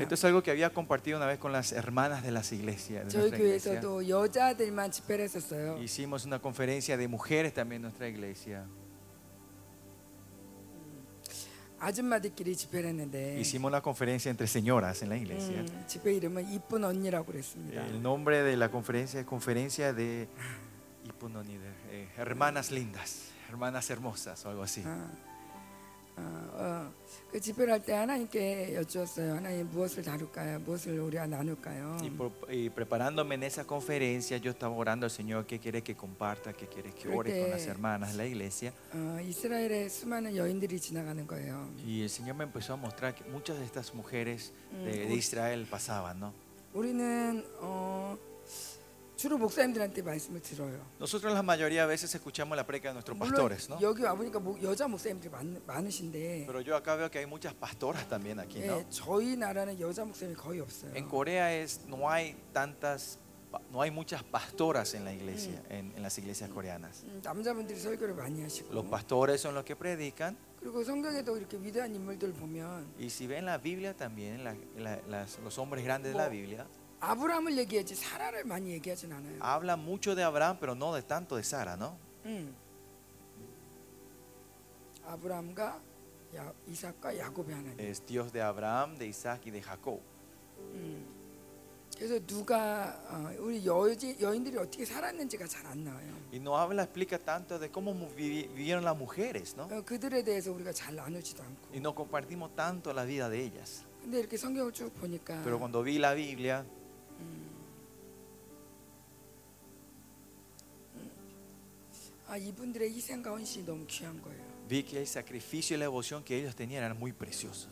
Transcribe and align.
Esto 0.00 0.14
es 0.14 0.24
algo 0.24 0.42
que 0.42 0.50
había 0.50 0.70
compartido 0.70 1.16
una 1.18 1.26
vez 1.26 1.38
con 1.38 1.52
las 1.52 1.72
hermanas 1.72 2.22
de 2.24 2.30
las 2.32 2.50
iglesias. 2.52 3.12
De 3.12 3.18
iglesia. 3.38 3.72
Hicimos 5.78 6.24
una 6.24 6.40
conferencia 6.40 6.96
de 6.96 7.06
mujeres 7.06 7.54
también 7.54 7.76
en 7.78 7.82
nuestra 7.82 8.08
iglesia. 8.08 8.64
Hicimos 13.40 13.70
la 13.70 13.82
conferencia 13.82 14.30
entre 14.30 14.46
señoras 14.46 15.02
en 15.02 15.10
la 15.10 15.16
iglesia. 15.16 15.64
El 17.88 18.02
nombre 18.02 18.42
de 18.42 18.56
la 18.56 18.70
conferencia 18.70 19.20
es 19.20 19.26
conferencia 19.26 19.92
de 19.92 20.28
eh, 21.90 22.08
hermanas 22.16 22.70
lindas, 22.70 23.26
hermanas 23.50 23.90
hermosas 23.90 24.44
o 24.46 24.48
algo 24.50 24.62
así. 24.62 24.82
아, 26.15 26.21
어, 26.21 26.91
어, 26.91 26.93
그 27.31 27.39
집회를 27.39 27.71
할 27.71 27.79
때 27.81 27.93
하나님께 27.93 28.75
여쭈었어요. 28.75 29.35
하나님 29.35 29.69
무엇을 29.69 30.03
다룰까요? 30.03 30.59
무엇을 30.59 30.99
우리가 30.99 31.25
나눌까요? 31.27 31.97
Y, 32.01 32.09
por- 32.09 32.31
y 32.49 32.69
preparándome 32.69 33.35
en 33.35 33.43
esa 33.43 33.63
conferencia, 33.65 34.37
yo 34.37 34.51
estaba 34.51 34.75
orando 34.75 35.05
al 35.05 35.11
Señor, 35.11 35.45
¿qué 35.45 35.59
quiere 35.59 35.81
que 35.81 35.95
comparta? 35.95 36.51
¿Qué 36.51 36.67
quiere 36.67 36.91
que 36.91 37.07
ore 37.07 37.39
con 37.41 37.51
las 37.51 37.65
hermanas 37.67 38.11
de 38.11 38.17
la 38.17 38.25
iglesia? 38.25 38.73
어, 38.93 39.17
이스라엘에 39.23 39.87
수많은 39.87 40.35
여인들이 40.35 40.77
지나가는 40.79 41.25
거예요. 41.25 41.69
Y 41.85 42.01
el 42.01 42.09
Señor 42.09 42.35
me 42.35 42.43
empezó 42.43 42.73
a 42.73 42.75
mostrar 42.77 43.15
que 43.15 43.23
muchas 43.31 43.57
de 43.57 43.63
estas 43.63 43.93
mujeres 43.93 44.51
Mm, 44.73 44.83
de, 44.85 44.91
de 44.91 45.13
uy. 45.13 45.19
Israel 45.19 45.65
pasaban, 45.71 46.19
¿no? 46.19 46.33
우리는 46.73 47.45
어, 47.61 48.17
주로 49.15 49.37
목사님들한테 49.37 50.01
말씀을 50.01 50.39
들어요. 50.41 50.79
Nosotros 50.97 51.33
la 51.33 51.43
mayoría 51.43 51.81
de 51.83 51.87
veces 51.89 52.15
escuchamos 52.15 52.55
la 52.55 52.65
preca 52.65 52.87
de 52.89 52.93
nuestros 52.93 53.17
물론 53.17 53.31
pastores, 53.35 53.67
¿no? 53.69 53.77
여기 53.81 54.01
와 54.03 54.15
보니까 54.15 54.39
목- 54.39 54.63
여자 54.63 54.87
목사님들이 54.87 55.29
많, 55.29 55.59
많으신데 55.67 56.45
Pero 56.47 56.61
yo 56.61 56.73
acá 56.77 56.95
veo 56.95 57.11
que 57.11 57.19
hay 57.19 57.25
muchas 57.25 57.53
pastoras 57.53 58.07
también 58.07 58.39
aquí, 58.39 58.59
¿no? 58.59 58.79
예, 58.79 58.85
저희 58.89 59.35
나라는 59.35 59.77
여자 59.81 60.05
목사님이 60.05 60.35
거의 60.37 60.61
없어요. 60.61 60.93
En 60.95 61.05
Corea 61.09 61.51
es, 61.53 61.81
no 61.85 62.07
hay 62.09 62.37
tantas, 62.53 63.19
pa- 63.51 63.59
no 63.73 63.81
hay 63.81 63.91
muchas 63.91 64.23
pastoras 64.23 64.93
en 64.93 65.03
la 65.03 65.11
iglesia, 65.11 65.61
en, 65.69 65.91
en 65.97 66.01
las 66.01 66.17
iglesias 66.17 66.49
coreanas. 66.49 67.03
음, 67.03 67.19
남자분들이 67.21 67.77
설교를 67.77 68.15
많이 68.15 68.41
하시고 68.41 68.71
Los 68.71 68.85
pastores 68.89 69.41
son 69.41 69.53
los 69.53 69.65
que 69.65 69.75
predican 69.75 70.37
그리고 70.61 70.81
성경에도 70.81 71.35
이렇게 71.37 71.57
위대한 71.57 71.93
인물들 71.93 72.31
보면 72.31 72.87
y 72.97 73.07
si 73.09 73.27
ven 73.27 73.43
la 73.45 73.57
Biblia 73.57 73.93
también, 73.93 74.45
la- 74.45 74.55
la- 74.77 75.01
las- 75.09 75.37
los 75.43 75.57
hombres 75.59 75.83
grandes 75.83 76.13
de 76.13 76.17
la 76.17 76.27
Bo- 76.27 76.31
Biblia, 76.31 76.65
아브라함을 77.03 77.57
얘기하지 77.59 77.95
사라를 77.95 78.43
많이 78.43 78.71
얘기하진 78.71 79.11
않아요. 79.13 79.39
hablan 79.41 79.79
mucho 79.79 80.15
de 80.15 80.23
Abraham, 80.23 80.57
pero 80.59 80.73
no 80.75 80.93
de 80.93 81.01
tanto 81.01 81.35
de 81.37 81.43
Sara, 81.43 81.75
¿no? 81.77 81.97
음. 82.25 82.53
아브라함과 85.05 85.81
야, 86.35 86.53
이삭과 86.67 87.17
야곱의 87.17 87.55
하나님. 87.55 87.79
Es 87.79 88.05
Dios 88.05 88.31
de 88.31 88.41
Abraham, 88.41 88.97
de 88.97 89.07
Isaac 89.07 89.41
y 89.47 89.51
de 89.51 89.61
Jacob. 89.61 89.99
음. 90.59 91.05
그래서 91.97 92.19
누가 92.27 92.95
어, 93.09 93.33
우리 93.39 93.65
여지, 93.65 94.15
여인들이 94.21 94.57
어떻게 94.57 94.85
살았는지가 94.85 95.47
잘 95.47 95.65
안 95.65 95.83
나와요. 95.83 96.13
Y 96.31 96.39
no 96.39 96.55
habla, 96.55 96.83
explica 96.83 97.17
tanto 97.17 97.57
de 97.57 97.69
cómo 97.71 97.93
mu- 97.93 98.09
vivi- 98.15 98.47
vivieron 98.53 98.83
las 98.85 98.95
mujeres, 98.95 99.55
¿no? 99.57 99.63
어, 99.65 99.81
그들에 99.83 100.23
대해서 100.23 100.51
우리가 100.51 100.71
잘 100.71 100.95
나누지도 100.95 101.41
않고. 101.41 101.67
Y 101.73 101.79
no 101.79 101.95
compartimos 101.95 102.55
tanto 102.55 102.93
la 102.93 103.03
vida 103.05 103.27
de 103.29 103.41
ellas. 103.43 103.83
근데 104.03 104.19
이렇게 104.19 104.37
성경을 104.37 104.71
쭉 104.71 104.93
보니까 104.99 105.41
Pero 105.43 105.57
cuando 105.57 105.81
vi 105.83 105.97
la 105.97 106.13
Biblia, 106.13 106.63
아 112.33 112.37
이분들의 112.37 112.93
희생과 112.93 113.31
헌신이 113.31 113.65
너무 113.65 113.85
귀한 113.87 114.21
거예요. 114.21 114.49
vi 114.69 114.83
que 114.83 114.99
el 114.99 115.07
sacrificio 115.07 115.75
y 115.75 115.79
la 115.79 115.85
devoción 115.85 116.23
que 116.23 116.37
ellos 116.37 116.55
tenían 116.55 116.83
eran 116.83 116.97
muy 116.99 117.11
preciosos. 117.11 117.69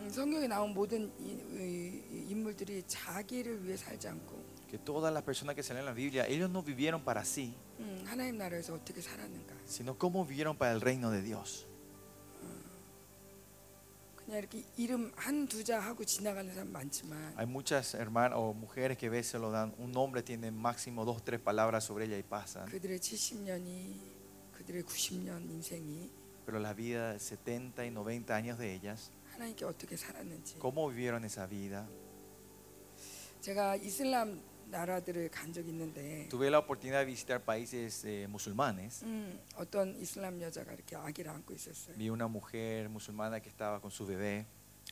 음, 0.00 0.08
성경에 0.10 0.46
나온 0.46 0.72
모든 0.72 1.10
이, 1.18 1.32
이- 1.32 2.02
이 2.10 2.30
인물들이 2.30 2.82
자기를 2.86 3.64
위해 3.66 3.76
살지 3.76 4.08
않고 4.08 4.48
Que 4.70 4.76
todas 4.78 5.10
las 5.12 5.22
personas 5.24 5.54
que 5.56 5.62
salen 5.62 5.80
en 5.80 5.86
la 5.86 5.94
Biblia, 5.94 6.26
ellos 6.26 6.50
no 6.50 6.62
vivieron 6.62 7.02
para 7.02 7.22
sí, 7.24 7.54
음, 7.80 8.04
하나님 8.06 8.36
나라에서 8.36 8.74
어떻게 8.74 9.00
살았는가. 9.00 9.54
sino 9.66 9.96
cómo 9.98 10.24
vivieron 10.26 10.56
para 10.56 10.72
el 10.72 10.80
reino 10.80 11.10
de 11.10 11.22
Dios. 11.22 11.66
Hay 17.36 17.46
muchas 17.46 17.94
hermanas 17.94 18.38
o 18.38 18.52
mujeres 18.52 18.98
que 18.98 19.06
a 19.06 19.10
veces 19.10 19.40
lo 19.40 19.50
dan, 19.50 19.74
un 19.78 19.90
nombre 19.90 20.22
tiene 20.22 20.50
máximo 20.50 21.04
dos, 21.04 21.24
tres 21.24 21.40
palabras 21.40 21.84
sobre 21.84 22.04
ella 22.04 22.18
y 22.18 22.22
pasan. 22.22 22.66
그들의 22.68 22.98
70년이 22.98 24.00
그들의 24.52 24.82
90년 24.84 25.48
인생이 25.50 26.10
Pero 26.44 26.58
la 26.60 26.72
vida 26.74 27.12
de 27.12 27.18
70 27.20 27.84
y 27.84 27.90
90 27.90 28.34
años 28.34 28.58
de 28.58 28.74
ellas, 28.74 29.10
하나님께 29.32 29.64
어떻게 29.64 29.96
살았는지. 29.96 30.58
cómo 30.58 30.88
vivieron 30.88 31.24
esa 31.24 31.46
vida. 31.46 31.86
제가 33.40 33.76
이슬람 33.76 34.40
나라들을 34.72 35.30
간 35.30 35.52
적이 35.52 35.70
있는데 35.70 36.28
Tuve 36.28 36.48
la 36.48 36.58
oportunidad 36.58 37.00
de 37.00 37.06
visitar 37.06 37.40
países 37.42 38.04
eh, 38.04 38.26
musulmanes. 38.28 39.02
음, 39.04 39.40
어떤 39.56 39.96
이슬람 39.98 40.40
여자가 40.40 40.72
이렇게 40.74 40.94
아기를 40.96 41.30
안고 41.30 41.54
있었어요. 41.54 41.96
Vi 41.96 42.10
una 42.10 42.26
mujer 42.28 42.88
musulmana 42.90 43.40
que 43.40 43.48
estaba 43.48 43.80
con 43.80 43.90
su 43.90 44.06
bebé. 44.06 44.44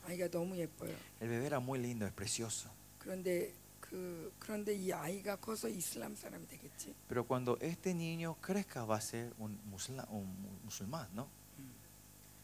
아이가 0.03 0.27
너무 0.29 0.55
예뻐요. 0.57 0.95
El 1.19 1.29
bebé 1.29 1.45
era 1.45 1.59
muy 1.59 1.79
lindo, 1.79 2.05
es 2.05 2.13
precioso. 2.13 2.69
그런데 2.99 3.53
그 3.79 4.33
그런데 4.39 4.73
이 4.75 4.91
아이가 4.91 5.35
커서 5.37 5.69
이슬람 5.69 6.15
사람이 6.15 6.45
되겠지. 6.47 6.93
Pero 7.07 7.23
cuando 7.25 7.57
este 7.61 7.93
niño 7.93 8.35
crezca 8.41 8.83
va 8.85 8.95
a 8.97 9.01
ser 9.01 9.31
un, 9.39 9.57
musla- 9.71 10.07
un 10.09 10.25
mu- 10.41 10.59
musulmán, 10.65 11.07
¿no? 11.15 11.29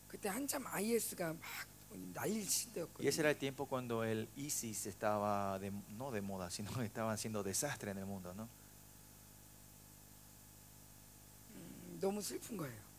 그때 0.07 0.29
한참 0.29 0.65
IS가 0.67 1.33
막 1.33 1.41
난리 1.41 1.71
칠 1.76 1.76
y 3.02 3.08
ese 3.08 3.20
era 3.20 3.30
el 3.30 3.36
tiempo 3.36 3.66
cuando 3.66 4.04
el 4.04 4.28
ISIS 4.36 4.86
estaba, 4.86 5.58
no 5.96 6.10
de 6.10 6.20
moda, 6.20 6.50
sino 6.50 6.82
estaba 6.82 7.12
haciendo 7.12 7.42
desastre 7.42 7.90
en 7.90 7.98
el 7.98 8.06
mundo, 8.06 8.34
¿no? 8.34 8.48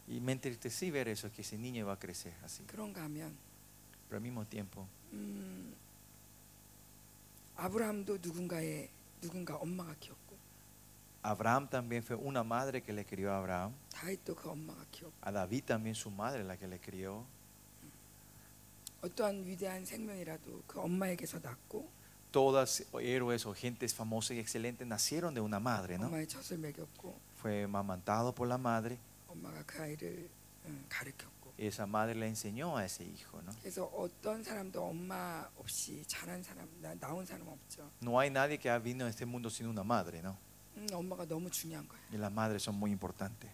Y 0.07 0.19
me 0.19 0.31
entristecí 0.33 0.91
ver 0.91 1.07
eso, 1.07 1.31
que 1.31 1.41
ese 1.41 1.57
niño 1.57 1.79
iba 1.81 1.93
a 1.93 1.99
crecer 1.99 2.33
así. 2.43 2.63
Pero 4.07 4.17
al 4.17 4.23
mismo 4.23 4.45
tiempo, 4.45 4.87
Abraham 11.21 11.69
también 11.69 12.03
fue 12.03 12.15
una 12.15 12.43
madre 12.43 12.81
que 12.81 12.93
le 12.93 13.05
crió 13.05 13.31
a 13.31 13.37
Abraham. 13.37 13.73
A 15.21 15.31
David 15.31 15.63
también 15.65 15.95
su 15.95 16.09
madre 16.09 16.43
la 16.43 16.57
que 16.57 16.67
le 16.67 16.79
crió. 16.79 17.25
어떠한 19.02 19.46
위대한 19.46 19.84
생명이라도 19.84 20.62
그 20.66 20.80
엄마에게서 20.80 21.38
났고 21.40 21.88
Todas 22.32 22.84
héroes 22.94 23.46
o 23.46 23.54
gentes 23.54 23.94
famosas 23.94 24.36
y 24.36 24.40
excelentes 24.40 24.86
nacieron 24.88 25.34
de 25.34 25.40
una 25.40 25.60
madre, 25.60 25.96
¿no? 25.98 26.06
엄마의 26.06 26.26
젖을 26.26 26.58
먹였고 26.58 27.14
Fue 27.38 27.64
amamantado 27.64 28.34
por 28.34 28.48
la 28.48 28.56
madre 28.58 28.98
엄마가 29.28 29.62
그 29.66 29.80
아이를 29.82 30.28
음, 30.66 30.86
가르쳤고 30.88 31.52
y 31.56 31.66
esa 31.66 31.86
madre 31.86 32.16
le 32.16 32.26
enseñó 32.26 32.76
a 32.76 32.84
ese 32.84 33.04
hijo, 33.04 33.40
¿no? 33.42 33.52
그래서 33.60 33.84
어떤 33.84 34.42
사람도 34.42 34.82
엄마 34.82 35.48
없이 35.56 36.02
자란 36.08 36.42
사람 36.42 36.68
나, 36.80 36.94
나온 36.98 37.24
사람 37.24 37.46
없죠. 37.46 37.88
No 38.02 38.18
hay 38.18 38.30
nadie 38.30 38.58
que 38.58 38.68
ha 38.70 38.78
venido 38.78 39.06
a 39.06 39.10
este 39.10 39.24
mundo 39.26 39.48
sin 39.50 39.68
una 39.68 39.84
madre, 39.84 40.20
¿no? 40.22 40.36
음, 40.76 40.86
엄마가 40.92 41.26
너무 41.28 41.48
중요한 41.50 41.86
거예요. 41.86 42.02
Y 42.10 42.18
las 42.18 42.32
madres 42.32 42.62
son 42.64 42.74
muy 42.76 42.90
importantes. 42.90 43.48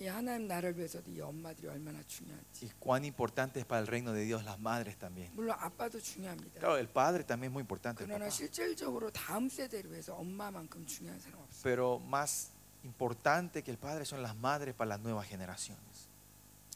이 0.00 0.06
하나님 0.08 0.48
나라를 0.48 0.76
위해서도 0.76 1.10
이 1.12 1.20
엄마들이 1.20 1.68
얼마나 1.68 2.02
중요한지. 2.08 2.64
Y 2.66 2.72
cuán 2.80 3.04
importante 3.04 3.60
es 3.60 3.66
para 3.66 3.80
el 3.80 3.86
reino 3.86 4.12
de 4.12 4.24
Dios 4.24 4.42
las 4.44 4.58
madres 4.58 4.96
también. 4.98 5.30
물론 5.34 5.54
아빠도 5.58 6.00
중요합니다. 6.00 6.58
Claro, 6.60 6.76
el 6.76 6.88
padre 6.88 7.22
también 7.24 7.50
es 7.50 7.52
muy 7.52 7.60
importante. 7.60 8.02
el 8.02 8.08
그러나 8.08 8.26
papá. 8.26 8.30
실질적으로 8.30 9.10
다음 9.12 9.48
세대를 9.48 9.90
위해서 9.92 10.14
엄마만큼 10.16 10.86
중요한 10.86 11.20
사람 11.20 11.38
없어요. 11.40 11.62
Pero 11.62 11.98
más 12.00 12.50
importante 12.82 13.62
que 13.62 13.70
el 13.70 13.78
padre 13.78 14.04
son 14.04 14.22
las 14.22 14.34
madres 14.34 14.74
para 14.74 14.88
las 14.88 15.00
nuevas 15.00 15.28
generaciones. 15.28 16.08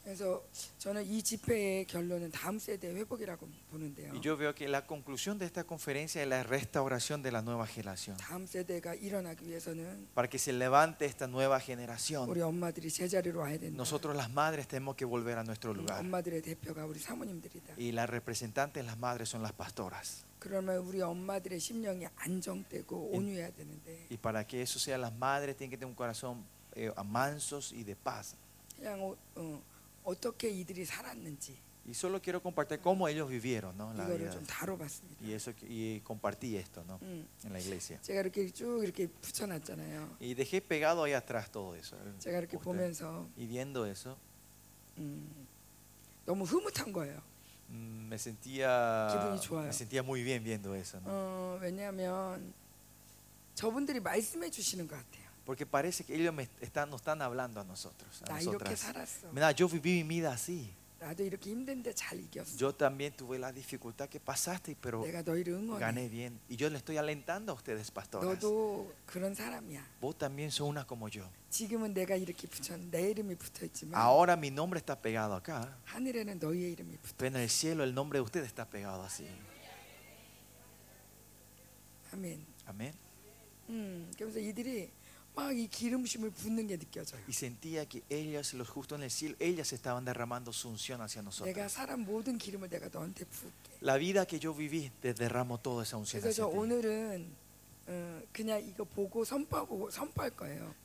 그래서 0.07 0.41
저는 0.79 1.05
이 1.05 1.21
집회의 1.21 1.85
결론은 1.85 2.31
다음 2.31 2.61
세대 2.61 2.87
회복이라고 2.95 3.49
보는데요. 3.73 4.13
Y 4.13 4.21
yo 4.21 4.37
veo 4.37 4.55
que 4.55 4.69
la 4.69 4.87
conclusión 4.87 5.37
de 5.37 5.47
esta 5.47 5.65
conferencia 5.65 6.23
es 6.23 6.29
la 6.29 6.45
restauración 6.45 7.23
de 7.25 7.33
la 7.33 7.43
nueva 7.43 7.67
generación. 7.67 8.17
다음 8.17 8.47
세대가 8.47 8.95
일어나기 8.95 9.49
위해서는 9.49 10.07
Para 10.15 10.29
que 10.31 10.39
se 10.39 10.53
levante 10.53 11.07
esta 11.07 11.27
nueva 11.27 11.59
generación, 11.59 12.31
우리 12.31 12.41
엄마들이 12.41 12.89
제자리로 12.89 13.41
와야 13.41 13.59
된다. 13.59 13.75
nosotros 13.75 14.15
las 14.15 14.31
madres 14.31 14.69
tenemos 14.69 14.95
que 14.95 15.05
volver 15.05 15.39
a 15.39 15.43
nuestro 15.43 15.73
음, 15.73 15.79
lugar. 15.79 15.99
엄마들의 15.99 16.41
대표가 16.41 16.87
우리 16.87 17.01
사모님들이다. 17.01 17.75
Y 17.77 17.91
las 17.91 18.09
representantes 18.09 18.85
de 18.85 18.87
las 18.87 18.97
madres 18.97 19.29
son 19.29 19.43
las 19.43 19.53
pastoras. 19.55 20.23
그러면 20.39 20.77
우리 20.87 21.03
엄마들의 21.03 21.59
심령이 21.59 22.07
안정되고 22.15 23.11
예. 23.13 23.17
온유해야 23.17 23.51
되는데 23.51 24.07
Y 24.09 24.19
para 24.19 24.47
que 24.47 24.63
eso 24.63 24.79
sea, 24.79 24.97
las 24.99 25.13
madres 25.13 25.57
tienen 25.57 25.71
que 25.73 25.77
tener 25.77 25.91
un 25.91 25.97
corazón 25.97 26.45
eh, 26.77 26.93
mansos 27.05 27.73
y 27.73 27.83
de 27.83 27.97
paz. 27.97 28.37
그냥 28.79 29.03
어, 29.03 29.17
어, 29.35 29.61
어떻게 30.05 30.49
이들이 30.51 30.85
살았는지 30.85 31.57
Y 31.87 31.93
solo 31.95 32.21
quiero 32.21 32.43
compartir 32.43 32.81
cómo 32.81 33.07
ellos 33.07 33.29
vivieron, 33.31 33.77
¿no? 33.77 33.93
La 33.95 34.05
이거를 34.07 34.19
vida. 34.27 34.31
좀 34.33 34.45
다뤄봤습니다. 34.45 35.23
Y 35.25 35.33
eso 35.35 35.55
que- 35.55 35.67
y 35.69 36.01
compartí 36.01 36.57
esto, 36.57 36.83
¿no? 36.85 36.99
음, 37.03 37.25
En 37.45 37.53
la 37.53 37.61
iglesia. 37.61 38.01
제가 38.03 38.21
이렇게 38.23 38.51
쭉 38.51 38.83
이렇게 38.83 39.07
붙여놨잖아요. 39.07 40.17
Y 40.21 40.35
dejé 40.35 40.61
pegado 40.61 41.05
ahí 41.05 41.13
atrás 41.13 41.49
todo 41.53 41.77
eso. 41.77 41.97
el 42.05 42.19
제가 42.19 42.39
이렇게 42.39 42.59
póster. 42.59 42.65
보면서 42.65 43.29
Y 43.39 43.47
viendo 43.47 43.87
eso, 43.87 44.17
음, 44.99 45.47
너무 46.25 46.43
흐뭇한 46.45 46.93
거예요. 46.93 47.23
mm, 47.71 48.07
me 48.11 48.17
sentía 48.19 49.07
기분이 49.13 49.41
좋아요. 49.41 49.67
me 49.67 49.73
sentía 49.73 50.03
muy 50.03 50.25
bien 50.25 50.43
viendo 50.43 50.75
eso, 50.75 50.99
¿no? 50.99 51.07
어, 51.07 51.59
왜냐하면 51.63 52.53
저분들이 53.55 54.01
말씀해 54.01 54.51
주시는 54.51 54.89
것 54.89 54.97
같아요. 54.97 55.20
Porque 55.45 55.65
parece 55.65 56.03
que 56.05 56.15
ellos 56.15 56.35
me 56.35 56.49
están, 56.61 56.91
nos 56.91 57.01
están 57.01 57.23
hablando 57.23 57.61
a 57.61 57.65
nosotros, 57.65 58.21
a 58.23 58.33
나 58.35 58.41
이렇게 58.41 58.71
nosotras. 58.71 58.81
살았어. 58.81 59.33
Mira, 59.33 59.53
yo 59.53 59.69
viví 59.69 60.03
mi 60.03 60.17
vida 60.21 60.33
así. 60.33 60.75
나도 60.99 61.23
이렇게 61.23 61.51
힘든데 61.51 61.93
잘 61.95 62.19
이겼어. 62.19 62.57
Yo 62.57 62.73
también 62.75 63.13
tuve 63.15 63.39
la 63.39 63.53
dificultad 63.53 64.09
que 64.09 64.19
pasaste, 64.19 64.75
pero 64.81 65.05
내가 65.05 65.23
너희를 65.23 65.53
응원해. 65.53 65.79
gané 65.79 66.09
bien. 66.09 66.41
Y 66.51 66.57
yo 66.57 66.69
le 66.71 66.79
estoy 66.79 66.97
alentando 66.97 67.53
a 67.53 67.55
ustedes, 67.55 67.91
pastoras. 67.93 68.27
너도 68.27 68.93
그런 69.07 69.35
사람이야. 69.35 69.85
Vos 70.01 70.17
también 70.19 70.51
sos 70.51 70.67
una 70.69 70.85
como 70.87 71.07
yo. 71.09 71.29
지금은 71.51 71.93
내가 71.95 72.17
이렇게 72.17 72.49
붙여 72.49 72.77
내 72.79 73.11
이름이 73.11 73.37
붙어 73.37 73.65
있지만 73.67 73.95
Ahora 74.01 74.35
mi 74.37 74.51
nombre 74.51 74.81
está 74.81 74.97
pegado 75.01 75.35
acá, 75.37 75.77
하늘에는 75.85 76.39
너희의 76.41 76.73
이름이 76.73 76.97
붙어. 76.97 77.15
pero 77.19 77.37
en 77.37 77.43
el 77.43 77.51
cielo 77.51 77.85
el 77.85 77.95
nombre 77.95 78.19
de 78.19 78.23
ustedes 78.25 78.49
está 78.49 78.65
pegado 78.65 79.05
así. 79.05 79.29
아멘. 82.13 82.45
Amén. 82.67 82.93
음, 83.69 84.11
그래서 84.17 84.39
이들이 84.39 84.91
y 87.28 87.34
sentía 87.34 87.86
que 87.86 88.04
ellas, 88.10 88.54
los 88.54 88.70
justos 88.70 88.98
en 88.98 89.04
el 89.04 89.12
cielo, 89.12 89.36
ellas 89.40 89.72
estaban 89.74 90.04
derramando 90.04 90.52
su 90.52 90.70
unción 90.70 91.02
hacia 91.02 91.22
nosotros. 91.22 91.54
La 93.82 93.98
vida 93.98 94.26
que 94.26 94.40
yo 94.40 94.54
viví, 94.54 94.92
te 95.02 95.14
derramo 95.14 95.58
toda 95.58 95.84
esa 95.84 95.98
unción. 95.98 96.22
Hacia 96.22 96.32
ti. 96.46 96.52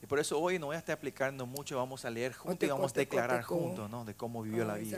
Y 0.03 0.07
por 0.07 0.19
eso 0.19 0.39
hoy 0.39 0.59
no 0.59 0.67
voy 0.67 0.75
a 0.75 0.79
estar 0.79 0.97
aplicando 0.97 1.45
mucho, 1.45 1.77
vamos 1.77 2.03
a 2.05 2.09
leer 2.09 2.33
juntos 2.33 2.67
y 2.67 2.69
vamos 2.69 2.91
a 2.91 2.95
declarar 2.99 3.43
juntos 3.43 3.89
¿no? 3.89 4.03
de 4.03 4.13
cómo 4.15 4.41
vivió 4.43 4.65
la 4.65 4.75
vida, 4.75 4.97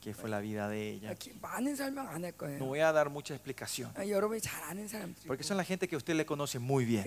qué 0.00 0.14
fue 0.14 0.30
la 0.30 0.40
vida 0.40 0.68
de 0.68 0.90
ella. 0.90 1.10
No 2.58 2.66
voy 2.66 2.80
a 2.80 2.92
dar 2.92 3.10
mucha 3.10 3.34
explicación, 3.34 3.90
porque 5.26 5.42
son 5.44 5.56
la 5.56 5.64
gente 5.64 5.88
que 5.88 5.96
usted 5.96 6.14
le 6.14 6.24
conoce 6.24 6.58
muy 6.58 6.84
bien. 6.84 7.02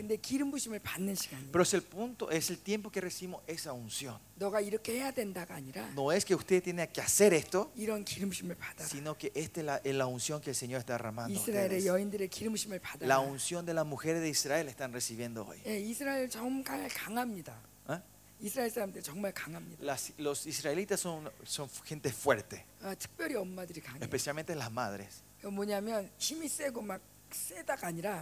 Pero 1.52 1.64
es 1.64 1.74
el 1.74 1.82
punto, 1.82 2.30
es 2.30 2.50
el 2.50 2.60
tiempo 2.60 2.92
que 2.92 3.02
recibimos 3.02 3.42
esa 3.48 3.74
unción. 3.74 4.20
너가 4.37 4.61
이렇게 4.61 4.95
해야 4.99 5.11
된다가 5.13 5.55
아니라 5.55 5.87
No 5.93 6.11
es 6.13 6.25
que 6.25 6.35
usted 6.35 6.63
tiene 6.63 6.87
que 6.93 7.01
hacer 7.03 7.33
esto, 7.35 7.71
이런 7.77 8.05
기름 8.05 8.31
부심을 8.31 8.57
받아라. 8.57 8.87
sino 8.89 9.17
que 9.17 9.31
esta 9.35 9.61
es 9.61 9.67
la, 9.67 9.77
es 9.85 9.95
la 9.95 10.07
unción 10.07 10.41
que 10.41 10.51
el 10.51 10.57
Señor 10.57 10.81
está 10.81 10.95
derramando. 10.99 11.33
a 11.33 11.37
이스라엘의 11.41 11.79
ustedes. 11.79 11.87
여인들의 11.87 12.29
기름 12.29 12.53
부심을 12.55 12.79
받아라. 12.81 13.07
La 13.07 13.21
unción 13.21 13.65
de 13.67 13.75
las 13.75 13.87
mujeres 13.87 14.21
de 14.23 14.29
Israel 14.29 14.69
están 14.69 14.93
recibiendo 14.93 15.45
hoy. 15.47 15.61
예, 15.67 15.79
이스라엘 15.81 16.29
정말 16.29 16.89
강합니다. 16.89 17.55
¿Eh? 17.91 18.01
이스라엘 18.41 18.71
사람들 18.71 19.03
정말 19.03 19.33
강합니다. 19.33 19.83
Las- 19.85 20.13
los 20.19 20.47
israelitas 20.47 21.01
son, 21.01 21.31
son 21.47 21.69
gente 21.87 22.11
fuerte, 22.11 22.65
아, 22.83 22.95
특별히 22.97 23.37
엄마들이 23.37 23.81
강해요. 23.81 24.03
especialmente 24.03 24.55
las 24.57 24.71
madres. 24.73 25.23
그 25.41 25.47
뭐냐면 25.49 26.11
힘이 26.19 26.49
세고 26.49 26.83
막 26.83 27.01
세다가 27.01 27.01
아니라 27.01 27.16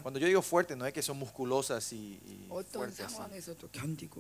Cuando 0.02 0.20
yo 0.20 0.28
digo 0.28 0.42
fuerte, 0.42 0.76
no 0.76 0.86
es 0.86 0.94
que 0.94 1.02
son 1.02 1.18
musculosas 1.18 1.92
y, 1.94 2.20
y 2.26 2.48
fuertes, 2.80 3.06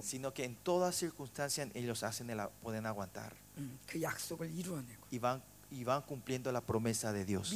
sino 0.05 0.33
que 0.33 0.43
en 0.43 0.55
todas 0.55 0.95
circunstancias 0.95 1.69
ellos 1.73 2.03
hacen 2.03 2.29
el, 2.29 2.39
pueden 2.61 2.85
aguantar 2.85 3.33
y 5.11 5.19
van, 5.19 5.41
y 5.71 5.83
van 5.83 6.01
cumpliendo 6.03 6.51
la 6.51 6.61
promesa 6.61 7.11
de 7.13 7.25
Dios. 7.25 7.51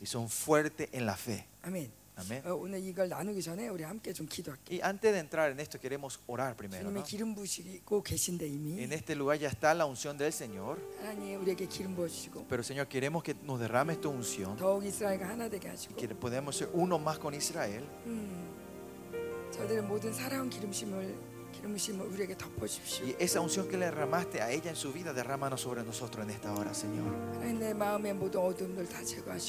Y 0.00 0.06
son 0.06 0.28
fuertes 0.28 0.88
en 0.92 1.06
la 1.06 1.16
fe. 1.16 1.46
Amén. 1.62 1.90
Amén. 2.19 2.41
어, 2.45 2.53
오늘 2.53 2.83
이걸 2.83 3.07
나누기 3.07 3.41
전에 3.41 3.69
우리 3.69 3.81
함께 3.83 4.11
좀 4.11 4.27
기도할게요. 4.27 4.75
Y 4.75 4.81
antes 4.83 5.13
de 5.13 5.19
entrar 5.19 5.51
en 5.51 5.59
esto, 5.61 5.79
queremos 5.79 6.19
orar 6.27 6.53
primero. 6.57 6.83
주님의 6.83 7.01
¿no? 7.01 7.07
기름 7.07 7.33
부시고 7.33 8.03
계신데 8.03 8.45
이미 8.45 8.83
En 8.83 8.91
este 8.91 9.15
lugar 9.15 9.39
ya 9.39 9.47
está 9.47 9.73
la 9.73 9.85
unción 9.85 10.17
del 10.17 10.33
Señor, 10.33 10.77
하나님 10.99 11.39
우리에게 11.41 11.65
기름 11.67 11.95
부어주시고 11.95 12.47
pero 12.49 12.61
Señor, 12.61 12.87
queremos 12.89 13.23
que 13.23 13.35
nos 13.43 13.57
derrames 13.59 14.01
tu 14.01 14.09
unción, 14.09 14.57
더욱 14.57 14.85
이스라엘과 14.85 15.29
하나 15.29 15.47
되게 15.49 15.69
하시고 15.69 15.95
que 15.95 16.09
podemos 16.13 16.57
ser 16.57 16.69
uno 16.73 16.99
más 16.99 17.17
con 17.19 17.33
Israel. 17.33 17.87
음, 18.05 18.49
저들의 19.51 19.83
모든 19.83 20.11
살아온 20.11 20.49
기름심을 20.49 21.15
Y 23.06 23.16
esa 23.18 23.40
unción 23.40 23.68
que 23.68 23.76
le 23.76 23.86
derramaste 23.86 24.40
a 24.40 24.50
ella 24.50 24.70
en 24.70 24.76
su 24.76 24.92
vida, 24.92 25.12
derrámanos 25.12 25.60
sobre 25.60 25.82
nosotros 25.82 26.24
en 26.24 26.30
esta 26.30 26.52
hora, 26.52 26.74
Señor. 26.74 27.12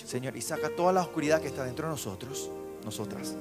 Señor, 0.08 0.36
y 0.36 0.42
saca 0.42 0.70
toda 0.76 0.94
la 0.94 1.02
oscuridad 1.02 1.42
que 1.42 1.48
está 1.48 1.64
dentro 1.64 1.88
de 1.88 1.92
nosotros, 1.92 2.50
nosotras. 2.84 3.36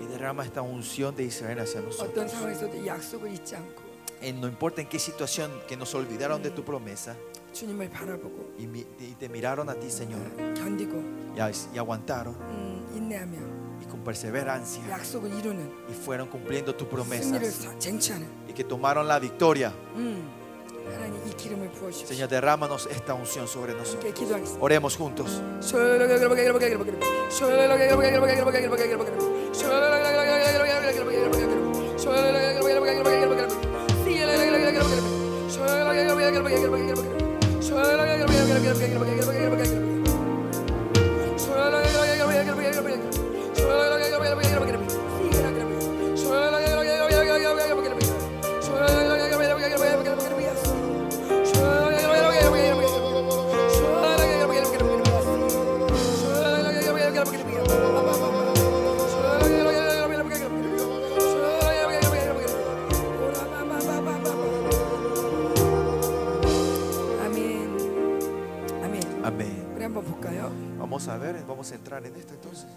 Y 0.00 0.06
derrama 0.06 0.44
esta 0.44 0.62
unción 0.62 1.14
de 1.14 1.24
Israel 1.24 1.60
hacia 1.60 1.80
nosotros. 1.80 2.14
En, 4.20 4.40
no 4.40 4.48
importa 4.48 4.80
en 4.80 4.88
qué 4.88 4.98
situación 4.98 5.50
que 5.68 5.76
nos 5.76 5.94
olvidaron 5.94 6.42
de 6.42 6.50
tu 6.50 6.64
promesa. 6.64 7.14
Y, 8.58 8.66
te 9.14 9.28
miraron 9.28 9.68
a 9.68 9.74
ti, 9.74 9.90
Señor. 9.90 10.20
y, 11.74 11.78
aguantaron 11.78 12.34
perseverancia 14.03 14.83
약속을 14.89 15.31
이루는 15.39 15.71
y 15.89 15.93
fueron 15.93 16.29
cumpliendo 16.29 16.75
tus 16.75 16.87
승리를 16.89 16.89
promesas 16.89 17.63
사- 17.63 17.77
쟁취하는 17.79 18.27
y 18.47 18.53
que 18.53 18.63
tomaron 18.63 19.07
la 19.07 19.19
victoria. 19.19 19.71
음, 19.95 20.27
하나님 20.89 21.15
이 21.27 21.35
기름을 21.35 21.69
부어주십시오. 21.71 22.07
Señor, 22.15 22.29
derrámanos 22.29 22.87
esta 22.89 23.13
unción 23.13 23.47
sobre 23.47 23.73
함께 23.73 23.79
nosotros. 23.79 24.13
기도하겠습니다. 24.13 24.63
Oremos 24.63 24.95
juntos. 24.97 25.41
Vamos 70.93 71.07
a 71.07 71.17
ver, 71.17 71.43
vamos 71.45 71.71
a 71.71 71.75
entrar 71.75 72.05
en 72.05 72.15
esto 72.15 72.33
entonces. 72.33 72.67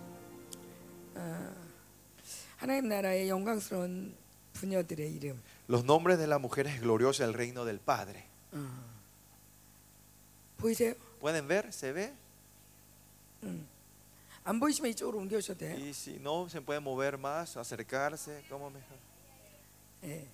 하나님 2.59 2.88
나라의 2.88 3.29
영광스러운 3.29 4.14
부녀들의 4.52 5.12
이름. 5.12 5.41
Los 5.69 5.85
nombres 5.85 6.19
de 6.19 6.26
las 6.26 6.41
mujeres 6.41 6.81
gloriosas 6.81 7.26
del 7.26 7.35
reino 7.35 7.64
del 7.64 7.81
Padre. 7.81 8.26
보이세요? 10.59 10.95
¿Pueden 11.21 11.49
ver? 11.49 11.73
¿Se 11.73 11.93
ve? 11.93 12.12
안 14.45 14.59
보이시면 14.59 14.91
이쪽으로 14.93 15.19
옮겨오셔도 15.19 15.59
돼요. 15.59 15.75
Y 15.76 15.91
si 15.93 16.19
no, 16.21 16.49
se 16.49 16.61
puede 16.61 16.81
mover 16.81 17.19
más, 17.19 17.57
acercarse. 17.57 18.43
¿Cómo 18.49 18.71
mejor? 18.71 18.99
예. 20.05 20.26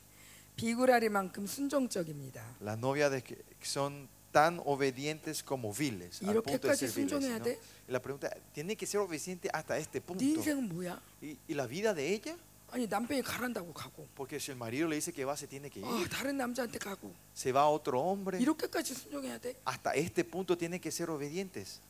비굴하리만큼 0.57 1.47
순종적입니다. 1.47 2.43
Las 2.61 2.79
novias 2.79 3.11
de 3.11 3.23
que 3.23 3.43
son 3.63 4.09
tan 4.33 4.61
obedientes 4.65 5.43
como 5.43 5.73
viles. 5.73 6.21
Al 6.23 6.43
punto 6.43 6.69
de 6.69 6.75
이렇게까지 6.75 6.87
ser 6.87 6.91
viles, 6.95 7.11
순종해야 7.11 7.39
¿no? 7.39 7.45
돼? 7.45 7.59
Y 7.89 7.93
la 7.93 8.01
pregunta, 8.01 8.29
¿tiene 8.53 8.77
que 8.77 8.87
ser 8.87 9.01
obediente 9.01 9.49
hasta 9.53 9.79
este 9.79 10.01
punto? 10.01 10.23
네 10.25 10.33
인생은 10.35 10.69
뭐야? 10.69 11.01
¿Y, 11.23 11.37
y 11.49 11.55
la 11.55 11.67
vida 11.67 11.95
de 11.95 12.13
ella? 12.13 12.37
아니 12.71 12.87
남편이 12.87 13.23
가란다고 13.23 13.73
가고, 13.73 14.07
Porque 14.15 14.39
si 14.39 14.51
el 14.51 14.59
marido 14.59 14.87
le 14.89 14.97
dice 14.97 15.11
que 15.11 15.25
va, 15.25 15.35
se 15.37 15.47
tiene 15.47 15.71
que 15.71 15.81
ir. 15.81 15.87
아, 15.87 16.05
다른 16.11 16.37
남자한테 16.37 16.79
가고, 16.79 17.11
Se 17.35 17.51
va 17.51 17.63
a 17.63 17.69
otro 17.71 17.99
hombre. 18.03 18.39
이렇게까지 18.39 18.93
순종해야 18.95 19.39
돼? 19.39 19.57
Hasta 19.65 19.95
este 19.95 20.23
punto 20.25 20.57
tienen 20.59 20.79
que 20.79 20.91
ser 20.91 21.09
obedientes. 21.09 21.81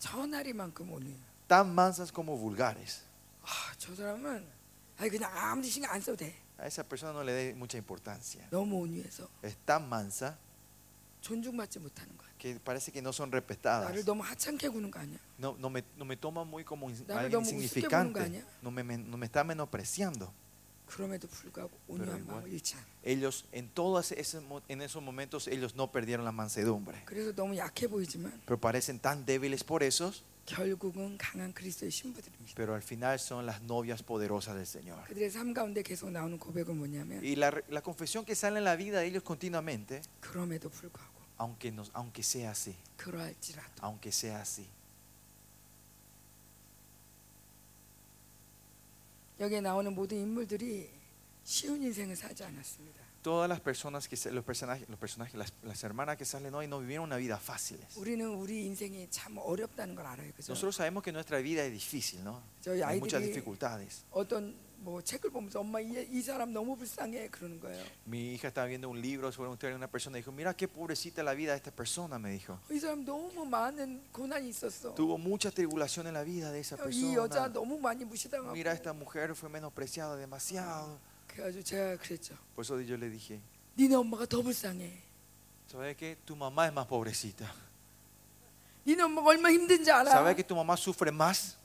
천하리만큼 0.00 0.90
오늘. 0.90 1.14
Tan 1.46 1.72
mansas 1.72 2.10
como 2.12 2.36
vulgares. 2.36 3.02
아, 3.44 3.72
저 3.78 3.94
사람은 3.94 4.44
아니 4.98 5.10
그냥 5.10 5.30
아무리 5.36 5.68
신경 5.68 5.92
안 5.92 6.00
써도 6.00 6.16
돼. 6.16 6.34
A 6.58 6.66
esa 6.66 6.82
persona 6.84 7.12
no 7.12 7.22
le 7.22 7.32
dé 7.32 7.54
mucha 7.54 7.78
importancia. 7.78 8.46
너무 8.50 8.82
온유해서 8.82 9.28
Es 9.42 9.54
tan 9.64 9.88
mansa 9.88 10.36
존중받지 11.26 11.78
못하는 11.78 12.16
거야. 12.18 12.28
que 12.38 12.58
parece 12.58 12.90
que 12.90 13.00
no 13.00 13.10
son 13.10 13.30
나를 13.30 13.40
respetadas. 13.46 14.04
너무 14.04 14.22
하찮게 14.22 14.68
구는 14.68 14.90
거 14.90 14.98
아니야? 14.98 15.18
No, 15.38 15.54
no, 15.58 15.68
me, 15.70 15.82
no 15.96 16.04
me 16.04 16.16
toma 16.16 16.42
muy 16.44 16.64
como 16.64 16.88
in- 16.90 16.98
나를 17.06 17.30
alguien 17.30 17.42
너무 17.42 17.46
우습게 17.62 17.88
보는 17.88 18.12
거 18.12 18.20
insignificante. 18.20 18.20
아니야? 18.20 18.42
No 18.62 18.70
me, 18.70 18.82
me- 18.82 18.98
no 19.06 19.16
me 19.16 19.26
está 19.26 19.44
menospreciando. 19.44 20.32
그럼에도 20.86 21.26
불구하고 21.28 21.70
온유한 21.88 22.18
igual. 22.20 22.42
마음을 22.42 22.52
잃지 22.52 22.74
않아. 22.74 22.84
Ellos 23.04 23.44
en 23.52 23.68
todos 23.72 24.12
ese 24.12 24.40
mo- 24.40 24.60
en 24.68 24.82
esos 24.82 25.00
momentos 25.02 25.46
ellos 25.48 25.74
no 25.74 25.90
perdieron 25.90 26.24
la 26.24 26.32
mansedumbre. 26.32 27.04
그래서 27.06 27.32
너무 27.32 27.56
약해 27.56 27.86
보이지만 27.86 28.32
Pero 28.44 28.58
parecen 28.60 28.98
tan 29.00 29.24
débiles 29.24 29.62
por 29.64 29.82
eso, 29.82 30.12
결국은 30.44 31.16
강한 31.16 31.54
그리스도의 31.54 31.90
신부들입니다. 31.92 32.54
pero 32.56 32.74
al 32.74 32.82
final 32.82 33.16
son 33.18 33.46
las 33.46 33.62
novias 33.62 34.02
poderosas 34.02 34.56
del 34.56 34.66
Señor. 34.66 35.04
그들의 35.06 35.30
삶 35.30 35.54
가운데 35.54 35.82
계속 35.82 36.10
나오는 36.10 36.36
고백은 36.38 36.76
뭐냐면 36.76 37.22
Y 37.22 37.36
la, 37.36 37.52
la 37.70 37.80
confesión 37.80 38.24
que 38.26 38.34
sale 38.34 38.58
en 38.58 38.64
la 38.64 38.74
vida 38.76 38.98
de 39.00 39.06
ellos 39.06 39.22
continuamente, 39.22 40.02
그럼에도 40.20 40.68
불구하고 40.68 41.15
aunque, 41.38 41.72
nos, 41.72 41.90
aunque 41.94 42.22
sea 42.22 42.50
así, 42.52 42.74
그러할지라도 42.96 43.82
aunque 43.82 44.10
sea 44.12 44.36
así. 44.40 44.66
여기에 49.40 49.60
나오는 49.60 49.92
모든 49.94 50.18
인물들이 50.18 50.88
쉬운 51.44 51.82
인생을 51.82 52.14
살지 52.16 52.44
않았습니다. 52.44 53.02
Todas 53.22 53.48
las 53.48 53.60
personas 53.60 54.08
que 54.08 54.16
se- 54.16 54.32
los 54.32 54.44
personajes, 54.44 54.88
los 54.88 54.98
personajes 54.98 55.34
las, 55.36 55.52
las 55.62 55.82
hermanas 55.84 56.16
que 56.16 56.24
salen 56.24 56.52
hoy 56.54 56.66
no 56.66 56.80
vivieron 56.80 57.04
una 57.06 57.16
vida 57.16 57.38
fácil. 57.38 57.78
우리는 57.96 58.26
우리 58.34 58.66
인생이 58.66 59.08
참 59.10 59.38
어렵다는 59.38 59.94
걸 59.94 60.06
알아요. 60.06 60.32
그죠? 60.34 60.50
Nosotros 60.52 60.74
sabemos 60.76 61.02
que 61.04 61.12
nuestra 61.12 61.38
vida 61.38 61.64
es 61.64 61.72
difícil, 61.72 62.22
¿no? 62.24 62.40
저희 62.62 62.82
Hay 62.82 62.98
muchas 62.98 63.22
아이들이 63.22 63.32
dificultades. 63.34 64.04
어떤 64.10 64.54
뭐 64.86 65.00
책을 65.00 65.30
보면서 65.30 65.60
엄마 65.60 65.80
이, 65.80 66.06
이 66.10 66.20
사람 66.22 66.52
너무 66.52 66.76
불쌍해 66.76 67.28
그러는 67.28 67.60
거예요. 67.60 67.84
Mi 68.06 68.34
hija 68.34 68.48
estaba 68.48 68.66
viendo 68.66 68.88
un 68.88 69.00
libro 69.00 69.30
sobre 69.30 69.48
una 69.48 69.54
historia 69.54 69.74
de 69.74 69.76
una 69.76 69.88
persona 69.88 70.18
y 70.18 70.22
dijo, 70.22 70.32
mira 70.32 70.54
qué 70.54 70.66
pobrecita 70.66 71.22
la 71.22 71.34
vida 71.34 71.52
de 71.52 71.58
esta 71.58 71.70
persona, 71.70 72.18
me 72.18 72.30
dijo. 72.32 72.58
이 72.70 72.78
사람 72.80 73.04
너무 73.04 73.44
많은 73.44 74.02
고난이 74.10 74.48
있었어. 74.48 74.94
Tuvo 74.94 75.18
mucha 75.18 75.50
tribulación 75.52 76.08
en 76.08 76.14
la 76.14 76.24
vida 76.24 76.50
de 76.50 76.60
esa 76.60 76.76
이 76.90 77.14
여자 77.14 77.46
persona. 77.46 77.52
너무 77.52 77.78
많이 77.78 78.04
무시당하고. 78.04 78.52
Mira, 78.52 78.72
esta 78.72 78.92
mujer 78.92 79.34
fue 79.36 79.48
menospreciada 79.48 80.16
demasiado. 80.16 80.98
그래가지고 81.28 81.62
제가 81.62 81.96
그랬죠. 81.98 82.34
Por 82.56 82.64
eso 82.64 82.80
yo 82.80 82.96
le 82.96 83.08
dije, 83.08 83.40
니네 83.78 83.94
엄마가 83.94 84.26
더 84.26 84.42
불쌍해. 84.42 84.90
¿sabes 85.70 85.96
qué? 85.96 86.16
Tu 86.26 86.34
mamá 86.34 86.66
es 86.66 86.72
más 86.74 86.86
pobrecita. 86.86 87.46
니네 88.84 89.00
엄마가 89.04 89.28
얼마나 89.28 89.52
힘든지 89.54 89.90
알아. 89.92 90.10
¿Sabes 90.10 90.34
que 90.34 90.42
tu 90.42 90.56
mamá 90.56 90.76
sufre 90.76 91.12
más? 91.12 91.56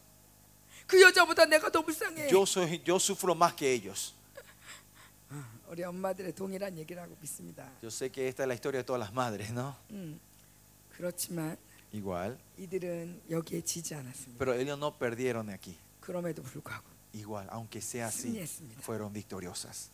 그 0.88 1.02
여자보다 1.02 1.46
내가 1.46 1.70
더 1.70 1.82
불쌍해. 1.82 2.30
Yo, 2.32 2.44
soy, 2.44 2.82
yo 2.86 2.96
sufro 2.96 3.36
más 3.36 3.54
que 3.56 3.72
ellos. 3.74 4.14
우리 5.70 5.84
엄마들의 5.84 6.34
동일한 6.34 6.78
얘기라고 6.78 7.16
믿습니다. 7.22 7.70
Yo 7.84 7.90
sé 7.92 8.10
que 8.10 8.28
esta 8.30 8.44
es 8.44 8.48
la 8.48 8.54
historia 8.54 8.80
de 8.80 8.84
todas 8.86 9.00
las 9.02 9.12
madres, 9.14 9.52
¿no? 9.52 9.76
음, 9.92 10.18
그렇지만 10.96 11.58
Igual. 11.94 12.38
이들은 12.58 13.24
여기에 13.30 13.62
지지 13.62 13.94
않았습니다. 13.96 14.38
Pero 14.40 14.54
ellos 14.54 14.78
no 14.78 14.98
perdieron 14.98 15.50
aquí. 15.50 15.76
그럼에도 16.00 16.42
불구하고 16.42 16.86
Igual, 17.14 17.48
aunque 17.52 17.80
sea 17.82 18.04
así, 18.08 18.30
승리했습니다. 18.32 18.82
fueron 18.82 19.12
victoriosas. 19.12 19.90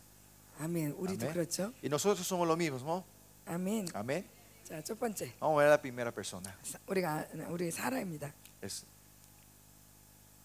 아멘. 0.60 0.92
우리도 0.92 1.26
아멘. 1.26 1.32
그렇죠. 1.34 1.72
Y 1.82 1.88
nosotros 1.88 2.24
somos 2.24 2.46
lo 2.46 2.56
mismo, 2.56 2.78
¿no? 2.78 3.04
아멘. 3.46 3.88
Amén. 3.94 4.24
자, 4.64 4.80
첫 4.82 4.96
번째 4.98 5.32
Vamos 5.40 5.56
a 5.58 5.64
ver 5.64 5.66
a 5.66 5.70
la 5.70 5.80
primera 5.82 6.12
persona. 6.12 6.54
사- 6.62 6.78
우리가 6.86 7.26
우리 7.50 7.70
사라입니다. 7.72 8.32
Es 8.62 8.84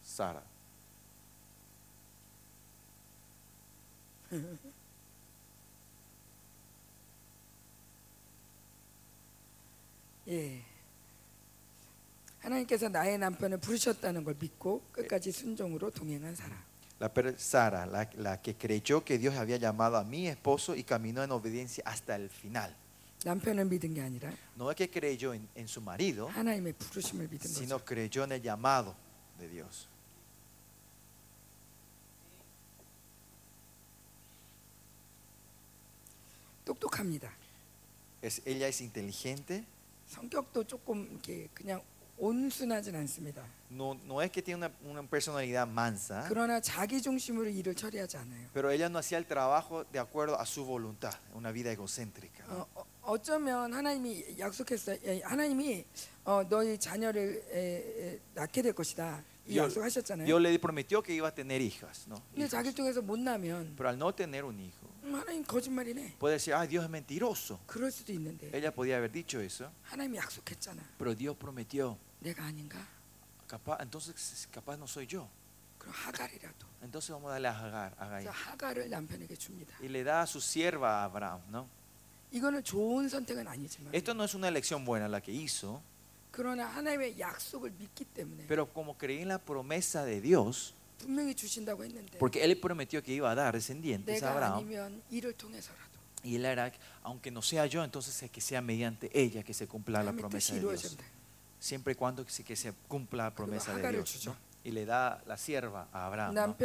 Sara. 0.04 0.42
예. 10.28 10.62
하나님께서 12.40 12.88
나의 12.90 13.18
남편을 13.18 13.58
부르셨다는 13.60 14.24
걸 14.24 14.36
믿고 14.40 14.82
끝까지 14.92 15.32
순종으로 15.32 15.92
동행한 15.92 16.36
사람. 16.36 16.58
La 17.02 17.08
per- 17.08 17.36
Sara, 17.38 17.86
la, 17.86 18.06
la 18.18 18.38
que 18.42 18.56
creyó 18.58 19.04
que 19.06 19.18
Dios 19.18 19.36
había 19.38 19.56
llamado 19.58 19.96
a 19.98 20.04
mi 20.04 20.28
esposo 20.28 20.76
y 20.76 20.84
caminó 20.84 21.24
en 21.24 21.32
obediencia 21.32 21.84
hasta 21.86 22.16
el 22.16 22.30
final. 22.30 22.74
남편을 23.26 23.66
믿은 23.66 23.94
게 23.94 24.02
아니라 24.02 24.32
No 24.58 24.70
es 24.72 24.76
que 24.78 24.90
creyó 24.90 25.34
en, 25.34 25.48
en 25.56 25.68
su 25.68 25.82
marido, 25.82 26.28
하나님의 26.30 26.74
부르심을 26.74 27.28
믿은 27.28 27.40
거죠. 27.40 27.54
sino 27.60 27.80
creyó 27.84 28.24
en 28.24 28.34
el 28.34 28.42
llamado 28.42 28.96
de 29.40 29.50
Dios. 29.50 29.88
똑똑합니다. 36.65 37.31
Es, 38.23 38.41
ella 38.47 38.69
es 38.69 38.81
inteligente, 38.83 39.65
성격도 40.07 40.65
조금 40.65 41.09
이렇게 41.11 41.49
그냥 41.53 41.83
온순하진 42.17 42.95
않습니다. 42.97 43.43
no, 43.71 43.95
no 44.07 44.23
es 44.23 44.31
que 44.31 44.41
tiene 44.41 44.65
una, 44.67 44.71
una 44.85 45.03
personalidad 45.03 45.67
mansa, 45.67 46.25
그러나 46.29 46.61
자기 46.61 47.03
중심으로 47.03 47.49
일을 47.51 47.75
처리하지 47.75 48.17
않아요. 48.19 48.49
pero 48.55 48.71
ella 48.71 48.89
no 48.89 48.99
hacía 48.99 49.19
el 49.19 49.27
trabajo 49.27 49.85
de 49.85 49.99
acuerdo 49.99 50.39
a 50.39 50.47
su 50.47 50.65
voluntad, 50.65 51.13
una 51.35 51.51
vida 51.53 51.73
egocéntrica. 51.73 52.45
어, 52.49 52.67
어, 52.75 52.85
어쩌면 53.03 53.75
하나님이 53.75 54.39
약속했어요. 54.39 54.99
예, 55.05 55.21
하나님이 55.23 55.85
어, 56.25 56.43
너희 56.49 56.79
자녀를 56.79 57.45
에, 57.51 58.15
에, 58.15 58.21
낳게 58.35 58.63
될 58.63 58.73
것이다. 58.73 59.23
이 59.48 59.54
Dios, 59.54 59.76
약속하셨잖아요. 59.76 60.26
Dios 60.26 60.42
le 60.42 60.60
prometió 60.60 61.02
que 61.02 61.14
iba 61.14 61.28
a 61.28 61.34
tener 61.34 61.62
hijas, 61.62 62.08
¿no? 62.08 62.16
근데 62.34 62.46
Hijos. 62.46 62.52
자기 62.52 62.74
중에서 62.74 63.02
못 63.02 63.18
나면 63.20 63.74
Pero 63.76 63.90
al 63.90 63.98
no 63.98 64.14
tener 64.14 64.44
un 64.46 64.60
hijo, 64.60 64.88
음, 65.04 65.16
하나님 65.16 65.44
거짓말이네. 65.44 66.18
puede 66.20 66.36
decir, 66.38 66.54
ay, 66.54 66.68
Dios 66.68 66.84
es 66.84 66.90
mentiroso. 66.90 67.60
그럴 67.66 67.92
수도 67.92 68.12
있는데 68.14 68.52
Ella 68.54 68.72
podía 68.74 68.98
haber 68.98 69.12
dicho 69.12 69.40
eso, 69.42 69.72
하나님이 69.84 70.18
약속했잖아. 70.20 70.82
pero 70.98 71.16
Dios 71.16 71.36
prometió. 71.38 71.98
내가 72.22 72.44
아닌가? 72.46 72.78
Capaz, 73.48 73.78
entonces, 73.82 74.48
capaz 74.52 74.78
no 74.78 74.86
soy 74.86 75.08
yo. 75.08 75.28
그럼 75.80 75.94
하갈이라도. 75.96 76.68
Entonces 76.84 77.10
vamos 77.10 77.30
a 77.32 77.40
darle 77.40 77.48
a 77.48 77.52
Hagar, 77.58 77.94
a 77.98 78.08
그래서 78.08 78.30
Agar. 78.30 78.34
하갈을 78.36 78.90
남편에게 78.90 79.36
줍니다. 79.36 79.76
Y 79.82 79.88
le 79.90 80.04
da 80.04 80.22
a 80.22 80.28
su 80.28 80.40
sierva 80.40 81.02
a 81.02 81.06
Abraham, 81.06 81.42
¿no? 81.50 81.68
이거는 82.32 82.64
좋은 82.64 83.10
선택은 83.10 83.48
아니지만 83.48 83.92
Esto 83.96 84.14
no 84.14 84.24
es 84.26 84.36
una 84.36 84.48
elección 84.50 84.86
buena 84.86 85.08
la 85.08 85.20
que 85.22 85.32
hizo, 85.32 85.82
pero 88.49 88.73
como 88.73 88.97
creí 88.99 89.23
en 89.23 89.29
la 89.29 89.39
promesa 89.39 90.05
de 90.05 90.21
Dios, 90.21 90.75
porque 92.19 92.43
Él 92.45 92.59
prometió 92.59 93.03
que 93.03 93.13
iba 93.13 93.31
a 93.31 93.35
dar 93.35 93.55
descendientes 93.55 94.23
a 94.23 94.33
Abraham, 94.33 95.01
y 96.23 96.37
Él 96.37 96.47
hará, 96.47 96.73
aunque 97.03 97.31
no 97.31 97.43
sea 97.43 97.67
yo, 97.67 97.85
entonces 97.85 98.31
que 98.31 98.41
sea 98.41 98.63
mediante 98.63 99.11
ella 99.13 99.43
que 99.43 99.53
se 99.53 99.67
cumpla 99.67 100.03
la 100.03 100.13
promesa 100.13 100.55
de 100.55 100.61
Dios. 100.61 100.97
Siempre 101.61 101.93
y 101.93 101.97
cuando 101.97 102.25
que 102.25 102.57
se 102.57 102.73
cumpla 102.89 103.25
la 103.25 103.35
promesa 103.35 103.75
de 103.75 103.91
Dios. 103.93 104.27
¿no? 104.27 104.37
Y 104.65 104.71
le 104.71 104.87
da 104.87 105.23
la 105.27 105.37
sierva 105.37 105.89
a 105.93 106.07
Abraham. 106.07 106.35
¿no? 106.35 106.57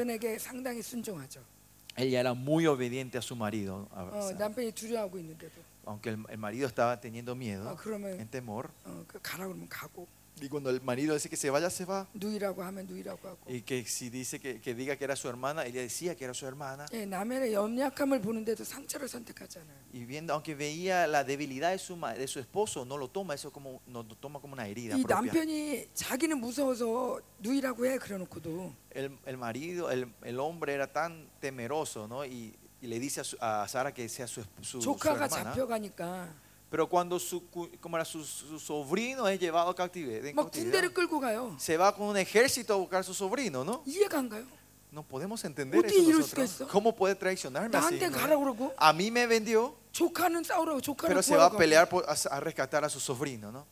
Era 1.97 2.33
muy 2.33 2.65
obediente 2.67 3.17
a 3.17 3.21
su 3.21 3.35
marido. 3.35 3.89
A 3.93 5.78
어, 5.84 5.84
남편이 5.84 5.84
두려워하고 5.84 5.84
있는데도 5.84 5.86
aunque 5.86 6.08
el, 6.10 6.18
el 6.30 6.38
marido 6.38 6.66
estaba 6.66 7.00
teniendo 7.00 7.34
miedo, 7.34 7.68
어, 7.70 7.76
그러면 7.76 8.18
en 8.18 8.28
temor. 8.30 8.70
어, 8.84 9.04
그 9.06 9.18
가라 9.22 9.46
그러면 9.46 9.68
가고 9.68 10.06
Y 10.42 10.48
cuando 10.48 10.68
el 10.68 10.80
marido 10.82 11.14
dice 11.14 11.28
que 11.28 11.36
se 11.36 11.48
vaya, 11.48 11.70
se 11.70 11.84
va. 11.84 12.08
누이라고 12.12 12.60
하면 12.64 12.86
누이라고 12.88 13.28
하고 13.28 13.38
Y 13.46 13.62
que 13.62 13.84
si 13.86 14.10
dice 14.10 14.40
que, 14.40 14.60
que 14.60 14.74
diga 14.74 14.96
que 14.96 15.04
era 15.04 15.14
su 15.14 15.28
hermana, 15.28 15.64
ella 15.64 15.80
decía 15.80 16.16
que 16.16 16.24
era 16.24 16.34
su 16.34 16.44
hermana. 16.44 16.86
예, 16.92 17.06
남의 17.06 17.52
연약함을 17.52 18.20
보는데도 18.20 18.64
상처를 18.64 19.06
선택하잖아요. 19.06 19.76
Y 19.94 20.04
viendo, 20.04 20.32
aunque 20.34 20.56
veía 20.56 21.06
la 21.06 21.22
debilidad 21.22 21.70
de 21.70 21.78
su, 21.78 21.94
ma- 21.96 22.14
de 22.14 22.26
su 22.26 22.40
esposo, 22.40 22.84
no 22.84 22.98
lo 22.98 23.06
toma 23.10 23.34
eso 23.34 23.52
como, 23.52 23.80
no 23.86 24.02
lo 24.02 24.16
toma 24.16 24.40
como 24.40 24.54
una 24.54 24.66
herida 24.66 24.96
이 24.98 25.02
propia. 25.04 25.14
남편이 25.30 25.90
자기는 25.94 26.36
무서워서 26.40 27.20
누이라고 27.38 27.86
해 27.86 27.98
그래놓고도 27.98 28.72
El, 28.90 29.16
el 29.26 29.36
marido, 29.36 29.88
el, 29.92 30.12
el 30.24 30.40
hombre 30.40 30.74
era 30.74 30.88
tan 30.92 31.28
temeroso, 31.40 32.08
¿no? 32.08 32.24
Y, 32.24 32.52
y 32.80 32.86
le 32.86 32.98
dice 32.98 33.20
a, 33.20 33.24
su- 33.24 33.36
a 33.40 33.66
Sara 33.68 33.92
que 33.92 34.08
sea 34.08 34.26
su, 34.26 34.40
esp- 34.40 34.46
su, 34.62 34.80
su 34.82 34.92
조카가 34.94 35.24
hermana. 35.26 35.52
잡혀가니까 35.54 36.28
Pero 36.70 36.88
cuando 36.88 37.18
su, 37.20 37.48
cu- 37.50 37.70
como 37.80 37.96
era 37.96 38.04
su, 38.04 38.24
su 38.24 38.58
sobrino 38.58 39.28
es 39.28 39.38
llevado 39.38 39.70
a 39.70 39.74
cautiverio, 39.76 40.28
en 40.28 40.34
막 40.34 40.50
cautividad, 40.50 40.82
군대를 40.82 40.92
끌고 40.92 41.20
가요. 41.20 41.56
se 41.58 41.76
va 41.76 41.94
con 41.94 42.08
un 42.08 42.16
ejército 42.16 42.74
a 42.74 42.76
buscar 42.76 43.00
a 43.00 43.02
su 43.04 43.14
sobrino, 43.14 43.62
¿no? 43.64 43.82
이해가 43.86 44.18
안 44.18 44.28
가요. 44.28 44.44
No 44.90 45.02
podemos 45.02 45.44
entender 45.44 45.78
어떻게 45.80 45.94
eso 45.98 46.08
이럴 46.08 46.20
nosotros. 46.20 46.50
수가 46.50 46.66
있어? 46.66 46.68
¿Cómo 46.68 46.94
puede 46.94 47.14
traicionarme 47.14 47.76
así? 47.78 47.98
나한테 47.98 48.10
no? 48.10 48.16
가라 48.18 48.36
그러고 48.36 48.72
A 48.76 48.92
mí 48.92 49.08
me 49.10 49.26
vendió, 49.26 49.74
조카는 49.92 50.42
싸우라고 50.44 50.80
조카를 50.80 51.14
pero 51.14 51.22
se 51.22 51.36
va 51.36 51.46
a 51.46 51.50
구하러 51.50 51.54
가고. 51.54 51.58
pelear 51.58 51.88
por- 51.88 52.04
a, 52.08 52.14
a 52.14 52.40
rescatar 52.40 52.84
a 52.84 52.88
su 52.88 52.98
sobrino, 52.98 53.50
¿no? 53.52 53.66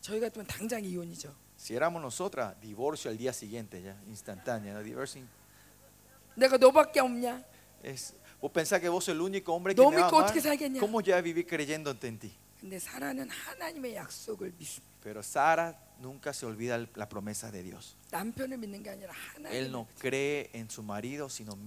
저희 0.00 0.20
같으면 0.20 0.46
당장 0.46 0.84
이혼이죠. 0.84 1.32
Si 1.59 1.75
éramos 1.75 2.01
nosotras, 2.01 2.55
divorcio 2.61 3.11
al 3.11 3.17
día 3.17 3.33
siguiente, 3.33 3.81
ya, 3.81 4.01
instantánea, 4.07 4.73
¿no? 4.73 4.81
Divorcio. 4.81 5.23
Es, 7.83 8.13
vos 8.41 8.49
pensás 8.51 8.79
que 8.79 8.87
vos 8.87 9.03
sos 9.03 9.13
el 9.13 9.19
único 9.19 9.53
hombre 9.53 9.75
que 9.75 9.81
me 9.81 9.97
ama. 9.97 10.09
¿Cómo 10.79 11.01
ya 11.01 11.19
viví 11.19 11.43
creyendo 11.43 11.91
en 12.01 12.17
ti? 12.17 12.33
Pero 15.03 15.21
Sara 15.21 15.77
nunca 16.01 16.33
se 16.33 16.45
olvida 16.45 16.77
la 16.95 17.07
promesa 17.09 17.51
de 17.51 17.61
Dios. 17.63 17.97
Él 19.51 19.71
no 19.71 19.87
cree 19.99 20.49
en 20.53 20.69
su 20.69 20.81
marido, 20.81 21.29
sino 21.29 21.57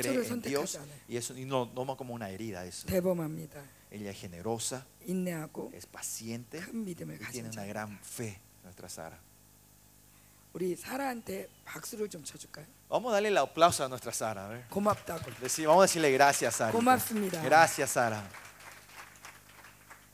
cree 0.00 0.14
en 0.34 0.40
Dios. 0.42 0.78
Y 1.06 1.16
eso 1.18 1.36
y 1.36 1.44
no 1.44 1.68
toma 1.68 1.96
como 1.96 2.14
una 2.14 2.30
herida 2.30 2.64
eso. 2.64 2.86
Ella 3.90 4.10
es 4.10 4.18
generosa, 4.18 4.86
es 5.72 5.86
paciente, 5.86 6.60
y 7.20 7.32
tiene 7.32 7.48
una 7.50 7.64
gran 7.66 7.98
fe. 8.02 8.40
Nuestra 8.64 8.88
Sara. 8.88 9.16
우리 10.54 10.74
사라한테 10.74 11.46
박수를 11.64 12.08
좀 12.08 12.24
쳐줄까요? 12.24 12.66
Vamos 12.88 13.10
a 13.12 13.16
darle 13.20 13.28
el 13.28 13.38
aplauso 13.38 13.84
a 13.84 13.88
nuestra 13.88 14.12
Sara. 14.12 14.46
a 14.46 14.48
ver. 14.48 14.68
고맙다고. 14.70 15.30
Decí- 15.42 15.66
vamos 15.66 15.82
a 15.84 15.86
decirle 15.86 16.10
gracias, 16.12 16.56
Sara. 16.56 16.72
고맙습니다. 16.72 17.42
Gracias, 17.42 17.90
Sara. 17.92 18.22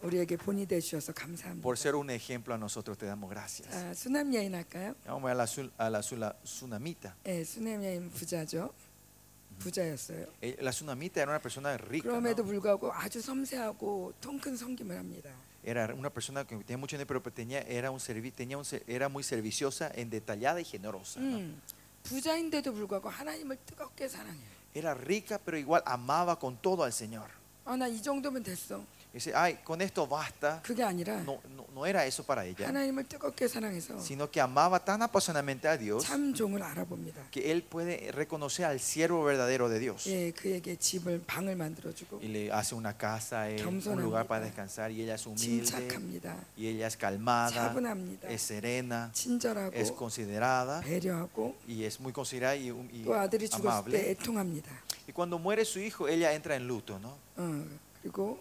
우리에게 0.02 0.36
본이 0.36 0.66
되주셔서 0.66 1.14
감사합니다. 1.14 1.62
Por 1.62 1.78
ser 1.78 1.94
un 1.94 2.10
ejemplo 2.10 2.52
a 2.52 2.58
nosotros 2.58 2.98
te 2.98 3.06
damos 3.06 3.30
gracias. 3.30 3.70
자, 3.70 3.94
수남 3.94 4.34
여인 4.34 4.54
할까요? 4.54 4.94
Vamos 5.06 5.30
a 5.30 5.34
la, 5.34 5.46
sul- 5.46 5.72
a 5.78 5.88
la 5.88 6.00
sula- 6.02 6.34
tsunamita. 6.44 7.14
예, 7.24 7.42
수남 7.42 7.82
여인 7.82 8.10
부자죠. 8.10 8.70
부자였어요. 9.60 10.26
Eh, 10.42 10.56
La 10.60 10.72
tsunamita 10.72 11.22
era 11.22 11.30
una 11.30 11.38
persona 11.40 11.76
rica. 11.78 12.08
¿no? 12.08 12.20
그럼에도 12.20 12.44
불구하고 12.44 12.92
아주 12.92 13.22
섬세하고 13.22 14.12
통큰 14.20 14.56
섬김을 14.56 14.98
합니다. 14.98 15.30
Era 15.63 15.93
una 15.93 16.09
persona 16.09 16.45
que 16.45 16.55
tenía 16.57 16.77
mucho 16.77 16.95
dinero, 16.97 17.21
pero 17.21 17.33
tenía, 17.35 17.59
era, 17.61 17.91
un 17.91 17.99
servi- 17.99 18.31
tenía 18.33 18.57
un, 18.57 18.63
ser- 18.65 18.83
era 18.87 19.09
muy 19.09 19.23
serviciosa, 19.23 19.91
en 19.93 20.09
detallada 20.09 20.61
y 20.61 20.65
generosa. 20.65 21.19
¿no? 21.19 21.37
음, 21.37 21.61
부자인데도 22.03 22.73
불구하고 22.73 23.09
하나님을 23.09 23.57
뜨겁게 23.65 24.07
사랑해요. 24.07 24.59
Era 24.73 24.93
rica, 24.93 25.37
pero 25.43 25.57
igual 25.57 25.81
amaba 25.85 26.37
con 26.39 26.55
todo 26.61 26.83
al 26.83 26.93
Señor. 26.93 27.29
아, 27.65 27.75
나 27.75 27.87
이 27.89 28.01
정도면 28.01 28.41
됐어. 28.43 28.83
Dice, 29.13 29.33
ay, 29.33 29.57
con 29.65 29.81
esto 29.81 30.05
basta. 30.05 30.61
그게 30.61 30.83
아니라 30.83 31.23
No, 31.23 31.39
no, 31.55 31.65
no 31.73 31.85
era 31.87 32.05
eso 32.05 32.23
para 32.23 32.45
ella, 32.45 32.67
하나님을 32.67 33.05
뜨겁게 33.09 33.47
사랑해서 33.47 33.99
sino 33.99 34.29
que 34.29 34.39
amaba 34.39 34.77
tan 34.85 35.01
apasionadamente 35.01 35.67
a 35.67 35.75
Dios 35.79 36.03
참 36.05 36.31
종을 36.31 36.61
알아봅니다. 36.61 37.31
que 37.31 37.49
él 37.51 37.63
puede 37.63 38.11
reconocer 38.11 38.65
al 38.65 38.79
siervo 38.79 39.23
verdadero 39.23 39.67
de 39.67 39.79
Dios. 39.79 40.05
예, 40.05 40.29
그에게 40.29 40.75
집을 40.77 41.23
방을 41.25 41.55
만들어주고 41.55 42.19
Y 42.21 42.27
le 42.27 42.51
hace 42.53 42.75
una 42.75 42.95
casa, 42.95 43.41
a 43.41 43.49
él, 43.49 43.65
un 43.65 43.81
겸손합니다. 43.81 44.03
lugar 44.05 44.27
para 44.27 44.45
descansar. 44.45 44.91
Y 44.91 45.01
ella 45.01 45.15
es 45.15 45.25
humilde, 45.25 45.65
침착합니다. 45.65 46.35
y 46.55 46.67
ella 46.67 46.85
es 46.85 46.95
calmada, 46.95 47.49
차분합니다. 47.73 48.29
es 48.29 48.43
serena, 48.43 49.09
es 49.11 49.23
친절하고 49.25 49.95
considerada, 49.95 50.81
배려하고 50.81 51.55
y 51.67 51.83
es 51.83 51.99
muy 51.99 52.13
considerada 52.13 52.55
y, 52.55 52.69
y 52.69 53.03
또 53.05 53.15
아들이 53.15 53.49
죽었을 53.49 53.89
때 53.89 53.97
amable. 53.97 54.11
애통합니다. 54.11 54.69
Y 55.07 55.13
cuando 55.13 55.39
muere 55.39 55.65
su 55.65 55.79
hijo, 55.79 56.07
ella 56.07 56.31
entra 56.33 56.55
en 56.55 56.67
luto, 56.67 56.99
¿no? 56.99 57.17
어, 57.37 57.65
그리고 58.03 58.37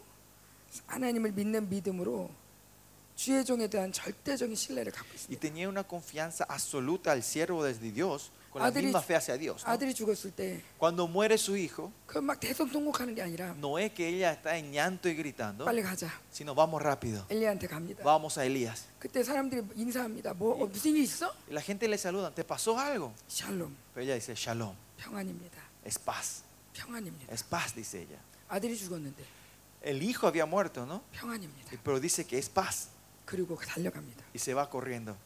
y 5.29 5.35
tenía 5.35 5.69
una 5.69 5.83
confianza 5.83 6.45
absoluta 6.49 7.11
al 7.11 7.21
siervo 7.21 7.63
desde 7.63 7.91
Dios 7.91 8.31
con 8.51 8.61
la 8.61 8.67
misma 8.85 9.01
fe 9.01 9.15
hacia 9.15 9.37
Dios. 9.37 9.63
Cuando 10.79 11.07
muere 11.07 11.37
su 11.37 11.55
hijo, 11.55 11.91
no 13.55 13.77
es 13.77 13.91
que 13.93 14.07
ella 14.07 14.31
está 14.31 14.57
en 14.57 14.71
llanto 14.71 15.09
y 15.09 15.13
gritando, 15.15 15.63
sino 16.31 16.55
vamos 16.55 16.81
rápido. 16.81 17.23
Vamos 18.03 18.37
a 18.39 18.45
Elías. 18.45 18.85
Y 21.49 21.53
la 21.53 21.61
gente 21.61 21.87
le 21.87 21.97
saluda, 21.99 22.31
¿te 22.31 22.43
pasó 22.43 22.77
algo? 22.79 23.13
Pero 23.93 24.05
ella 24.05 24.15
dice, 24.15 24.33
Shalom. 24.35 24.75
Es 25.85 25.99
paz. 25.99 26.43
Es 27.29 27.43
paz, 27.43 27.75
dice 27.75 28.01
ella. 28.01 28.19
아들이 29.82 29.82
죽었는데 29.82 29.88
El 29.88 30.02
hijo 30.02 30.26
había 30.26 30.44
muerto, 30.46 30.84
¿no? 30.86 31.02
평안입니다. 31.12 31.72
Y- 31.72 31.78
Pero 31.82 32.00
dice 32.00 32.24
que 32.26 32.38
es 32.38 32.48
paz 32.48 32.88
그리고 33.26 33.56
달려갑니다. 33.56 34.24
y 34.34 34.38
se 34.38 34.52
va 34.54 34.68
corriendo. 34.68 35.16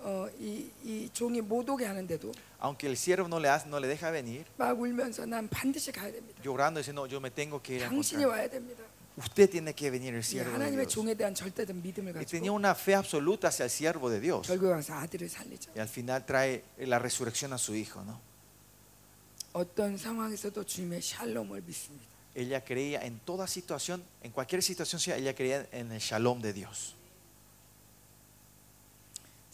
어, 0.00 0.28
이, 0.38 0.70
이 0.84 1.10
종이 1.12 1.40
못 1.40 1.68
오게 1.68 1.84
하는데도 1.84 2.32
Aunque 2.60 2.86
el 2.88 2.96
siervo 2.96 3.26
no 3.28 3.38
le, 3.40 3.48
hace, 3.48 3.66
no 3.68 3.78
le 3.80 3.88
deja 3.88 4.10
venir, 4.10 4.44
막 4.56 4.78
울면서 4.78 5.26
난 5.26 5.48
반드시 5.48 5.90
가야 5.92 6.10
됩니다. 6.12 6.40
llorando, 6.42 6.80
dice, 6.80 6.92
no, 6.92 7.06
yo 7.06 7.18
me 7.20 7.30
tengo 7.30 7.60
que 7.60 7.74
ir 7.76 7.82
a 7.84 7.88
당신이 7.88 8.22
encontrar. 8.22 8.30
와야 8.38 8.48
됩니다. 8.48 8.82
Usted 9.18 9.50
tiene 9.50 9.74
que 9.74 9.90
venir, 9.90 10.14
el 10.14 10.20
이 10.20 10.22
siervo 10.22 10.50
de 10.50 10.54
하나님의 10.56 10.86
Dios. 10.86 10.94
종에 10.94 11.14
대한 11.14 11.34
절대적 11.34 11.74
믿음을 11.76 12.14
Y 12.16 12.24
tenía 12.24 12.50
가지고 12.50 12.54
una 12.54 12.70
fe 12.78 12.94
absoluta 12.94 13.48
hacia 13.48 13.64
el 13.64 13.70
siervo 13.70 14.08
de 14.08 14.20
Dios. 14.20 14.46
결국 14.46 14.70
와서 14.70 14.94
아들을 14.94 15.28
살리죠. 15.28 15.72
Y 15.74 15.80
al 15.80 15.88
final 15.88 16.24
trae 16.24 16.62
la 16.78 16.98
resurrección 17.00 17.52
a 17.52 17.58
su 17.58 17.74
hijo, 17.74 18.02
¿no? 18.04 18.20
어떤 19.52 19.96
상황에서도 19.96 20.62
주님의 20.64 21.02
샬롬을 21.02 21.62
믿습니다. 21.66 22.06
Ella 22.34 22.64
creía 22.64 23.00
en 23.04 23.18
toda 23.20 23.46
situación, 23.48 24.04
en 24.22 24.30
cualquier 24.30 24.62
situación, 24.62 25.00
sí, 25.00 25.10
ella 25.10 25.34
creía 25.34 25.66
en 25.72 25.90
el 25.92 25.98
shalom 26.00 26.40
de 26.40 26.52
Dios. 26.52 26.94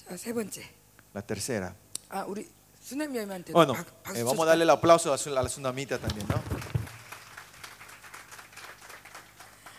자, 0.07 0.17
세 0.19 0.33
번째. 0.35 0.63
La 1.15 1.23
tercera. 1.23 1.75
아, 2.11 2.25
우리 2.27 2.47
수남 2.83 3.15
여임한테 3.17 3.53
Bueno, 3.55 3.73
박, 3.73 3.87
박수 4.03 4.19
eh, 4.21 4.23
vamos 4.25 4.41
a 4.41 4.45
쳐줄까요? 4.45 4.47
darle 4.47 4.65
el 4.65 4.71
aplauso 4.71 5.13
a, 5.13 5.17
su- 5.19 5.31
a 5.31 5.43
la 5.43 5.49
tsunamita 5.49 5.99
también, 5.99 6.27
¿no? 6.29 6.43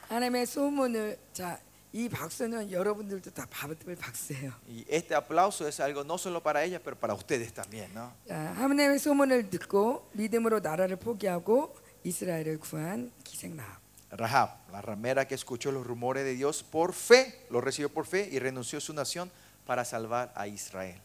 하나님의 0.10 0.46
소문을 0.46 1.18
자, 1.34 1.60
이 1.94 2.10
박수는 2.10 2.72
여러분들도 2.72 3.32
다 3.32 3.46
받을 3.50 3.96
박수예요. 3.96 4.52
Y 4.68 4.86
este 4.90 5.14
aplauso 5.16 5.68
es 5.68 5.80
algo 5.80 6.04
no 6.04 6.18
solo 6.18 6.42
para 6.42 6.64
ella, 6.64 6.80
pero 6.84 6.96
para 6.98 7.14
ustedes 7.14 7.54
también, 7.54 7.94
¿no? 7.94 8.12
자, 8.28 8.36
하나님의 8.56 9.00
소문을 9.00 9.50
듣고 9.50 10.10
믿음으로 10.14 10.60
나라를 10.60 10.96
포기하고 10.98 11.76
이스라엘을 12.04 12.60
구한 12.60 13.12
기생 13.24 13.56
나합. 13.56 13.80
Rahab, 14.12 14.52
la 14.72 14.82
ramera 14.82 15.28
que 15.28 15.36
escuchó 15.36 15.72
los 15.72 15.86
rumores 15.86 16.24
de 16.24 16.36
Dios 16.36 16.64
por 16.64 16.94
fe, 16.94 17.46
lo 17.50 17.60
recibió 17.60 17.90
por 17.92 18.06
fe 18.06 18.30
y 18.32 18.40
renunció 18.40 18.78
a 18.78 18.82
su 18.82 18.94
nación 18.94 19.30
para 19.66 19.84
salvar 19.84 20.32
a 20.36 20.48
Israel. 20.48 21.02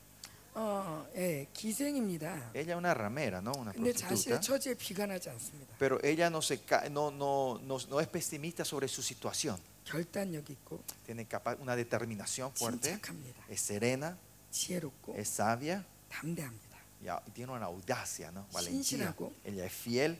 어, 0.54 1.06
예, 1.16 1.46
기생입니다. 1.54 2.50
Ella 2.54 2.72
es 2.74 2.76
una 2.78 2.92
ramera, 2.92 3.40
¿no? 3.40 3.52
Una 3.52 3.72
근데 3.72 3.92
prostituta. 3.92 4.08
자신의 4.08 4.40
처지에 4.42 4.74
비관하지 4.74 5.30
않습니다. 5.30 5.74
Pero 5.78 5.98
ella 6.02 6.28
no, 6.28 6.42
se 6.42 6.58
ca- 6.64 6.88
no, 6.90 7.10
no, 7.10 7.60
no, 7.62 7.78
no 7.88 8.00
es 8.00 8.08
pesimista 8.08 8.64
sobre 8.64 8.88
su 8.88 9.00
situación. 9.00 9.58
결단력 9.84 10.50
있고 10.50 10.82
Tiene 11.06 11.26
capa- 11.26 11.56
una 11.60 11.74
determinación 11.76 12.52
fuerte, 12.52 12.90
침착합니다. 12.98 13.44
es 13.48 13.60
serena, 13.60 14.18
지혜롭고 14.50 15.14
es 15.16 15.28
sabia 15.28 15.84
담대합니다. 16.10 16.76
y 17.02 17.08
a- 17.08 17.22
y 17.26 17.30
tiene 17.30 17.52
una 17.52 17.66
audacia, 17.66 18.30
¿no? 18.32 18.46
Valentía. 18.52 18.82
신실하고. 18.82 19.32
Ella 19.44 19.64
es 19.66 19.72
fiel, 19.72 20.18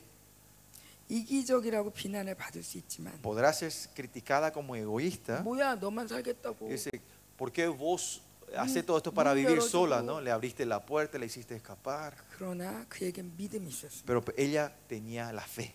이기적이라고 1.09 1.91
비난을 1.91 2.35
받을 2.35 2.63
수 2.63 2.77
있지만 2.77 3.19
podrá 3.21 3.49
ser 3.51 3.69
criticada 3.93 4.51
como 4.51 4.75
egoísta. 4.75 5.41
뭐야 5.43 5.75
너만 5.75 6.07
살겠다고 6.07 6.69
Dice, 6.69 6.89
¿por 7.37 7.51
qué 7.51 7.67
vos 7.67 8.21
haces 8.55 8.85
todo 8.85 8.97
esto 8.97 9.11
para 9.13 9.31
muy 9.31 9.41
vivir 9.41 9.57
erótico. 9.57 9.69
sola, 9.71 10.01
no? 10.01 10.21
Le 10.21 10.31
abriste 10.31 10.65
la 10.65 10.79
puerta, 10.85 11.17
le 11.17 11.25
hiciste 11.25 11.55
escapar. 11.55 12.15
그러나 12.37 12.85
그에겐 12.89 13.33
믿음이 13.37 13.67
있었습니다. 13.67 14.05
Pero 14.05 14.23
ella 14.37 14.71
tenía 14.87 15.31
la 15.33 15.43
fe. 15.43 15.73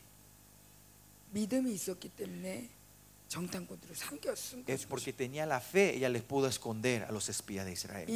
믿음이 1.32 1.72
있었기 1.72 2.08
때문에 2.16 2.70
Es 4.67 4.85
porque 4.85 5.13
tenía 5.13 5.45
la 5.45 5.61
fe, 5.61 5.95
ella 5.95 6.09
les 6.09 6.21
pudo 6.21 6.47
esconder 6.47 7.03
a 7.03 7.11
los 7.11 7.29
espías 7.29 7.65
de 7.65 7.71
Israel. 7.71 8.09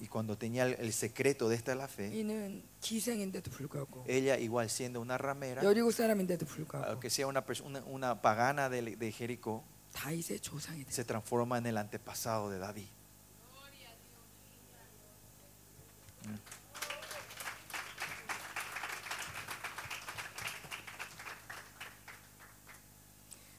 Y 0.00 0.06
cuando 0.06 0.38
tenía 0.38 0.64
el 0.64 0.92
secreto 0.92 1.48
de 1.48 1.56
esta 1.56 1.74
la 1.74 1.86
fe, 1.86 2.10
ella 4.06 4.38
igual 4.38 4.70
siendo 4.70 5.00
una 5.00 5.18
ramera, 5.18 5.62
aunque 6.88 7.10
sea 7.10 7.26
una, 7.26 7.44
persona, 7.44 7.82
una 7.86 8.22
pagana 8.22 8.70
de, 8.70 9.12
Jericó, 9.12 9.62
se 10.88 11.04
transforma 11.04 11.58
en 11.58 11.66
el 11.66 11.76
antepasado 11.76 12.48
de 12.48 12.58
David. 12.58 12.88
Mm. 16.24 16.59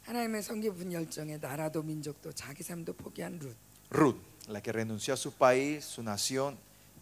하나님의 0.05 0.43
성기분 0.43 0.93
열정에 0.93 1.39
나라도 1.39 1.83
민족도 1.83 2.33
자기 2.33 2.63
삶도 2.63 2.93
포기한 2.95 3.39
룻. 3.41 3.55
Ruth, 3.91 4.19
la 4.49 4.61
que 4.61 4.73
renunció 4.73 5.15
a 5.15 5.17
su 5.17 5.33
país, 5.33 5.85
su 5.85 6.03
nación 6.03 6.57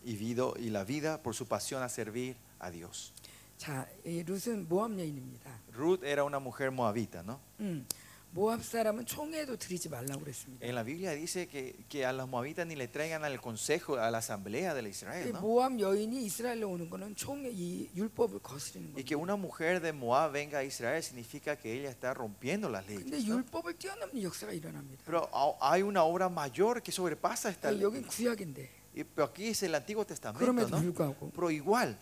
y, 0.05 0.17
vido- 0.17 0.55
y 0.59 0.71
la 0.71 0.85
vida 0.85 1.23
por 1.23 1.35
su 1.35 1.47
pasión 1.47 1.83
a 1.83 1.89
servir 1.89 2.37
a 2.59 2.71
Dios. 2.71 3.13
자, 3.59 3.87
이 4.05 4.23
룻은 4.25 4.67
모압 4.69 4.99
여인입니다. 4.99 5.61
Ruth 5.75 6.03
era 6.05 6.25
una 6.25 6.39
mujer 6.41 6.71
moabita, 6.71 7.23
¿no? 7.23 7.41
음, 7.61 7.87
모압 8.35 8.65
사람은 8.65 9.07
총회도 9.07 9.57
드리지 9.59 9.89
말라고 9.89 10.19
그랬습니다. 10.25 10.67
En 10.67 10.75
la 10.75 10.83
Biblia 10.83 11.13
dice 11.15 11.47
que, 11.47 11.77
que 11.89 12.05
a 12.05 12.13
los 12.13 12.29
moabitas 12.29 12.67
ni 12.67 12.75
le 12.75 12.89
traigan 12.89 13.23
al 13.23 13.41
consejo, 13.41 13.95
a 13.97 14.11
la 14.11 14.19
asamblea 14.19 14.75
de 14.75 14.83
이 14.83 14.89
Israel, 14.89 15.33
¿no? 15.33 15.41
모압 15.41 15.79
여인이 15.79 16.25
이스라엘로 16.27 16.69
오는 16.69 16.91
거는 16.91 17.15
총회 17.15 17.49
이 17.53 17.89
율법을 17.95 18.41
거스르는 18.43 18.95
Y 18.97 19.05
que 19.05 19.15
겁니다. 19.15 19.23
una 19.23 19.37
mujer 19.37 19.81
de 19.81 19.93
Moab 19.93 20.33
venga 20.33 20.59
a 20.59 20.65
Israel 20.65 21.01
significa 21.01 21.55
que 21.55 21.73
ella 21.79 21.91
está 21.91 22.13
rompiendo 22.13 22.69
las 22.69 22.85
근데 22.87 23.07
leyes. 23.23 23.29
¿no? 23.29 23.37
율법을 23.39 23.79
뛰어넘는 23.79 24.21
역사가 24.21 24.53
일어납니다. 24.53 25.05
Pero 25.07 25.31
ha- 25.33 25.71
hay 25.73 25.83
una 25.83 26.03
obra 26.03 26.29
mayor 26.29 26.83
que 26.83 26.91
sobrepasa 26.91 27.51
esta 27.51 27.71
ley. 27.71 27.83
여긴 27.85 28.03
구약인데 28.03 28.69
Y- 28.97 29.05
Pero 29.15 29.27
aquí 29.31 29.47
es 29.49 29.63
el 29.63 29.77
Antiguo 29.77 30.05
Testamento, 30.05 30.41
그럼에도 30.45 30.71
¿no? 30.71 30.83
불구하고 30.83 31.31
Pero 31.31 31.51
igual, 31.53 31.97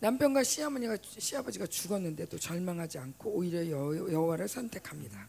남편과 0.00 0.42
시어머니가 0.42 0.98
시아버지가 1.02 1.66
죽었는데도 1.66 2.38
절망하지 2.38 2.98
않고 2.98 3.30
오히려 3.30 3.68
여, 3.70 4.12
여호와를 4.12 4.48
선택합니다. 4.48 5.28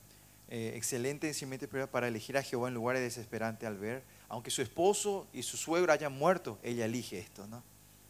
eh, 0.50 0.74
excelente 0.76 1.28
enseñamiento 1.28 1.66
espiritual 1.66 1.90
para 1.90 2.08
elegir 2.08 2.38
a 2.38 2.44
Jehová 2.44 2.70
en 2.70 2.74
lugares 2.74 3.02
desesperantes 3.02 3.68
al 3.68 3.78
ver, 3.78 4.04
aunque 4.30 4.50
su 4.50 4.62
esposo 4.62 5.28
y 5.34 5.44
su 5.44 5.58
suegro 5.58 5.92
hayan 5.92 6.14
muerto, 6.14 6.58
ella 6.64 6.86
elige 6.86 7.20
esto, 7.20 7.48
¿no? 7.48 7.64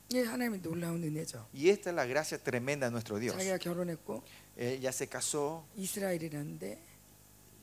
이게 0.10 0.24
하나님의 0.24 0.62
놀라운 0.62 1.04
은혜죠. 1.04 1.50
Y 1.54 1.70
esta 1.70 1.90
es 1.90 1.96
la 1.96 2.06
gracia 2.06 2.38
tremenda 2.38 2.88
de 2.88 2.92
nuestro 2.92 3.20
Dios. 3.20 3.36
자기가 3.36 3.58
결혼했고 3.58 4.24
Ella 4.56 4.92
se 4.92 5.08
casó, 5.08 5.66
이스라엘이라는데 5.76 6.80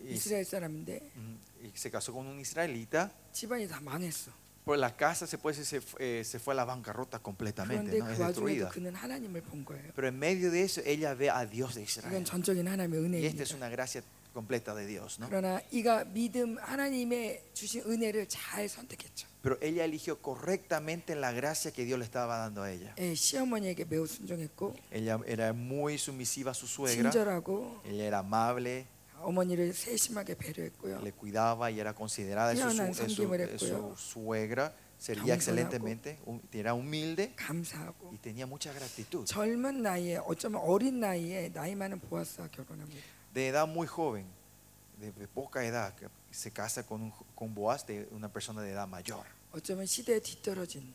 y, 0.04 0.12
이스라엘 0.12 0.44
사람인데 0.44 1.00
mm, 1.16 1.36
y 1.64 1.72
se 1.74 1.90
casó 1.90 2.12
con 2.12 2.26
un 2.26 2.38
israelita 2.38 3.10
집안이 3.32 3.66
다 3.66 3.80
망했어. 3.80 4.30
Pues 4.64 4.80
la 4.80 4.96
casa 4.96 5.26
se, 5.26 5.36
puede 5.36 5.58
decir, 5.58 5.82
se, 5.82 5.86
fu- 5.86 5.96
eh, 6.00 6.22
se 6.24 6.38
fue 6.38 6.54
a 6.54 6.56
la 6.56 6.64
bancarrota 6.64 7.18
completamente, 7.18 7.84
그런데 7.84 7.98
¿no? 7.98 8.10
es 8.10 8.16
그 8.16 8.22
와중에도 8.22 8.32
destruida. 8.32 8.68
그는 8.70 8.94
하나님을 8.94 9.42
본 9.42 9.62
거예요. 9.64 9.92
Pero 9.94 10.08
en 10.08 10.18
medio 10.18 10.50
de 10.50 10.62
eso 10.62 10.80
ella 10.86 11.12
ve 11.14 11.28
a 11.28 11.44
Dios 11.44 11.74
de 11.74 11.82
Israel. 11.82 12.10
이건 12.12 12.24
전적인 12.24 12.66
하나님의 12.66 13.20
Y 13.20 13.26
esta 13.26 13.42
es 13.42 13.52
은혜입니다. 13.52 13.56
una 13.56 13.68
gracia 13.68 14.02
completa 14.32 14.74
de 14.74 14.86
Dios, 14.86 15.20
¿no? 15.20 15.28
그러나 15.28 15.60
이가 15.70 16.04
믿음 16.04 16.56
하나님의 16.58 17.42
주신 17.52 17.82
은혜를 17.84 18.26
잘 18.26 18.66
선택했죠. 18.68 19.28
Pero 19.42 19.58
ella 19.60 19.84
eligió 19.84 20.16
correctamente 20.22 21.14
la 21.14 21.30
gracia 21.32 21.70
que 21.70 21.84
Dios 21.84 21.98
le 21.98 22.06
estaba 22.06 22.38
dando 22.38 22.62
a 22.62 22.72
ella. 22.72 22.94
예, 22.98 23.14
시어머니에게 23.14 23.84
매우 23.84 24.06
순종했고 24.06 24.74
Ella 24.90 25.20
era 25.26 25.52
muy 25.52 25.98
sumisiva 25.98 26.52
a 26.52 26.54
su 26.54 26.66
suegra. 26.66 27.10
친절하고 27.10 27.82
Ella 27.84 28.04
era 28.06 28.18
amable, 28.20 28.86
어머니를 29.20 29.72
세심하게 29.72 30.34
배려했고요. 30.34 31.00
le 31.02 31.12
cuidaba 31.12 31.70
y 31.70 31.80
era 31.80 31.94
considerada 31.94 32.50
de 32.52 32.56
su, 32.60 32.68
뛰어난 32.68 32.88
de 32.88 32.94
su- 32.94 33.02
섬김을 33.14 33.38
de 33.38 33.58
su 33.58 33.66
했고요. 33.66 33.94
suegra. 33.96 34.72
Servía 34.98 35.34
겸손하고. 35.34 35.36
excelentemente, 35.36 36.18
hum- 36.24 36.40
era 36.52 36.72
humilde 36.74 37.34
감사하고 37.36 38.12
y 38.14 38.18
tenía 38.18 38.46
mucha 38.46 38.72
gratitud. 38.72 39.26
젊은 39.26 39.82
나이에 39.82 40.16
어쩌면 40.24 40.62
어린 40.62 41.00
나이에 41.00 41.50
나이 41.52 41.74
많은 41.74 42.00
보아스와 42.00 42.48
결혼합니다. 42.48 43.02
De 43.34 43.48
edad 43.48 43.66
muy 43.68 43.86
joven, 43.88 44.24
de, 45.00 45.10
de 45.12 45.26
poca 45.26 45.64
edad, 45.64 45.94
que 45.96 46.06
se 46.30 46.50
casa 46.52 46.84
con, 46.86 47.02
un, 47.02 47.12
con 47.34 47.52
Boaz, 47.54 47.84
de 47.86 48.06
una 48.12 48.28
persona 48.32 48.62
de 48.62 48.70
edad 48.72 48.86
mayor. 48.88 49.24
어쩌면 49.52 49.84
시대에 49.86 50.20
뒤떨어진 50.20 50.92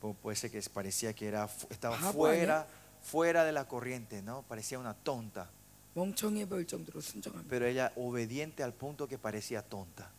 Pu- 0.00 0.14
Puede 0.16 0.36
ser 0.36 0.50
que 0.50 0.60
parecía 0.72 1.12
que 1.12 1.26
era, 1.28 1.46
fu- 1.48 1.66
estaba 1.70 1.96
바보 1.98 2.12
fuera, 2.24 2.66
fuera 3.02 3.44
de 3.44 3.52
la 3.52 3.66
corriente, 3.68 4.22
¿no? 4.22 4.42
Parecía 4.48 4.78
una 4.78 4.94
tonta. 4.94 5.50
멍청해 5.94 6.48
보일 6.48 6.66
정도로 6.66 7.00
순종합니다. 7.00 7.48
Pero 7.48 7.66
ella 7.66 7.92
obediente 7.96 8.62
al 8.62 8.72
punto 8.72 9.06
que 9.06 9.16
parecía 9.18 9.62
tonta. 9.62 10.10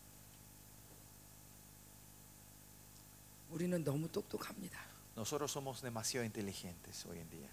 우리는 3.51 3.83
너무 3.83 4.09
똑똑합니다. 4.09 4.79
Nosotros 5.15 5.51
somos 5.51 5.81
demasiado 5.81 6.25
inteligentes 6.25 7.05
hoy 7.05 7.19
en 7.19 7.29
día. 7.29 7.49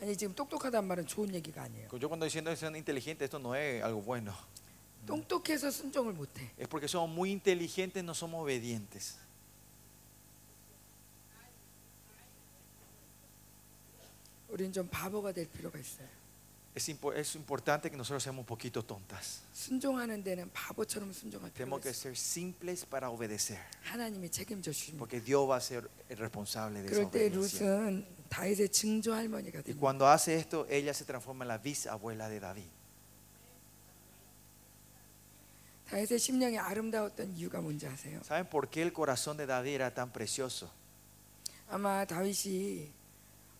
아니 0.00 0.16
지금 0.16 0.32
똑똑하다는 0.34 0.86
말은 0.86 1.06
좋은 1.06 1.34
얘기가 1.34 1.62
아니에요. 1.62 1.88
Yo 1.98 2.08
cuando 2.08 2.24
diciendo 2.24 2.50
que 2.50 2.56
son 2.56 2.76
inteligentes, 2.76 3.26
esto 3.26 3.38
no 3.38 3.54
es 3.56 3.82
algo 3.82 4.00
bueno. 4.02 4.32
똑똑해서 5.06 5.70
순종을 5.70 6.12
못해. 6.12 6.50
Es 6.56 6.68
porque 6.68 6.86
somos 6.86 7.10
muy 7.10 7.30
inteligentes, 7.32 8.04
no 8.04 8.14
somos 8.14 8.42
obedientes. 8.42 9.18
Es, 16.74 16.88
impo- 16.90 17.12
es 17.12 17.34
importante 17.34 17.90
que 17.90 17.96
nosotros 17.96 18.22
seamos 18.22 18.40
un 18.42 18.46
poquito 18.46 18.84
tontas. 18.84 19.40
순종하는 19.52 20.22
데는 20.22 20.48
바보처럼 20.52 21.12
순종할 21.12 21.50
필요가 21.50 21.80
Tenemos 21.80 21.80
que 21.82 21.90
있어요. 21.90 22.12
ser 22.12 22.16
simples 22.16 22.86
para 22.86 23.10
obedecer. 23.10 23.58
하나님이 23.82 24.30
책임져 24.30 24.70
주십니다. 24.70 24.98
Porque 24.98 25.20
Dios 25.20 25.48
va 25.48 25.56
a 25.56 25.60
ser 25.60 25.90
el 26.08 26.18
responsable 26.18 26.82
de 26.82 26.86
esa 26.86 26.94
그럴 26.94 27.10
때 27.10 27.26
obediencia. 27.26 27.66
르스는 27.66 28.06
다윗의 28.28 28.68
증조 28.70 29.12
할머니가 29.12 29.58
Y 29.58 29.62
됩니다. 29.64 29.80
cuando 29.80 30.06
hace 30.06 30.36
esto, 30.36 30.66
ella 30.70 30.92
se 30.94 31.04
transforma 31.04 31.44
en 31.44 31.48
la 31.48 31.58
bisabuela 31.58 32.28
de 32.28 32.38
David. 32.38 32.68
다윗의 35.88 36.18
심령이 36.18 36.58
아름다웠던 36.58 37.32
이유가 37.34 37.60
뭔지 37.60 37.86
아세요? 37.86 38.20
¿Saben 38.22 38.46
por 38.50 38.68
qué 38.68 38.82
el 38.82 38.92
corazón 38.92 39.36
de 39.38 39.46
David 39.46 39.74
era 39.80 39.90
tan 39.92 40.12
precioso? 40.12 40.70
아마 41.70 42.04
다윗이 42.04 42.90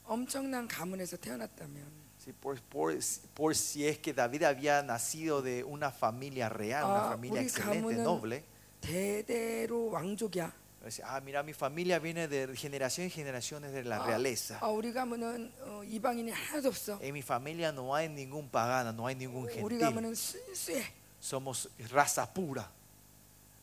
엄청난 0.04 0.66
가문에서 0.68 1.16
태어났다면 1.16 1.98
Sí, 2.18 2.32
por, 2.32 2.60
por- 2.68 2.98
por 3.34 3.54
si 3.54 3.86
es 3.86 3.98
que 4.00 4.12
David 4.12 4.42
había 4.42 4.82
nacido 4.82 5.40
de 5.40 5.62
una 5.64 5.90
familia 5.90 6.48
real, 6.48 6.84
una 6.84 7.06
Ah, 7.06 7.10
familia 7.10 7.40
우리 7.40 7.46
excelente, 7.46 7.96
가문은- 7.96 8.02
noble. 8.02 8.44
대대로 8.80 9.90
왕족이야. 9.90 10.52
Dice, 10.84 11.02
Ah, 11.04 11.20
mira, 11.20 11.42
mi 11.42 11.52
familia 11.52 11.98
viene 11.98 12.28
de 12.28 12.54
generación 12.56 13.04
en 13.04 13.10
generaciones 13.10 13.72
de 13.72 13.84
la 13.84 13.96
아, 14.02 14.06
realeza. 14.06 14.58
아, 14.60 14.68
우리 14.68 14.92
가문은 14.92 15.52
어, 15.60 15.82
이방인이 15.84 16.30
하나도 16.30 16.68
없어. 16.68 16.98
En 17.02 17.12
mi 17.14 17.22
familia 17.22 17.72
no 17.72 17.94
hay 17.94 18.08
ningún 18.08 18.48
pagano, 18.48 18.92
no 18.92 19.06
hay 19.06 19.14
ningún 19.16 19.44
우리 19.62 19.78
gentil. 19.78 19.78
가문은 19.80 20.14
순수해. 20.14 20.82
Somos 21.20 21.68
raza 21.90 22.26
pura. 22.32 22.70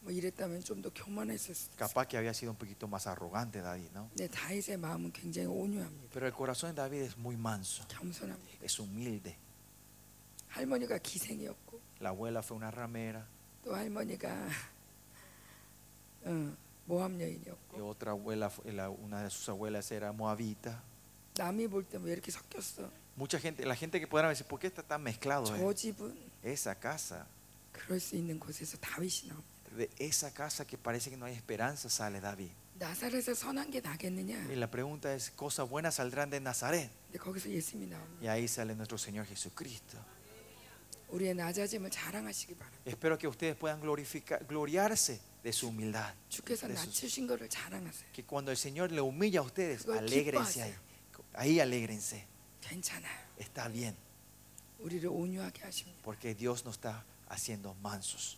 뭐 0.01 0.11
이랬다면 0.11 0.63
좀 0.63 0.81
더 0.81 0.89
교만했을 0.93 1.55
수도 1.55 1.73
있어. 1.75 1.87
Capaz 1.87 2.07
que 2.07 2.17
había 2.17 2.31
sido 2.33 2.51
un 2.51 2.57
poquito 2.57 2.87
más 2.87 3.07
arrogante 3.07 3.61
David, 3.61 3.89
¿no? 3.93 4.07
근데 4.15 4.27
다윗의 4.29 4.77
마음은 4.77 5.11
굉장히 5.11 5.47
온유합니다. 5.47 6.09
Pero 6.13 6.27
el 6.27 6.33
corazón 6.33 6.69
de 6.75 6.81
David 6.81 7.01
es 7.01 7.17
muy 7.17 7.35
manso, 7.35 7.83
겸손합니다. 7.87 8.63
es 8.63 8.79
humilde. 8.79 9.35
할머니가 10.49 10.97
기생이었고 10.99 11.81
La 12.01 12.09
abuela 12.09 12.41
fue 12.43 12.55
una 12.57 12.69
ramera 12.71 13.25
또 13.63 13.73
할머니가 13.75 14.29
어, 16.23 16.55
모함 16.85 17.17
y 17.19 17.23
여인이었고 17.23 17.89
otra 17.89 18.11
abuela, 18.11 18.49
fue- 18.49 18.71
la- 18.71 18.89
una 18.89 19.23
de 19.23 19.29
sus 19.29 19.49
abuelas 19.49 19.91
era 19.91 20.11
moabita. 20.13 20.81
남이 21.35 21.67
볼 21.67 21.83
때 21.89 21.97
왜 21.97 22.13
이렇게 22.13 22.31
섞였어? 22.31 22.89
Mucha 23.17 23.39
gente, 23.39 23.65
la 23.65 23.75
gente 23.75 23.99
que 23.99 24.07
podrá 24.07 24.29
decir, 24.29 24.45
¿por 24.45 24.59
qué 24.59 24.67
está 24.67 24.83
tan 24.83 25.01
mezclado? 25.01 25.45
저 25.45 25.55
eh? 25.71 25.73
집은 25.75 26.15
Esa 26.43 26.75
casa, 26.75 27.25
그럴 27.71 27.99
수 27.99 28.15
있는 28.15 28.39
곳에서 28.39 28.77
다윗이 28.77 29.29
나옵니다. 29.29 29.48
de 29.75 29.89
esa 29.99 30.33
casa 30.33 30.65
que 30.65 30.77
parece 30.77 31.09
que 31.09 31.17
no 31.17 31.25
hay 31.25 31.33
esperanza 31.35 31.89
sale 31.89 32.19
David. 32.21 32.49
나사렛에 32.77 33.33
선한 33.33 33.71
게 33.71 33.79
나겠느냐? 33.81 34.47
Y 34.49 34.55
la 34.55 34.69
pregunta 34.69 35.13
es, 35.13 35.31
¿cosas 35.31 35.67
buenas 35.69 35.95
saldrán 35.95 36.29
de 36.29 36.39
Nazaret? 36.41 36.89
근데 37.11 37.19
거기서 37.19 37.49
예수님이 37.49 37.87
나옵니다. 37.89 38.19
Y 38.21 38.27
ahí 38.27 38.45
sale 38.47 38.75
nuestro 38.75 38.97
Señor 38.97 39.25
Jesucristo. 39.25 39.97
우리의 41.09 41.35
낮아짐을 41.35 41.89
자랑하시기 41.91 42.55
바랍니다. 42.55 42.81
Espero 42.85 43.17
que 43.17 43.27
ustedes 43.27 43.55
puedan 43.55 43.79
glorificar, 43.79 44.45
gloriarse 44.47 45.21
de 45.43 45.53
su 45.53 45.67
humildad. 45.69 46.13
주께서 46.29 46.67
de 46.67 46.75
sus- 46.75 46.87
낮추신 46.87 47.27
거를 47.27 47.47
자랑하세요. 47.47 48.11
que 48.11 48.23
cuando 48.25 48.51
el 48.51 48.57
Señor 48.57 48.91
le 48.91 48.99
humilla 49.01 49.39
a 49.39 49.43
ustedes, 49.43 49.83
그걸 49.85 49.99
alégrense 49.99 50.63
ahí. 50.63 50.75
Ahí 51.33 51.59
alégrense. 51.59 52.25
괜찮아요. 52.61 53.23
Está 53.39 53.69
bien, 53.69 53.95
우리를 54.79 55.07
온유하게 55.07 55.61
하십니다. 55.63 56.01
porque 56.03 56.33
Dios 56.35 56.65
nos 56.65 56.75
está 56.75 57.05
haciendo 57.29 57.73
mansos. 57.81 58.37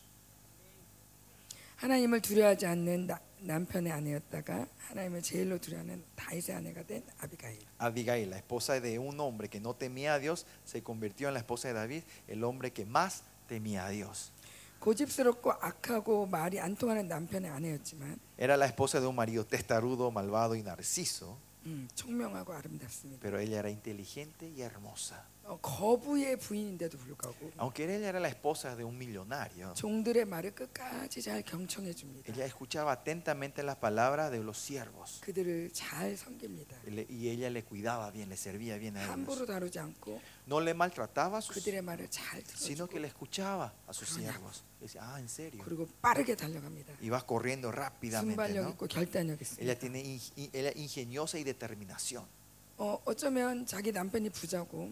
하나님을 1.82 2.22
두려워하지 2.22 2.66
않는 2.66 3.08
나- 3.08 3.20
남편의 3.40 3.92
아내였다가 3.94 4.66
하나님을 4.80 5.22
제일로 5.22 5.60
두려워하는 5.60 6.04
다윗의 6.16 6.56
아내가 6.56 6.82
된 6.84 7.04
아비가일. 7.20 7.60
Abigail, 7.82 8.30
la 8.32 8.38
esposa 8.38 8.80
de 8.82 8.98
un 8.98 9.20
hombre 9.20 9.48
que 9.48 9.60
no 9.60 9.76
temía 9.76 10.16
a 10.16 10.20
Dios, 10.20 10.46
se 10.66 10.82
convirtió 10.82 11.28
en 11.28 11.36
la 11.36 11.40
esposa 11.42 11.68
de 11.68 11.76
David, 11.76 12.04
el 12.28 12.44
hombre 12.44 12.72
que 12.72 12.86
más 12.86 13.22
temía 13.48 13.86
a 13.86 13.90
Dios. 13.90 14.32
고집스럽고 14.80 15.52
악하고 15.52 16.28
말이 16.28 16.60
안 16.60 16.76
통하는 16.76 17.08
남편의 17.08 17.50
아내였지만 17.52 18.20
Era 18.38 18.56
la 18.58 18.66
esposa 18.68 19.00
de 19.00 19.08
un 19.08 19.16
marido 19.16 19.46
testarudo, 19.46 20.12
malvado 20.12 20.56
y 20.56 20.62
narciso, 20.64 21.38
음, 21.66 21.88
총명하고 21.96 22.54
아름답습니다. 22.54 23.20
pero 23.22 23.40
ella 23.40 23.60
era 23.60 23.70
inteligente 23.70 24.48
y 24.48 24.62
hermosa. 24.62 25.26
어, 25.48 25.58
거부의 25.62 26.36
부인인데도 26.38 26.98
불구하고 26.98 27.52
Aunque 27.58 27.86
ella 27.86 28.10
era 28.10 28.20
la 28.20 28.28
esposa 28.28 28.76
de 28.76 28.84
un 28.84 28.98
millonario, 28.98 29.74
종들의 29.76 30.26
말을 30.26 30.54
끝까지 30.54 31.22
잘 31.22 31.42
경청해 31.42 31.94
줍니다. 31.94 32.30
ella 32.34 32.44
escuchaba 32.46 32.92
atentamente 32.92 33.64
las 33.64 33.78
palabras 33.78 34.30
de 34.30 34.44
los 34.44 34.58
siervos 34.58 35.22
그들을 35.22 35.72
잘 35.72 36.18
섬깁니다. 36.18 36.76
y 36.86 36.92
le- 36.92 37.08
y 37.10 37.30
ella 37.30 37.50
le 37.50 37.64
cuidaba 37.64 38.12
bien, 38.12 38.28
le 38.28 38.36
servía 38.36 38.76
bien 38.78 38.98
a 38.98 39.08
함부로 39.14 39.46
ellos. 39.46 39.48
다루지 39.48 39.80
않고 39.80 40.20
No 40.48 40.60
le 40.60 40.74
maltrataba 40.74 41.38
a 41.38 41.42
sus 41.42 41.56
그들의 41.64 41.82
말을 41.82 42.10
잘 42.12 42.44
sino 42.44 42.84
que 42.88 43.00
들어주고 43.00 43.00
le 43.00 43.08
escuchaba 43.08 43.72
a 43.88 43.94
sus 43.94 44.12
그러냐고. 44.20 44.52
siervos. 44.52 44.64
Decía, 44.82 45.00
ah, 45.02 45.18
en 45.22 45.30
serio. 45.30 45.64
그리고 45.64 45.88
빠르게 46.02 46.36
달려갑니다. 46.36 46.94
Y 47.02 47.08
va 47.10 47.24
corriendo 47.26 47.72
rápidamente. 47.72 48.36
순발력 48.36 48.64
¿no? 48.66 48.70
있고 48.76 48.86
결단력 48.88 49.40
Ella 49.40 49.72
있습니다. 49.72 49.80
tiene 49.80 50.00
in- 50.04 50.20
in- 50.36 50.50
ella 50.52 50.70
es 50.72 50.76
ingeniosa 50.76 51.40
y 51.40 51.46
determinación. 51.46 52.26
어, 52.78 53.00
어쩌면 53.06 53.66
자기 53.66 53.94
남편이 53.94 54.30
부자고 54.32 54.92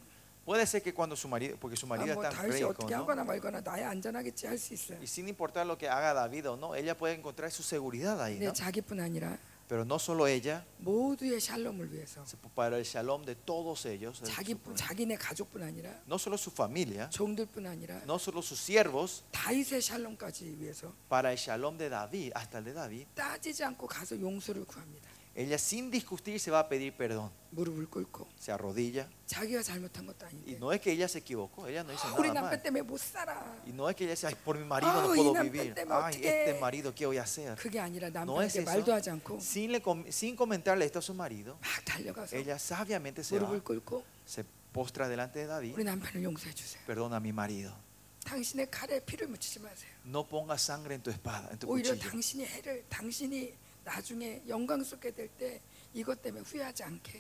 Puede 0.50 0.68
ser 0.68 0.84
que 0.84 0.94
cuando 0.94 1.16
su 1.16 1.28
marido, 1.28 1.58
porque 1.60 1.76
su 1.76 1.88
아, 1.88 1.90
marido 1.98 2.14
뭐 2.14 2.24
es 2.24 2.30
tan 2.30 2.38
다윗이 2.38 2.62
rico, 2.62 2.70
어떻게 2.70 2.94
¿no? 2.94 3.02
하거나 3.02 3.24
말거나 3.24 3.62
나야 3.62 3.90
안전하겠지 3.90 4.46
할 4.46 4.58
수 4.60 4.74
있어요. 4.76 5.00
y 5.02 5.08
sin 5.08 5.28
importar 5.28 5.66
lo 5.66 5.76
que 5.76 5.90
haga 5.90 6.14
David 6.14 6.50
o 6.52 6.56
no, 6.56 6.76
ella 6.76 6.96
puede 6.96 7.16
encontrar 7.16 7.50
su 7.52 7.64
seguridad 7.64 8.22
ahí, 8.22 8.38
근데 8.38 8.48
¿no? 8.48 8.54
자기뿐 8.54 9.00
아니라 9.00 9.38
Pero 9.68 9.82
no 9.84 9.98
solo 9.98 10.28
ella, 10.28 10.64
모두의 10.78 11.40
샬롬을 11.42 11.92
위해서 11.92 12.24
para 12.54 12.78
el 12.78 12.86
shalom 12.86 13.26
de 13.26 13.34
todos 13.34 13.88
ellos, 13.88 14.22
de 14.22 14.30
자기 14.30 14.54
su- 14.54 14.76
자기네 14.76 15.16
가족뿐 15.18 15.64
아니라 15.64 15.90
no 16.06 16.18
solo 16.20 16.38
su 16.38 16.52
familia, 16.52 17.10
종들뿐 17.10 17.66
아니라 17.66 18.04
no 18.06 18.20
solo 18.20 18.44
sus 18.44 18.60
siervos, 18.62 19.24
다윗의 19.32 19.82
샬롬까지 19.82 20.58
위해서 20.62 20.94
para 21.10 21.32
el 21.32 21.38
shalom 21.40 21.80
de 21.80 21.90
David, 21.90 22.34
hasta 22.36 22.60
el 22.60 22.66
de 22.66 22.74
David, 22.76 23.08
따지지 23.16 23.64
않고 23.64 23.88
가서 23.88 24.14
용서를 24.22 24.64
구합니다. 24.66 25.09
ella 25.41 25.59
sin 25.59 25.91
discutir 25.91 26.39
se 26.39 26.51
va 26.51 26.61
a 26.61 26.69
pedir 26.69 26.93
perdón. 26.93 27.31
Se 28.39 28.53
arrodilla. 28.53 29.09
Y 30.47 30.55
no 30.61 30.73
es 30.73 30.81
que 30.81 30.93
ella 30.93 31.09
se 31.09 31.19
equivocó, 31.19 31.67
ella 31.67 31.83
no 31.83 31.93
hizo 31.93 32.07
nada 32.29 32.41
mal. 32.43 32.51
Y 33.67 33.73
no 33.73 33.89
es 33.89 33.97
que 33.97 34.05
ella 34.05 34.13
dice, 34.15 34.37
por 34.45 34.59
mi 34.59 34.65
marido 34.65 34.93
no 35.03 35.09
puedo 35.15 35.33
vivir. 35.43 35.75
Ay, 36.05 36.15
este 36.29 36.61
marido, 36.61 36.95
¿qué 36.95 37.07
voy 37.07 37.19
a 37.19 37.23
hacer? 37.23 37.57
No 38.27 38.41
es 38.43 38.55
eso. 38.61 38.71
Sin, 39.41 39.83
sin 40.11 40.37
comentarle 40.37 40.85
esto 40.85 40.99
a 40.99 41.03
su 41.03 41.15
marido, 41.15 41.59
ella 42.33 42.59
sabiamente 42.59 43.25
se 43.25 43.35
va. 43.47 43.51
Se 44.27 44.45
postra 44.73 45.09
delante 45.09 45.41
de 45.41 45.47
David. 45.47 45.75
Perdona 46.87 47.17
a 47.17 47.21
mi 47.21 47.33
marido. 47.33 47.73
No 50.05 50.29
ponga 50.29 50.57
sangre 50.59 50.95
en 50.95 51.03
tu 51.03 51.11
espada, 51.11 51.49
en 51.51 51.59
tu 51.59 51.67
cuchillo. 51.91 52.11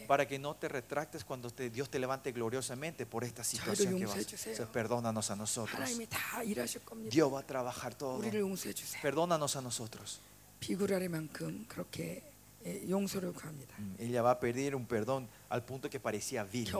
Para 0.06 0.26
que 0.26 0.38
no 0.38 0.54
te 0.54 0.68
retractes 0.68 1.24
cuando 1.24 1.50
Dios 1.50 1.90
te 1.90 1.98
levante 1.98 2.32
gloriosamente 2.32 3.06
por 3.06 3.24
esta 3.24 3.42
situación 3.42 3.98
que 3.98 4.06
vas. 4.06 4.26
Perdónanos 4.72 5.30
a 5.30 5.36
nosotros. 5.36 5.78
Dios 7.10 7.32
va 7.32 7.40
a 7.40 7.46
trabajar 7.46 7.94
todo. 7.94 8.20
Perdónanos 9.02 9.56
a 9.56 9.60
nosotros. 9.60 10.20
Ella 13.98 14.20
mm, 14.20 14.24
va 14.26 14.30
a 14.32 14.38
pedir 14.38 14.76
un 14.76 14.84
perdón 14.86 15.26
al 15.48 15.64
punto 15.64 15.88
que 15.88 15.98
parecía 15.98 16.44
vil. 16.44 16.70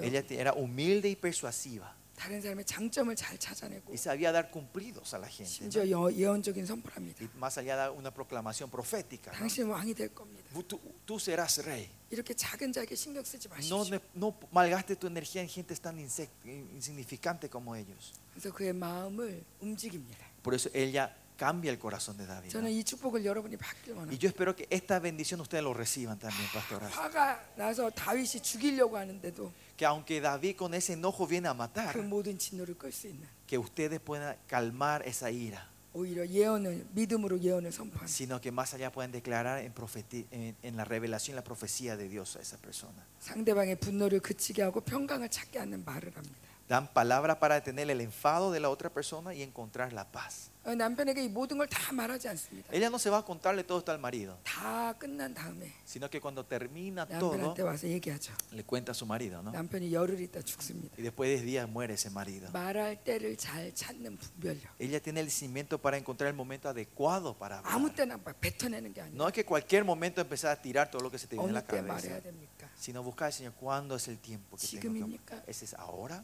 Ella 0.00 0.24
era 0.30 0.52
humilde 0.52 1.08
y 1.08 1.16
persuasiva. 1.16 1.92
다른 2.15 2.41
사람의 2.41 2.65
장점을 2.65 3.15
잘 3.15 3.37
찾아내고 3.37 3.93
y 3.93 3.97
sabía 3.97 4.33
dar 4.33 4.51
cumplidos 4.51 5.13
a 5.13 5.19
la 5.19 5.27
gente. 5.29 5.47
¿no? 5.63 5.69
심지어 5.71 5.89
여- 5.89 6.11
예언적인 6.11 6.65
선포합니다. 6.65 7.15
Y 7.23 7.29
más 7.39 7.57
allá 7.57 7.85
de 7.85 7.89
una 7.91 8.11
proclamación 8.13 8.69
profética. 8.69 9.31
¿no? 9.31 9.37
당신 9.39 9.67
왕이 9.67 9.93
될 9.93 10.13
겁니다. 10.13 10.43
Tú, 10.67 10.79
tú 11.05 11.15
serás 11.17 11.63
rey. 11.63 11.87
이렇게 12.11 12.33
작은 12.33 12.73
자에게 12.73 12.93
신경 12.95 13.23
쓰지 13.23 13.47
No, 13.47 13.55
마십시오. 13.55 13.89
ne- 13.89 14.01
no 14.15 14.33
malgaste 14.51 14.97
tu 14.97 15.07
energía 15.07 15.41
en 15.41 15.47
gente 15.47 15.73
tan 15.75 15.97
insec- 15.97 16.27
insignificante 16.45 17.49
como 17.49 17.73
ellos. 17.75 18.11
그래서 18.33 18.51
그의 18.53 18.73
마음을 18.73 19.43
움직입니다. 19.61 20.25
Por 20.43 20.53
eso 20.53 20.69
ella 20.73 21.15
cambia 21.37 21.71
el 21.71 21.79
corazón 21.79 22.17
de 22.17 22.25
David. 22.25 22.47
¿no? 22.47 22.51
저는 22.51 22.71
이 22.71 22.83
축복을 22.83 23.23
여러분이 23.23 23.55
받길 23.57 23.93
Y 23.93 23.97
원합니다. 23.97 24.19
yo 24.21 24.27
espero 24.29 24.55
que 24.55 24.67
esta 24.69 24.99
bendición 24.99 25.39
ustedes 25.41 25.63
lo 25.63 25.73
reciban 25.73 26.19
también, 26.19 26.45
pastoras. 26.53 26.91
화가 26.91 27.39
나서 27.55 27.89
다윗이 27.89 28.41
죽이려고 28.43 28.97
하는데도 28.97 29.51
Que 29.77 29.85
aunque 29.85 30.19
David 30.19 30.57
con 30.57 30.73
ese 30.73 30.93
enojo 30.93 31.25
viene 31.25 31.47
a 31.47 31.53
그 31.53 31.57
matar, 31.57 31.97
모든 32.03 32.37
진노를 32.37 32.77
끌 32.77 32.91
수 32.91 33.07
있는 33.07 33.23
que 33.47 33.57
ustedes 33.57 33.99
puedan 34.01 34.35
calmar 34.49 35.01
esa 35.07 35.31
ira, 35.31 35.65
오히려 35.93 36.27
예언을 36.27 36.85
믿음으로 36.91 37.39
예언을 37.41 37.71
선포하는 37.71 38.07
sino 38.07 38.39
que 38.41 38.51
más 38.51 38.73
allá 38.75 38.91
puedan 38.91 39.11
declarar 39.11 39.63
en, 39.63 39.73
profeti- 39.73 40.27
en, 40.31 40.55
en 40.61 40.75
la 40.77 40.83
revelación, 40.83 41.35
la 41.35 41.43
profecía 41.43 41.95
de 41.97 42.09
Dios 42.09 42.35
a 42.35 42.41
esa 42.41 42.57
persona. 42.57 43.01
상대방의 43.21 43.79
분노를 43.79 44.19
그치게 44.19 44.61
하고 44.61 44.81
평강을 44.81 45.29
찾게 45.29 45.57
하는 45.59 45.83
말을 45.85 46.11
합니다. 46.15 46.35
Dan 46.67 46.85
palabra 46.93 47.39
para 47.39 47.55
detener 47.55 47.89
el 47.89 47.99
enfado 48.01 48.51
de 48.51 48.59
la 48.59 48.69
otra 48.69 48.91
persona 48.91 49.33
y 49.33 49.41
encontrar 49.41 49.91
la 49.91 50.05
paz. 50.05 50.51
어, 50.65 50.75
남편에게 50.75 51.23
이 51.23 51.29
모든 51.29 51.57
걸 51.57 51.67
다 51.69 51.91
말하지 51.93 52.27
않습니다. 52.29 52.69
Ella 52.73 52.87
no 52.87 52.97
se 52.97 53.09
va 53.09 53.19
a 53.19 53.25
contarle 53.25 53.63
todo 53.63 53.79
esto 53.79 53.91
al 53.91 53.99
marido, 53.99 54.37
다 54.43 54.93
끝난 54.99 55.33
다음에 55.33 55.71
sino 55.85 56.09
que 56.09 56.19
cuando 56.19 56.45
termina 56.45 57.05
todo, 57.07 57.31
남편한테 57.37 57.63
와서 57.63 57.87
얘기하죠. 57.87 58.33
le 58.51 58.63
cuenta 58.63 58.91
a 58.91 58.95
su 58.95 59.05
marido, 59.05 59.41
¿no? 59.41 59.51
남편이 59.51 59.91
열흘 59.93 60.19
있다 60.19 60.41
죽습니다. 60.41 60.93
Y 60.97 61.03
después 61.03 61.29
de 61.29 61.37
10 61.37 61.45
días 61.45 61.69
muere 61.69 61.93
ese 61.95 62.09
marido. 62.09 62.51
말할 62.51 63.03
때를 63.03 63.37
잘 63.37 63.73
찾는 63.73 64.17
분별력. 64.17 64.67
Ella 64.79 64.99
tiene 64.99 65.21
el 65.21 65.31
cimiento 65.31 65.79
para 65.79 65.97
encontrar 65.97 66.27
el 66.29 66.35
momento 66.35 66.67
adecuado 66.69 67.33
para 67.37 67.59
아무 67.63 67.87
hablar. 67.87 67.95
때나 67.95 68.17
막 68.23 68.39
뱉어내는 68.39 68.93
게 68.93 69.01
아니라 69.01 69.15
No 69.15 69.27
es 69.27 69.33
que 69.33 69.45
cualquier 69.45 69.85
momento 69.85 70.19
empezar 70.21 70.51
a 70.51 70.61
tirar 70.61 70.91
todo 70.91 71.01
lo 71.01 71.09
que 71.09 71.17
se 71.17 71.27
te 71.27 71.35
viene 71.37 71.49
어느 71.49 71.57
a 71.57 71.61
la 71.61 71.65
때 71.65 71.81
말해야 71.81 72.19
cabeza, 72.19 72.21
됩니까? 72.21 72.67
sino 72.77 73.01
buscar, 73.01 73.31
Señor, 73.33 73.53
¿cuándo 73.59 73.95
es 73.95 74.07
el 74.09 74.19
tiempo 74.19 74.57
que 74.57 74.67
tengo 74.67 74.81
que 74.81 74.87
지금입니까? 74.89 75.43
¿Ese 75.47 75.65
es 75.65 75.73
ahora? 75.73 76.23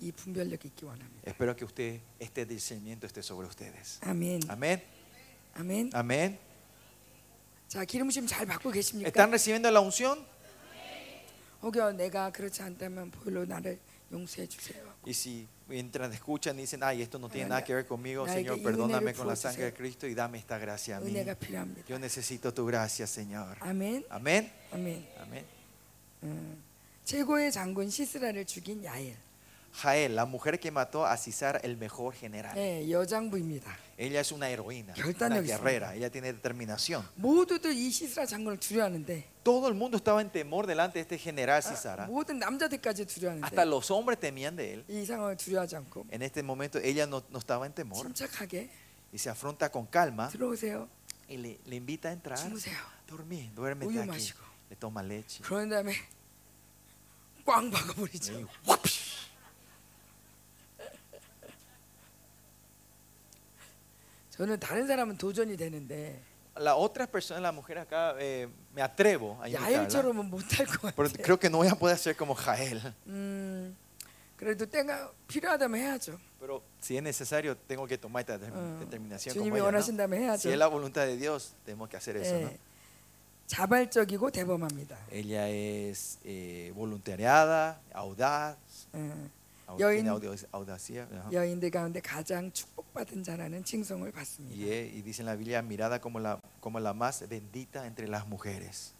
이 0.00 0.10
분별력이 0.12 0.68
있기 0.68 0.84
원합니다. 0.86 1.30
Espero 1.30 1.54
que 1.54 1.64
usted, 1.64 2.00
este 2.18 2.46
discernimiento 2.46 3.06
esté 3.06 3.20
sobre 3.22 3.46
ustedes. 3.46 3.98
아멘. 4.02 4.40
Amén. 4.48 4.82
아멘. 5.54 5.90
Amén. 5.94 6.38
자, 7.68 7.84
기름부심 7.84 8.26
잘 8.26 8.46
받고 8.46 8.70
계십니까? 8.70 9.08
¿Están 9.08 9.30
recibiendo 9.30 9.68
la 9.70 9.80
unción? 9.80 10.24
혹여 11.62 11.92
내가 11.92 12.30
그렇지 12.32 12.62
않다면 12.62 13.10
보일로 13.10 13.44
나를 13.44 13.78
용서해 14.10 14.46
주세요. 14.48 14.82
Y 15.06 15.12
si 15.14 15.46
mientras 15.68 16.12
escuchan 16.12 16.56
dicen, 16.56 16.82
ay, 16.82 17.02
esto 17.02 17.18
no 17.18 17.28
tiene 17.28 17.46
Ah, 17.46 17.60
nada 17.60 17.64
que 17.64 17.74
ver 17.74 17.86
conmigo, 17.86 18.24
na에게 18.26 18.48
Señor, 18.48 18.58
이 18.58 18.62
perdóname 18.62 19.12
은혜를 19.12 19.16
con 19.16 19.26
la 19.28 19.36
sangre 19.36 19.64
de 19.66 19.72
부어주세요. 19.72 19.76
Cristo 19.76 20.06
y 20.08 20.14
dame 20.14 20.38
esta 20.38 20.58
gracia 20.58 20.96
a 20.96 21.00
mí. 21.00 21.10
은혜가 21.12 21.34
필요합니다. 21.34 21.84
Yo 21.88 21.96
necesito 21.98 22.52
tu 22.52 22.64
gracia, 22.66 23.06
Señor. 23.06 23.56
아멘. 23.60 24.04
Amén. 24.08 24.50
아멘. 24.72 25.06
Amén. 25.20 25.44
음, 26.24 26.62
최고의 27.04 27.52
장군 27.52 27.88
시스라를 27.90 28.44
죽인 28.46 28.82
야엘. 28.84 29.14
Jael, 29.74 30.16
la 30.16 30.26
mujer 30.26 30.58
que 30.58 30.72
mató 30.72 31.06
a 31.06 31.16
Cisar, 31.16 31.60
el 31.62 31.76
mejor 31.76 32.12
general. 32.12 32.54
네, 32.56 32.90
여장부입니다. 32.90 33.70
Ella 33.96 34.20
es 34.20 34.32
una 34.32 34.48
heroína, 34.50 34.94
결단력 34.94 35.38
una 35.38 35.46
있습니다. 35.46 35.56
guerrera. 35.58 35.94
Ella 35.94 36.10
tiene 36.10 36.32
determinación. 36.32 37.06
모두들 37.14 37.72
이 37.72 37.88
시스라 37.90 38.26
장군을 38.26 38.58
두려워하는데 38.58 39.24
Todo 39.44 39.68
el 39.68 39.74
mundo 39.74 39.96
estaba 39.96 40.20
en 40.22 40.30
temor 40.30 40.66
delante 40.66 40.98
de 40.98 41.02
este 41.02 41.18
general 41.18 41.58
아, 41.58 41.62
Cisara. 41.62 42.06
모든 42.06 42.38
남자들까지 42.40 43.02
Hasta 43.02 43.14
두려워하는데 43.14 43.64
los 43.66 43.88
hombres 43.92 44.18
temían 44.18 44.56
de 44.56 44.72
él. 44.74 44.84
이 44.88 45.04
상황을 45.04 45.36
두려워하지 45.36 45.76
않고 45.76 46.06
En 46.10 46.22
este 46.22 46.42
momento 46.42 46.78
ella 46.80 47.06
no, 47.06 47.22
no 47.30 47.38
estaba 47.38 47.64
en 47.66 47.72
temor 47.72 48.04
침착하게 48.06 48.68
y 49.12 49.18
se 49.18 49.30
afronta 49.30 49.70
con 49.70 49.86
calma 49.86 50.28
들어오세요. 50.30 50.88
y 51.28 51.36
le, 51.36 51.60
le 51.64 51.76
invita 51.76 52.08
a 52.08 52.12
entrar. 52.12 52.36
주무세요. 52.36 52.74
Dormí, 53.06 53.52
duérmete 53.54 53.86
우유 53.86 54.00
aquí. 54.00 54.08
마시고. 54.10 54.40
Le 54.68 54.76
toma 54.76 55.00
leche. 55.04 55.42
그런 55.44 55.68
다음에 55.68 55.94
꽝 57.46 57.70
박아버리죠. 57.70 58.34
Y 58.34 58.46
¡guapsh! 58.66 59.13
저는 64.34 64.58
다른 64.60 64.86
사람은 64.86 65.16
도전이 65.18 65.56
되는데 65.56 66.20
La 66.56 66.74
otra 66.74 67.06
persona, 67.06 67.40
la 67.40 67.52
mujer 67.52 67.78
acá, 67.78 68.14
eh, 68.18 68.48
me 68.74 68.82
atrevo 68.82 69.38
a 69.40 69.48
invitarla. 69.48 69.86
야엘처럼은 69.86 70.28
못할 70.30 70.66
것 70.66 70.92
Pero 70.94 71.08
같아요. 71.08 71.22
creo 71.24 71.38
que 71.38 71.48
no 71.48 71.58
voy 71.58 71.68
a 71.68 71.74
poder 71.74 71.96
ser 71.96 72.16
como 72.16 72.34
Jael. 72.34 72.80
음, 73.06 73.76
그래도 74.36 74.66
때가 74.66 75.10
필요하다면 75.28 75.80
해야죠. 75.80 76.18
Pero 76.40 76.62
si 76.80 76.96
es 76.96 77.02
necesario, 77.02 77.56
tengo 77.56 77.86
que 77.86 77.96
tomar 77.98 78.22
esta 78.22 78.36
determin- 78.36 78.76
어, 78.76 78.80
determinación 78.80 79.32
como 79.34 79.44
주님이 79.44 79.56
ella. 79.58 79.62
¿no? 79.62 79.66
원하신다면 79.66 80.20
해야죠. 80.22 80.40
Si 80.42 80.48
es 80.50 80.58
la 80.58 80.66
voluntad 80.66 81.06
de 81.06 81.16
Dios, 81.16 81.54
tenemos 81.64 81.88
que 81.88 81.96
hacer 81.96 82.16
eso. 82.16 82.34
¿no? 82.34 82.48
예, 82.50 82.58
자발적이고 83.46 84.30
대범합니다. 84.30 84.96
Ella 85.12 85.48
es 85.48 86.18
eh, 86.24 86.72
voluntariada, 86.74 87.80
audaz, 87.92 88.56
예, 88.94 88.98
au- 88.98 89.30
여인- 89.78 90.02
tiene 90.02 90.10
audacia. 90.10 90.48
audacia, 90.52 91.06
ajá. 91.12 91.32
여인들 91.32 91.70
가운데 91.70 92.00
가장 92.00 92.50
축복받은 92.52 93.22
자라는 93.22 93.62
칭송을 93.64 94.10
받습니다. 94.12 94.56
y, 94.56 94.68
es- 94.68 94.92
y 94.94 95.02
dice 95.02 95.22
en 95.22 95.26
la 95.26 95.36
Biblia, 95.36 95.62
mirada 95.62 96.00
como 96.00 96.18
la, 96.18 96.40
como 96.60 96.80
la 96.80 96.92
más 96.92 97.22
bendita 97.28 97.86
entre 97.86 98.08
las 98.08 98.26
mujeres. 98.26 98.94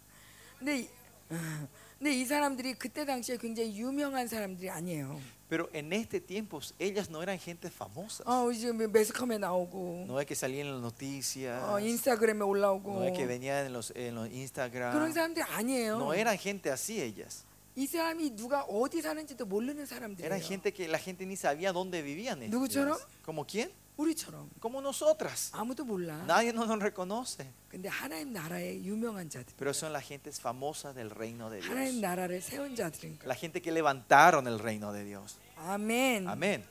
근데 0.59 0.79
이, 0.79 0.89
아, 1.29 1.67
근데 1.99 2.13
이 2.13 2.25
사람들이 2.25 2.73
그때 2.75 3.03
당시에 3.05 3.37
굉장히 3.37 3.77
유명한 3.77 4.27
사람들이 4.27 4.69
아니에요. 4.69 5.19
Pero 5.49 5.67
en 5.73 5.91
este 5.91 6.21
tiempo, 6.21 6.61
ellas 6.79 7.09
no 7.09 7.21
eran 7.21 7.37
gente 7.37 7.67
famosa. 7.69 8.23
어, 8.25 8.49
지금 8.53 8.89
매스컴에 8.89 9.37
나오고 9.39 10.05
No 10.07 10.17
es 10.21 10.25
que 10.25 10.33
salían 10.35 10.67
en 10.67 10.73
las 10.75 10.81
noticias, 10.81 11.61
어, 11.67 11.77
인스타그램에 11.81 12.39
올라오고 12.45 12.87
no 12.95 13.03
es 13.03 13.11
que 13.17 13.25
venían 13.27 13.65
en 13.65 13.73
los, 13.73 13.91
en 13.93 14.15
los 14.15 14.29
그런 14.29 14.31
Instagram. 14.39 15.11
사람들이 15.11 15.43
아니에요. 15.43 15.97
No 15.99 16.13
eran 16.13 16.37
gente 16.37 16.71
así 16.71 17.01
ellas. 17.01 17.43
이 17.75 17.87
사람이 17.87 18.35
누가 18.35 18.63
어디 18.63 19.01
사는지도 19.01 19.45
모르는 19.45 19.85
사람들이에요. 19.85 20.25
Eran 20.27 20.41
gente 20.41 20.71
que 20.73 20.87
la 20.87 20.99
gente 20.99 21.25
ni 21.25 21.35
sabía 21.35 21.71
dónde 21.71 22.01
vivían. 22.01 22.41
ellas. 22.41 22.51
누구처럼? 22.51 22.97
¿Como 23.23 23.45
quién? 23.45 23.71
우리처럼 23.97 24.49
Como 24.59 24.81
nosotras. 24.81 25.51
아무도 25.53 25.85
몰라. 25.85 26.23
Nadie 26.25 26.51
nos 26.51 26.67
nos 26.67 26.79
reconoce. 26.79 27.45
근데 27.69 27.87
하나님 27.87 28.33
나라의 28.33 28.83
유명한 28.83 29.29
자들, 29.29 29.53
Pero 29.57 29.71
son 29.73 29.93
las 29.93 30.03
gentes 30.07 30.39
famosas 30.41 30.95
del 30.95 31.09
reino 31.11 31.49
de 31.49 31.61
하나님 31.61 31.99
Dios. 31.99 32.01
나라를 32.01 32.41
세운 32.41 32.75
자들인 32.75 33.17
거. 33.19 33.25
La 33.27 33.35
gente 33.35 33.61
que 33.61 33.71
levantaron 33.71 34.47
el 34.47 34.59
reino 34.59 34.91
de 34.91 35.03
Dios. 35.05 35.37
아멘. 35.57 36.27
Amén. 36.27 36.63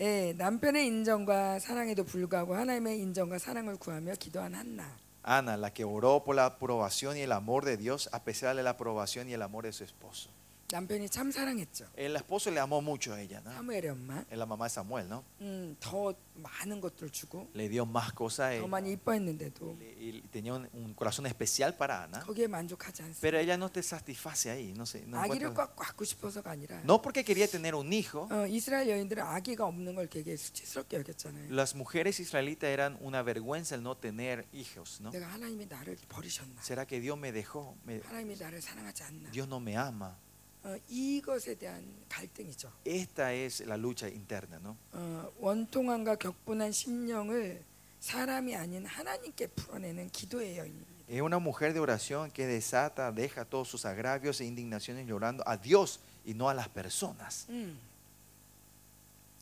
예, 0.00 0.32
남편의 0.36 0.86
인정과 0.86 1.58
사랑에도 1.58 2.04
불구하고 2.04 2.54
하나님의 2.54 2.98
인정과 3.00 3.38
사랑을 3.38 3.76
구하며 3.76 4.14
기도한 4.14 4.54
한나. 4.54 4.96
Ana, 5.25 5.57
la 5.57 5.73
que 5.73 5.83
oró 5.83 6.23
por 6.23 6.35
la 6.35 6.45
aprobación 6.45 7.17
y 7.17 7.21
el 7.21 7.31
amor 7.31 7.65
de 7.65 7.77
Dios, 7.77 8.09
a 8.11 8.23
pesar 8.23 8.55
de 8.55 8.63
la 8.63 8.71
aprobación 8.71 9.27
y 9.27 9.33
el 9.33 9.41
amor 9.41 9.65
de 9.65 9.73
su 9.73 9.83
esposo. 9.83 10.29
남편이 10.72 11.08
참 11.08 11.32
사랑했죠. 11.32 11.86
El 11.98 12.14
esposo 12.14 12.48
le 12.48 12.60
amó 12.60 12.80
mucho 12.80 13.12
a 13.12 13.20
ella, 13.20 13.40
¿no? 13.40 13.50
사무엘의 13.50 13.90
엄마. 13.90 14.24
Es 14.30 14.38
la 14.38 14.46
mamá 14.46 14.66
de 14.66 14.70
Samuel, 14.70 15.08
¿no? 15.08 15.24
음, 15.40 15.74
더 15.80 16.14
많은 16.36 16.80
것들 16.80 17.10
주고 17.10 17.50
Le 17.56 17.68
dio 17.68 17.84
más 17.84 18.12
cosas 18.12 18.52
a 18.54 18.58
더 18.60 18.62
ella. 18.62 18.68
많이 18.68 18.92
이뻐했는데도 18.94 19.76
Y 19.98 20.22
tenía 20.30 20.54
un, 20.54 20.68
un 20.72 20.94
corazón 20.94 21.26
especial 21.26 21.76
para 21.76 22.04
Ana. 22.04 22.20
거기에 22.20 22.46
만족하지 22.46 23.02
않습니다. 23.02 23.20
Pero 23.20 23.40
ella 23.40 23.56
no 23.56 23.68
te 23.68 23.80
satisface 23.82 24.48
ahí. 24.48 24.72
No, 24.76 24.86
sé, 24.86 25.02
no, 25.08 25.18
아기를 25.18 25.48
encuentra- 25.50 25.56
꽉 25.56 25.74
갖고 25.74 26.04
싶어서가 26.04 26.52
아니라 26.52 26.80
no 26.84 27.02
porque 27.02 27.24
quería 27.24 27.48
tener 27.50 27.74
un 27.74 27.92
hijo. 27.92 28.28
어, 28.30 28.46
이스라엘 28.46 28.88
여인들은 28.90 29.24
아기가 29.24 29.66
없는 29.66 29.96
걸 29.96 30.06
되게 30.06 30.36
수치스럽게 30.36 30.98
여겼잖아요. 30.98 31.50
Las 31.50 31.74
mujeres 31.74 32.20
israelitas 32.20 32.70
eran 32.70 32.96
una 33.02 33.24
vergüenza 33.24 33.74
el 33.74 33.82
no 33.82 33.96
tener 33.96 34.46
hijos, 34.52 35.00
¿no? 35.02 35.10
내가 35.10 35.26
하나님이 35.26 35.66
나를 35.66 35.96
버리셨나? 36.08 36.62
¿Será 36.62 36.86
que 36.86 37.00
Dios 37.00 37.18
me 37.18 37.32
dejó? 37.32 37.74
Me- 37.84 38.00
하나님이 38.06 38.36
나를 38.38 38.62
사랑하지 38.62 39.02
않나? 39.02 39.30
Dios 39.32 39.48
no 39.48 39.58
me 39.58 39.76
ama. 39.76 40.16
어, 40.64 40.76
이것에 40.88 41.54
대한 41.54 41.82
갈등이죠. 42.08 42.70
Esta 42.84 43.32
es 43.32 43.62
la 43.62 43.76
lucha 43.76 44.08
interna, 44.08 44.58
¿no? 44.58 44.76
어, 44.92 45.32
원통함과 45.38 46.16
격분한 46.16 46.72
심령을 46.72 47.62
사람이 48.00 48.54
아닌 48.54 48.84
하나님께 48.84 49.46
풀어내는 49.48 50.10
기도의 50.10 50.58
여인입니다. 50.58 50.90
Es 51.08 51.20
una 51.22 51.38
mujer 51.38 51.72
de 51.72 51.80
oración 51.80 52.30
que 52.30 52.46
desata, 52.46 53.10
deja 53.10 53.44
todos 53.44 53.68
sus 53.68 53.84
agravios 53.84 54.40
e 54.40 54.44
indignaciones 54.44 55.06
llorando 55.08 55.42
a 55.46 55.56
Dios 55.56 55.98
y 56.24 56.34
no 56.34 56.48
a 56.48 56.54
las 56.54 56.68
personas. 56.68 57.46
음. 57.48 57.78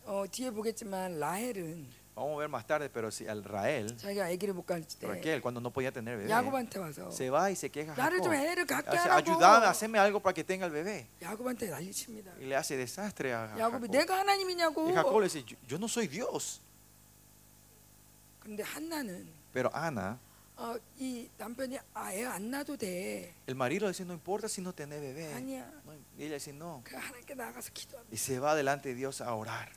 어, 0.05 0.25
뒤에 0.31 0.51
보겠지만 0.51 1.19
라헬은 1.19 1.87
Vamos 2.16 2.36
a 2.36 2.40
ver 2.42 2.50
más 2.50 2.66
tarde, 2.68 2.90
pero 2.90 3.10
si 3.10 3.28
al 3.28 3.44
Rael, 3.44 3.96
Raquel, 5.08 5.42
cuando 5.42 5.60
no 5.60 5.72
podía 5.72 5.92
tener 5.92 6.16
bebé, 6.18 6.30
se 7.12 7.30
va 7.32 7.50
y 7.50 7.56
se 7.56 7.72
queja. 7.72 7.94
A 8.88 8.92
Jacob. 9.32 9.40
Algo 10.04 10.20
para 10.22 10.34
que 10.36 10.44
tenga 10.44 10.66
el 10.68 10.72
bebé. 10.72 11.08
Y 12.40 12.46
le 12.46 12.56
hace 12.56 12.78
desastre 12.78 13.34
a 13.34 13.48
Jacob. 13.48 13.82
Y 14.90 14.94
Jacob 14.94 15.20
le 15.22 15.26
dice, 15.26 15.44
yo 15.68 15.80
no 15.80 15.88
soy 15.88 16.08
Dios. 16.08 16.62
Pero 19.52 19.72
Ana, 19.74 20.20
el 23.48 23.56
marido 23.56 23.86
le 23.86 23.92
dice, 23.92 24.06
no 24.06 24.14
importa 24.14 24.48
si 24.48 24.62
no 24.62 24.72
tenés 24.72 25.02
bebé. 25.02 25.34
y 26.18 26.24
ella 26.26 26.36
dice, 26.36 26.54
no. 26.54 26.84
Y 28.12 28.18
se 28.18 28.38
va 28.40 28.54
delante 28.54 28.90
de 28.90 28.96
Dios 28.96 29.20
a 29.22 29.34
orar. 29.34 29.72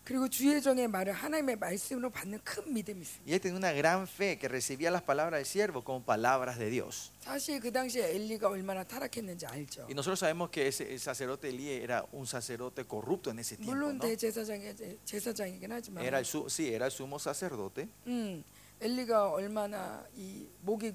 그리고 0.06 0.28
주예정의 0.28 0.86
말을 0.86 1.12
하나님의 1.12 1.56
말씀으로 1.56 2.10
받는 2.10 2.38
큰 2.44 2.72
믿음이 2.72 3.00
있습니다. 3.02 3.24
Y 3.26 3.34
él 3.34 3.40
tenía 3.40 3.56
una 3.58 3.72
gran 3.72 4.06
fe 4.06 4.38
que 4.38 4.46
recibía 4.46 4.88
las 4.92 5.02
palabras 5.02 5.38
del 5.40 5.46
siervo 5.46 5.82
como 5.82 6.04
palabras 6.04 6.58
de 6.58 6.70
Dios. 6.70 7.10
사실 7.20 7.58
그 7.58 7.72
당시에 7.72 8.14
엘리가 8.14 8.48
얼마나 8.48 8.84
타락했는지 8.84 9.46
알죠. 9.46 9.86
Y 9.88 9.94
nosotros 9.94 10.20
sabemos 10.20 10.50
que 10.50 10.68
ese 10.68 10.84
el 10.92 11.00
sacerdote 11.00 11.48
Elí 11.48 11.70
era 11.70 12.06
un 12.12 12.24
sacerdote 12.24 12.84
corrupto 12.84 13.30
en 13.32 13.40
ese 13.40 13.56
tiempo. 13.56 13.72
물론 13.74 13.98
¿no? 13.98 14.06
대제사장이 14.06 14.74
제사장이긴 15.04 15.72
하지만 15.72 16.04
Era 16.04 16.20
el, 16.20 16.24
su- 16.24 16.48
sí, 16.48 16.72
era 16.72 16.86
el 16.86 16.92
sumo 16.92 17.18
sacerdote. 17.18 17.88
음, 18.06 18.44
엘리가 18.80 19.30
얼마나 19.30 20.04
이 20.14 20.46
목이 20.60 20.92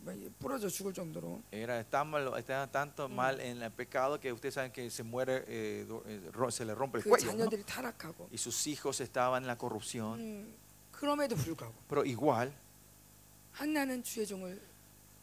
뭐 0.00 0.14
부러져 0.38 0.66
죽을 0.68 0.94
정도로 0.94 1.42
Era 1.52 1.82
tan 1.84 2.08
malo- 2.08 2.34
estaba 2.38 2.66
tanto 2.66 3.06
mal 3.08 3.38
en 3.40 3.60
el 3.62 3.70
pecado 3.70 4.18
que 4.18 4.32
ustedes 4.32 4.54
saben 4.54 4.72
que 4.72 4.88
se 4.88 5.02
muere, 5.02 5.44
eh, 5.46 5.84
do- 5.86 6.02
eh, 6.06 6.30
ro- 6.32 6.50
se 6.50 6.64
le 6.64 6.74
rompe 6.74 6.98
el 6.98 7.04
그 7.04 7.10
cuello. 7.10 7.26
¿no? 7.26 7.44
자녀들이 7.44 7.64
타락하고 7.66 8.28
Y 8.32 8.38
sus 8.38 8.66
hijos 8.66 9.00
estaban 9.00 9.42
en 9.42 9.46
la 9.46 9.56
corrupción. 9.58 10.18
음, 10.18 10.54
그럼에도 10.90 11.36
불구하고 11.36 11.74
Pero 11.88 12.02
igual, 12.06 12.50
한나는 13.52 14.02
주의 14.02 14.26
종을 14.26 14.58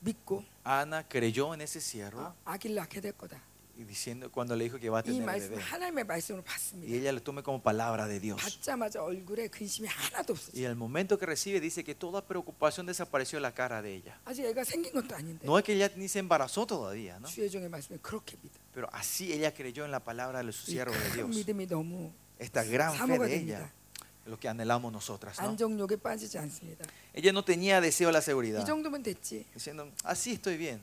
믿고 0.01 0.43
Ana 0.63 1.01
creyó 1.07 1.53
en 1.55 1.61
ese 1.61 1.79
siervo 1.79 2.21
아, 2.21 2.35
아기를 2.45 2.75
낳게 2.75 3.01
될 3.01 3.13
거다. 3.17 3.41
y 3.79 3.83
diciendo 3.83 4.31
cuando 4.31 4.55
le 4.55 4.63
dijo 4.63 4.79
que 4.79 4.89
va 4.89 4.99
a 4.99 5.01
이 5.01 5.11
tener 5.11 5.25
말씀 5.25 5.49
bebé. 5.51 5.59
하나님의 5.61 6.05
말씀으로 6.05 6.41
Y 6.41 6.45
받습니다. 6.47 6.93
ella 6.95 7.11
lo 7.11 7.21
tome 7.21 7.43
como 7.43 7.61
palabra 7.61 8.07
de 8.07 8.21
Dios. 8.21 8.39
받자마자 8.41 9.03
얼굴에 9.03 9.49
근심이 9.49 9.85
하나도 9.89 10.33
Y 10.33 10.63
없어요. 10.63 10.69
el 10.69 10.75
momento 10.77 11.17
que 11.19 11.25
recibe 11.25 11.59
dice 11.59 11.83
que 11.83 11.93
toda 11.93 12.25
preocupación 12.25 12.85
desapareció 12.85 13.35
de 13.37 13.41
la 13.41 13.53
cara 13.53 13.81
de 13.81 13.93
ella. 13.95 14.17
아직 14.23 14.45
애가 14.45 14.63
생긴 14.63 14.93
것도 14.93 15.13
아닌데 15.15 15.45
No 15.45 15.57
es 15.59 15.65
que 15.65 15.73
ella 15.73 15.91
ni 15.97 16.07
se 16.07 16.19
embarazó 16.19 16.65
todavía, 16.65 17.19
¿no? 17.19 17.27
주의 17.27 17.49
종의 17.49 17.67
말씀에 17.67 17.97
그렇게 18.01 18.37
믿어. 18.41 18.55
Pero 18.73 18.87
así 18.93 19.33
ella 19.33 19.53
creyó 19.53 19.83
en 19.83 19.91
la 19.91 19.99
palabra 19.99 20.41
de 20.41 20.51
su 20.53 20.65
siervo 20.71 20.93
de 20.93 21.09
이큰 21.09 21.13
Dios. 21.31 21.35
믿음이 21.35 21.67
너무 21.67 22.13
Esta 22.39 22.63
gran 22.63 22.93
fe 22.93 22.97
사모가 22.99 23.25
de 23.27 23.35
됩니다. 23.39 23.59
ella, 23.59 23.73
lo 24.25 24.39
que 24.39 24.47
anhelamos 24.47 24.89
nosotras, 24.93 25.37
¿no? 25.37 25.49
안정욕에 25.49 25.97
빠지지 25.97 26.37
않습니다. 26.37 26.85
Ella 27.13 27.33
no 27.33 27.43
tenía 27.43 27.81
deseo 27.81 28.07
de 28.07 28.13
la 28.13 28.21
seguridad, 28.21 28.61
이 28.61 28.65
정도면 28.65 29.03
됐지. 29.03 29.43
diciendo, 29.53 29.91
así 30.05 30.31
estoy 30.31 30.55
bien. 30.55 30.79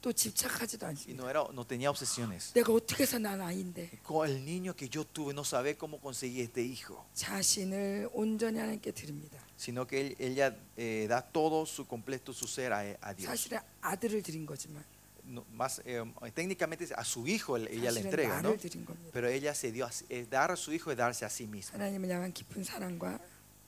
또 0.00 0.12
집착하지도 0.12 0.84
Y 0.84 0.90
않습니다. 0.92 1.16
no, 1.22 1.30
era, 1.30 1.40
no 1.52 1.64
tenía 1.66 1.88
obsesiones. 1.88 2.52
내가 2.52 2.72
어떻게 2.74 3.04
해서 3.04 3.18
난 3.18 3.40
아이인데 3.40 3.88
Con 4.06 4.28
el 4.28 4.44
niño 4.44 4.76
que 4.76 4.88
yo 4.88 5.04
tuve, 5.06 5.32
no 5.32 5.44
sabe 5.44 5.76
cómo 5.78 5.98
conseguí 5.98 6.42
este 6.42 6.60
hijo, 6.62 7.06
자신을 7.14 8.10
온전히 8.12 8.58
하나님께 8.58 8.92
드립니다. 8.92 9.38
sino 9.56 9.86
que 9.86 10.00
él- 10.00 10.16
ella 10.18 10.54
eh, 10.76 11.06
da 11.08 11.22
todo 11.22 11.64
su 11.64 11.86
completo, 11.86 12.32
su 12.34 12.46
ser 12.46 12.72
a, 12.72 12.80
a 13.00 13.14
Dios. 13.14 13.28
사실은 13.30 13.60
아들을 13.80 14.22
드린 14.22 14.44
거지만 14.46 14.84
No, 15.26 15.42
más, 15.56 15.80
eh, 15.86 16.04
técnicamente 16.34 16.86
a 16.94 17.02
su 17.02 17.26
hijo 17.26 17.56
él- 17.56 17.66
ella 17.70 17.90
le 17.90 18.02
사실은 18.02 18.06
entrega, 18.12 18.42
¿no? 18.42 18.50
나를 18.50 18.58
드린 18.58 18.84
겁니다. 18.84 19.08
Pero 19.10 19.28
ella 19.30 19.54
se 19.54 19.72
dio, 19.72 19.86
a- 19.86 19.90
eh, 20.10 20.26
dar 20.28 20.50
a 20.50 20.56
su 20.56 20.70
hijo 20.74 20.90
es 20.92 20.98
darse 20.98 21.24
a 21.24 21.30
sí 21.30 21.46
misma. 21.46 21.78
하나님을 21.78 22.10
향한 22.10 22.30
깊은 22.34 22.62
사랑과 22.62 23.18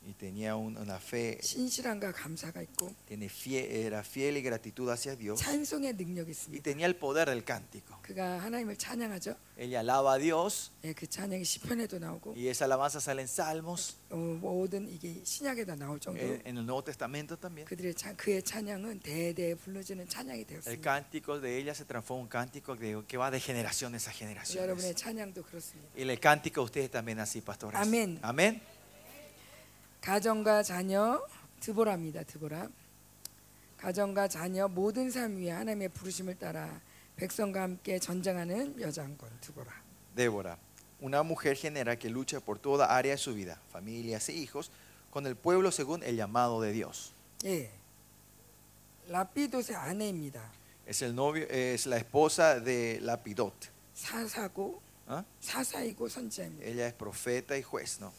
Y 0.06 0.12
tenía 0.14 0.54
un- 0.54 0.76
una 0.78 1.00
fe, 1.00 1.36
신실함과 1.42 2.12
감사가 2.12 2.62
있고 2.62 2.94
tiene 3.08 3.26
fie- 3.26 3.66
era 3.86 4.04
fiel 4.04 4.36
y 4.36 4.40
gratitud 4.42 4.88
hacia 4.88 5.16
Dios. 5.16 5.40
찬송의 5.42 5.94
능력이 5.94 6.30
Y 6.30 6.30
있습니다. 6.30 6.62
tenía 6.62 6.86
el 6.86 6.94
poder 6.94 7.26
del 7.28 7.42
cántico. 7.44 7.98
그가 8.02 8.38
하나님을 8.38 8.76
찬양하죠. 8.78 9.34
Ella 9.58 9.80
alaba 9.80 10.14
a 10.14 10.20
Dios 10.22 10.70
예, 10.84 10.92
그 10.92 11.08
찬양이 11.08 11.42
시편에도 11.42 11.98
나오고 11.98 12.34
y 12.36 12.46
esa 12.46 12.66
alabanza 12.66 13.00
sale 13.00 13.22
en 13.22 13.26
Salmos, 13.26 13.96
어, 14.10 14.14
모든 14.16 14.86
이게 14.88 15.24
신약에다 15.24 15.74
나올 15.74 15.98
정도로 15.98 16.22
en, 16.24 16.40
en 16.46 16.56
el 16.56 16.62
Nuevo 16.64 16.84
Testamento 16.84 17.34
también. 17.36 17.66
그들의 17.66 17.92
찬, 17.96 18.16
그의 18.16 18.44
찬양은 18.44 19.00
대대 19.00 19.56
불러지는 19.56 20.06
찬양이 20.08 20.42
El 20.42 20.46
되었습니다. 20.46 20.82
cántico 20.86 21.40
de 21.40 21.58
ella 21.58 21.74
se 21.74 21.84
transforma 21.84 22.20
en 22.20 22.26
un 22.26 22.28
cántico 22.30 22.76
de- 22.76 23.02
que 23.08 23.16
va 23.18 23.32
de 23.32 23.40
generaciones 23.40 24.06
a 24.06 24.12
여러분의 24.14 24.38
generaciones. 24.38 24.94
찬양도 24.94 25.42
그렇습니다. 25.42 25.90
Y 25.98 26.02
el 26.08 26.20
cántico 26.20 26.60
de 26.60 26.64
ustedes 26.66 26.90
también 26.92 27.18
así, 27.18 27.40
pastores. 27.40 27.74
Amén. 27.80 28.20
Amén. 28.22 28.62
가정과 30.00 30.62
자녀 30.62 31.26
드보라입니다. 31.60 32.22
드보라. 32.24 32.68
가정과 33.78 34.28
자녀 34.28 34.68
모든 34.68 35.10
삶 35.10 35.36
위에 35.36 35.50
하나님의 35.50 35.90
부르심을 35.90 36.38
따라 36.38 36.80
백성과 37.16 37.62
함께 37.62 37.98
전쟁하는 37.98 38.80
여장군 38.80 39.28
드보라. 39.40 39.72
Débora, 40.14 40.56
una 41.00 41.22
mujer 41.22 41.56
general 41.56 41.98
que 41.98 42.08
lucha 42.08 42.40
por 42.40 42.58
toda 42.58 42.86
área 42.86 43.12
de 43.12 43.18
su 43.18 43.34
vida, 43.34 43.58
familias 43.70 44.28
e 44.30 44.32
hijos, 44.32 44.70
con 45.10 45.26
el 45.26 45.34
pueblo 45.34 45.70
según 45.70 46.02
el 46.02 46.16
llamado 46.16 46.60
de 46.60 46.72
Dios. 46.72 47.12
예. 47.44 47.70
라피도의 49.08 49.76
아내입니다. 49.76 50.50
Es, 50.86 51.02
el 51.02 51.14
novio, 51.14 51.46
es 51.48 51.86
la 51.86 51.96
esposa 51.96 52.60
de 52.60 52.98
Lapidot. 53.02 53.70
사사고 53.94 54.80
¿ah? 55.08 55.24
사사이고 55.40 56.08
선지자입니다. 56.08 56.66
Ella 56.66 56.86
es 56.86 56.94
profeta 56.94 57.56
y 57.56 57.62
juez, 57.62 58.00
¿no? 58.00 58.12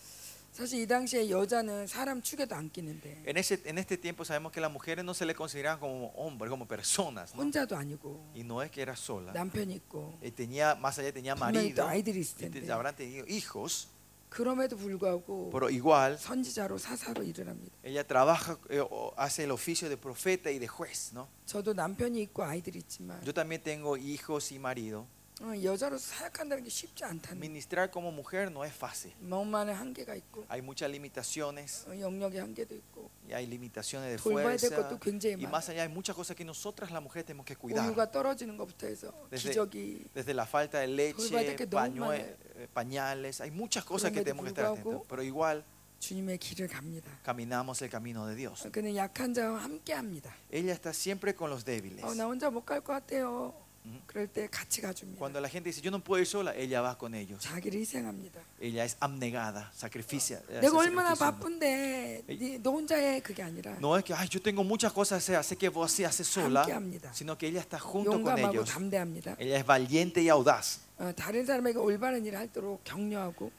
사실 0.52 0.82
이 0.82 0.88
당시에 0.88 1.30
여자는 1.30 1.86
사람 1.86 2.20
축에도 2.22 2.56
안 2.56 2.70
끼는데 2.72 3.22
En, 3.28 3.38
ese, 3.38 3.62
en 3.66 3.78
este 3.78 3.96
tiempo 3.98 4.26
sabemos 4.26 4.52
que 4.52 4.60
las 4.60 4.72
mujeres 4.72 5.06
no 5.06 5.14
se 5.14 5.24
le 5.26 5.36
consideraban 5.36 5.80
como 5.80 6.08
hombres, 6.16 6.50
como 6.50 6.66
personas, 6.68 7.36
¿no? 7.36 7.42
혼자도 7.44 7.76
아니고 7.78 8.32
Y 8.34 8.44
no 8.44 8.64
es 8.64 8.72
que 8.72 8.82
era 8.82 8.96
sola. 8.96 9.34
남편이 9.34 9.76
있고 9.76 10.18
Eh, 10.24 10.32
tenía, 10.32 10.74
más 10.76 10.98
allá 10.98 11.12
tenía 11.14 11.36
분명히 11.36 11.76
또 11.76 11.84
marido, 11.84 11.88
아이들이 11.88 12.20
있을 12.22 12.38
y 12.38 12.50
te- 12.50 12.60
텐데 12.62 12.72
habrán 12.74 12.96
tenido 12.96 13.24
hijos, 13.28 13.90
그럼에도 14.30 14.76
불구하고 14.78 15.52
pero 15.52 15.70
igual 15.70 16.18
선지자로 16.18 16.78
사사로 16.80 17.22
일을 17.24 17.48
합니다. 17.48 17.72
ella 17.84 18.04
trabaja, 18.04 18.58
eh, 18.72 18.80
o 18.82 19.14
hace 19.16 19.44
el 19.44 19.52
oficio 19.52 19.88
de 19.90 19.96
profeta 19.96 20.50
y 20.50 20.58
de 20.58 20.68
juez, 20.68 21.14
¿no? 21.14 21.28
저도 21.46 21.74
남편이 21.74 22.20
있고 22.24 22.44
아이들이 22.44 22.80
있지만 22.80 23.22
Yo 23.24 23.32
también 23.32 23.62
tengo 23.62 23.96
hijos 23.96 24.52
y 24.52 24.58
marido. 24.58 25.06
어, 25.40 25.54
여자로서 25.62 26.04
사역한다는 26.16 26.64
게 26.64 26.70
쉽지 26.70 27.04
않다는 27.04 27.38
Ministrar 27.38 27.92
como 27.92 28.10
mujer 28.12 28.50
no 28.50 28.66
es 28.66 28.74
fácil. 28.74 29.14
너무많은 29.22 29.72
한계가 29.76 30.16
있고 30.16 30.48
Hay 30.50 30.62
muchas 30.64 30.90
limitaciones, 30.90 31.86
어, 31.88 31.94
영역의 32.00 32.40
한계도 32.42 32.74
있고 32.74 33.12
y 33.30 33.34
hay 33.36 33.46
limitaciones 33.46 34.10
de 34.10 34.18
돌봐야 34.18 34.58
될 34.58 34.72
fuerza. 34.72 34.76
것도 34.90 34.98
굉장히 35.00 35.36
Y 35.36 35.46
많아. 35.46 35.52
más 35.52 35.70
allá 35.70 35.84
hay 35.84 35.90
muchas 35.94 36.16
cosas 36.16 36.36
que 36.36 36.44
nosotras 36.44 36.90
las 36.90 37.04
mujeres 37.04 37.26
tenemos 37.28 37.46
que 37.46 37.56
cuidar. 37.56 37.86
우유가 37.86 38.10
떨어지는 38.10 38.58
것부터 38.58 38.88
해서 38.88 39.14
Desde- 39.30 39.52
기저귀 39.54 40.10
Desde 40.16 40.34
la 40.34 40.48
falta 40.48 40.80
de 40.80 40.88
돌봐야 40.88 40.98
leche, 40.98 41.46
될게 41.54 41.66
너무 41.70 41.86
pañue- 41.86 42.18
많아요. 42.18 42.36
eh, 42.58 42.68
pañales, 42.74 43.40
hay 43.40 43.52
muchas 43.52 43.86
cosas 43.86 44.10
que 44.12 44.24
그럼에도 44.24 44.26
tenemos 44.26 44.44
que 44.44 44.50
estar 44.50 44.74
불구하고 44.74 45.06
atentos. 45.06 45.08
Pero 45.08 45.22
igual 45.22 45.64
주님의 46.00 46.40
길을 46.40 46.68
갑니다. 46.68 47.10
caminamos 47.24 47.80
el 47.84 47.92
camino 47.92 48.26
de 48.26 48.34
Dios. 48.36 48.68
그는 48.72 48.96
약한 48.96 49.36
자와 49.36 49.62
함께 49.64 49.94
합니다. 49.94 50.34
Ella 50.50 50.74
está 50.74 50.90
siempre 50.94 51.36
con 51.36 51.52
los 51.52 51.64
débiles. 51.64 52.04
어, 52.04 52.16
나 52.16 52.26
혼자 52.26 52.50
못 52.50 52.66
갈 52.66 52.82
것 52.82 52.94
같아요. 52.94 53.54
Ujú. 53.88 54.02
그럴 54.06 54.28
때 54.28 54.50
같이 54.52 54.82
가줍니다. 54.82 55.18
Cuando 55.18 55.40
la 55.40 55.48
gente 55.48 55.70
dice 55.70 55.80
yo 55.82 55.90
no 55.92 56.04
puedo 56.04 56.20
ir 56.20 56.28
sola, 56.28 56.54
ella 56.54 56.82
va 56.82 56.98
con 56.98 57.16
ellos. 57.16 57.40
자기를 57.42 57.80
희생합니다. 57.80 58.42
Ella 58.60 58.84
es 58.84 58.98
abnegada, 59.00 59.72
sacrificia. 59.74 60.40
hace 60.50 60.60
내가 60.60 60.78
얼마나 60.78 61.16
sacrificio. 61.16 61.40
바쁜데 61.40 62.24
네, 62.28 62.60
너 62.62 62.72
혼자 62.72 62.98
해 62.98 63.22
그게 63.22 63.42
아니라 63.44 63.78
No 63.80 63.96
es 63.98 64.04
que 64.04 64.14
ay, 64.14 64.28
yo 64.28 64.42
tengo 64.42 64.64
muchas 64.66 64.92
cosas 64.92 65.24
que 65.24 65.32
hacer, 65.32 65.36
así 65.38 65.56
que 65.56 65.70
vos 65.70 65.90
sí 65.90 66.04
haces 66.04 66.28
sola, 66.28 66.64
함께 66.64 66.74
합니다. 66.74 67.12
sino 67.14 67.38
que 67.38 67.48
ella 67.48 67.62
está 67.62 67.80
junto 67.80 68.12
con 68.12 68.20
용감하고 68.26 68.54
ellos. 68.56 68.70
담대합니다. 68.70 69.38
Ella 69.40 69.58
es 69.58 69.66
valiente 69.66 70.22
y 70.22 70.28
audaz 70.28 70.82
어, 71.00 71.14
다른 71.16 71.46
사람에게 71.46 71.78
올바른 71.80 72.26
일을 72.26 72.38
하도록 72.40 72.84
격려하고 72.84 73.52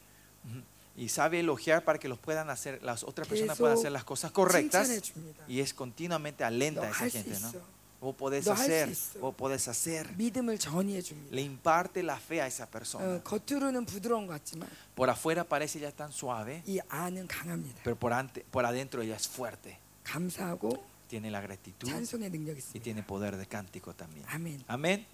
y 0.97 1.09
sabe 1.09 1.39
elogiar 1.39 1.85
para 1.85 1.97
que 1.99 2.09
los 2.09 2.19
puedan 2.19 2.51
hacer, 2.51 2.83
las 2.83 3.05
otras 3.05 3.29
personas 3.29 3.57
계속 3.57 3.61
puedan 3.63 3.79
hacer 3.79 3.93
las 3.93 4.03
cosas 4.05 4.33
correctas 4.33 4.89
칭찬해 4.89 5.01
줍니다. 5.01 5.45
y 5.47 5.61
es 5.61 5.73
continuamente 5.73 6.43
alenta 6.45 6.83
a 6.83 6.91
esa 6.91 7.07
너할수 7.07 7.17
gente, 7.23 7.31
¿no? 7.41 7.49
있어. 7.49 7.63
Vos 8.03 8.15
podés 8.15 8.45
너 8.47 8.53
할수 8.55 8.63
hacer, 8.63 8.89
있어. 8.91 9.19
vos 9.19 9.35
podés 9.35 9.67
hacer. 9.69 10.07
믿음을 10.17 10.57
전이해 10.59 11.03
줍니다. 11.03 11.35
Le 11.35 11.43
imparte 11.43 12.01
la 12.05 12.17
fe 12.17 12.41
a 12.41 12.47
esa 12.47 12.65
어, 12.65 12.71
persona. 12.71 13.21
겉으로는 13.25 13.85
부드러운 13.87 14.27
것 14.29 14.35
같지만 14.35 14.69
Por 14.95 15.11
afuera 15.11 15.43
parece 15.43 15.79
ella 15.81 15.91
tan 15.91 16.13
suave, 16.13 16.63
이 16.67 16.79
안은 16.89 17.27
강합니다. 17.27 17.83
pero 17.83 17.97
por, 17.97 18.13
ante- 18.13 18.45
por 18.53 18.65
adentro 18.65 19.03
ella 19.03 19.17
es 19.17 19.27
fuerte. 19.27 19.79
감사하고 20.05 20.71
Tiene 21.09 21.31
la 21.31 21.41
gratitud 21.41 21.89
찬송의 21.89 22.31
능력이 22.31 22.55
y 22.55 22.63
있습니다. 22.79 22.85
tiene 22.85 23.03
poder 23.03 23.37
de 23.37 23.47
cántico 23.47 23.93
también. 23.95 24.25
아멘. 24.29 24.63
Amén. 24.69 25.05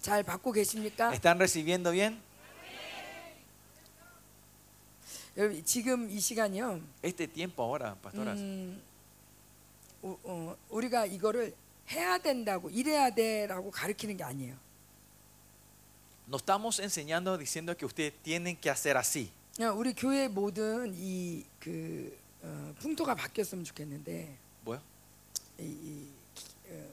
잘 0.00 0.22
받고 0.22 0.52
계십니까? 0.52 1.12
¿Están 1.12 1.38
recibiendo 1.40 1.90
bien? 1.90 2.20
여러분 5.36 5.64
지금 5.64 6.08
이 6.10 6.20
시간이요. 6.20 6.80
Este 7.02 7.26
tiempo 7.26 7.64
ahora, 7.64 7.96
pastoras, 7.96 8.38
음, 8.38 8.80
우, 10.01 10.17
어, 10.23 10.55
우리가 10.69 11.05
이거를 11.05 11.53
해야 11.89 12.17
된다고 12.17 12.69
이래야 12.69 13.09
돼라고 13.09 13.71
가르치는 13.71 14.17
게 14.17 14.23
아니에요. 14.23 14.55
No 16.27 16.37
estamos 16.37 16.79
enseñando 16.79 17.37
diciendo 17.37 17.75
que 17.75 17.85
ustedes 17.85 18.13
tienen 18.23 18.55
que 18.55 18.69
hacer 18.69 18.95
así. 18.97 19.31
우리 19.75 19.93
교회 19.93 20.27
모든 20.27 20.93
이그 20.95 22.17
어, 22.43 22.73
풍토가 22.79 23.15
바뀌었으면 23.15 23.65
좋겠는데 23.65 24.37
Bueno, 24.63 24.81
이, 25.59 25.63
이 25.63 26.07
기- 26.35 26.45
어, 26.69 26.85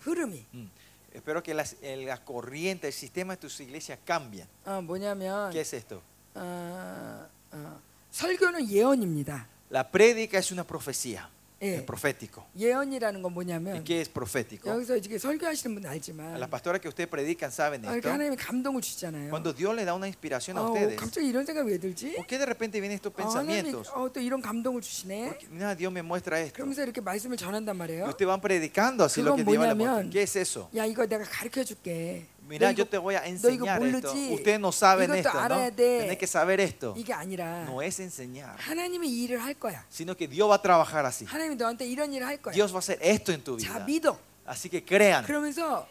흐름이 0.00 0.44
mm. 0.52 0.68
espero 1.14 1.42
que 1.42 1.54
las- 1.54 1.76
la 1.82 2.18
corriente, 2.24 2.88
el 2.88 2.92
sistema 2.92 3.34
de 3.36 3.40
tus 3.40 3.60
iglesias 3.60 3.98
cambien. 4.04 4.46
어, 4.66 4.82
뭐냐면 4.82 5.50
¿Qué 5.52 5.60
es 5.60 5.72
esto? 5.72 6.02
어, 6.34 7.26
어, 7.52 7.80
설교는 8.10 8.68
예언입니다. 8.68 9.46
La 9.70 9.88
prédica 9.88 10.36
es 10.38 10.50
una 10.50 10.64
profecía, 10.64 11.30
예. 11.61 11.75
es 11.77 11.83
profético. 11.85 12.43
예언이라는 12.59 13.21
건 13.23 13.31
¿Y 13.31 13.33
뭐냐면 13.33 13.83
qué 13.85 14.01
es 14.01 14.09
profético? 14.11 14.69
여기서 14.69 14.97
이제 14.97 15.17
설교하시는 15.17 15.73
분은 15.73 15.87
A 15.89 15.93
알지만 15.93 16.37
las 16.37 16.49
pastoras 16.49 16.81
que 16.81 16.89
ustedes 16.89 17.09
predican 17.09 17.49
saben 17.49 17.79
아, 17.85 17.95
esto. 17.95 18.01
그러니까 18.01 18.13
하나님이 18.13 18.35
감동을 18.35 18.81
주시잖아요. 18.81 19.29
Cuando 19.29 19.53
Dios 19.55 19.73
le 19.73 19.85
da 19.85 19.95
una 19.95 20.05
inspiración 20.05 20.57
a 20.57 20.61
아, 20.61 20.63
어, 20.67 20.73
ustedes, 20.73 20.95
갑자기 20.99 21.27
이런 21.29 21.45
생각이 21.45 21.71
왜 21.71 21.79
들지? 21.79 22.13
¿por 22.17 22.27
qué 22.27 22.37
de 22.37 22.45
repente 22.45 22.81
vienen 22.81 22.99
estos 22.99 23.13
아, 23.15 23.23
하나님이 23.23 23.71
pensamientos? 23.71 23.87
어, 23.95 24.11
또 24.11 24.19
이런 24.19 24.41
감동을 24.41 24.81
주시네. 24.81 25.31
Porque, 25.31 25.47
mira, 25.49 25.73
Dios 25.73 25.91
me 25.95 26.01
muestra 26.03 26.39
esto. 26.41 26.53
그러면서 26.59 26.83
이렇게 26.83 26.99
말씀을 26.99 27.37
전한단 27.37 27.71
Y 27.79 27.87
말이에요. 27.87 28.03
ustedes 28.11 28.27
van 28.27 28.41
predicando 28.41 29.05
así 29.05 29.23
lo 29.23 29.33
que 29.33 29.41
그건 29.41 29.55
Dios 29.55 29.63
les 29.63 29.75
뭐냐면, 29.79 30.11
muestra. 30.11 30.11
¿Qué 30.11 30.21
es 30.23 30.35
eso? 30.35 30.69
야 30.75 30.83
이거 30.85 31.07
내가 31.07 31.23
가르쳐 31.23 31.63
줄게. 31.63 32.27
Mira, 32.49 32.67
너 32.69 32.73
yo 32.77 32.83
이거 32.83 32.89
te 32.89 32.97
voy 32.99 33.15
a 33.15 33.21
너 33.21 33.49
이거 33.49 33.65
enseñar 33.65 33.81
esto. 33.83 34.13
모르지? 34.13 34.33
Ustedes 34.33 34.59
no 34.59 34.71
saben 34.71 35.09
이것도 35.09 35.17
esto, 35.17 35.33
¿no? 35.33 35.39
알아야 35.39 35.69
돼. 35.71 35.97
Tienen 36.05 36.17
que 36.17 36.27
saber 36.27 36.59
esto. 36.61 36.93
이게 36.97 37.13
아니라 37.13 37.65
No 37.65 37.81
es 37.81 37.99
enseñar, 37.99 38.55
하나님이 38.57 39.07
이 39.09 39.23
일을 39.25 39.39
할 39.43 39.53
거야. 39.55 39.83
sino 39.89 40.15
que 40.15 40.27
Dios 40.27 40.47
va 40.49 40.55
a 40.55 40.61
trabajar 40.61 41.05
así. 41.05 41.25
하나님이 41.25 41.55
너한테 41.55 41.85
이런 41.87 42.13
일을 42.13 42.27
할 42.27 42.37
거야. 42.37 42.53
Dios 42.53 42.71
va 42.71 42.77
a 42.77 42.79
hacer 42.79 42.99
esto 43.01 43.31
en 43.33 43.43
tu 43.43 43.57
자 43.57 43.79
vida. 43.85 44.11
믿어. 44.11 44.19
Así 44.45 44.69
que 44.69 44.83
crean. 44.85 45.25
그러면서 45.25 45.87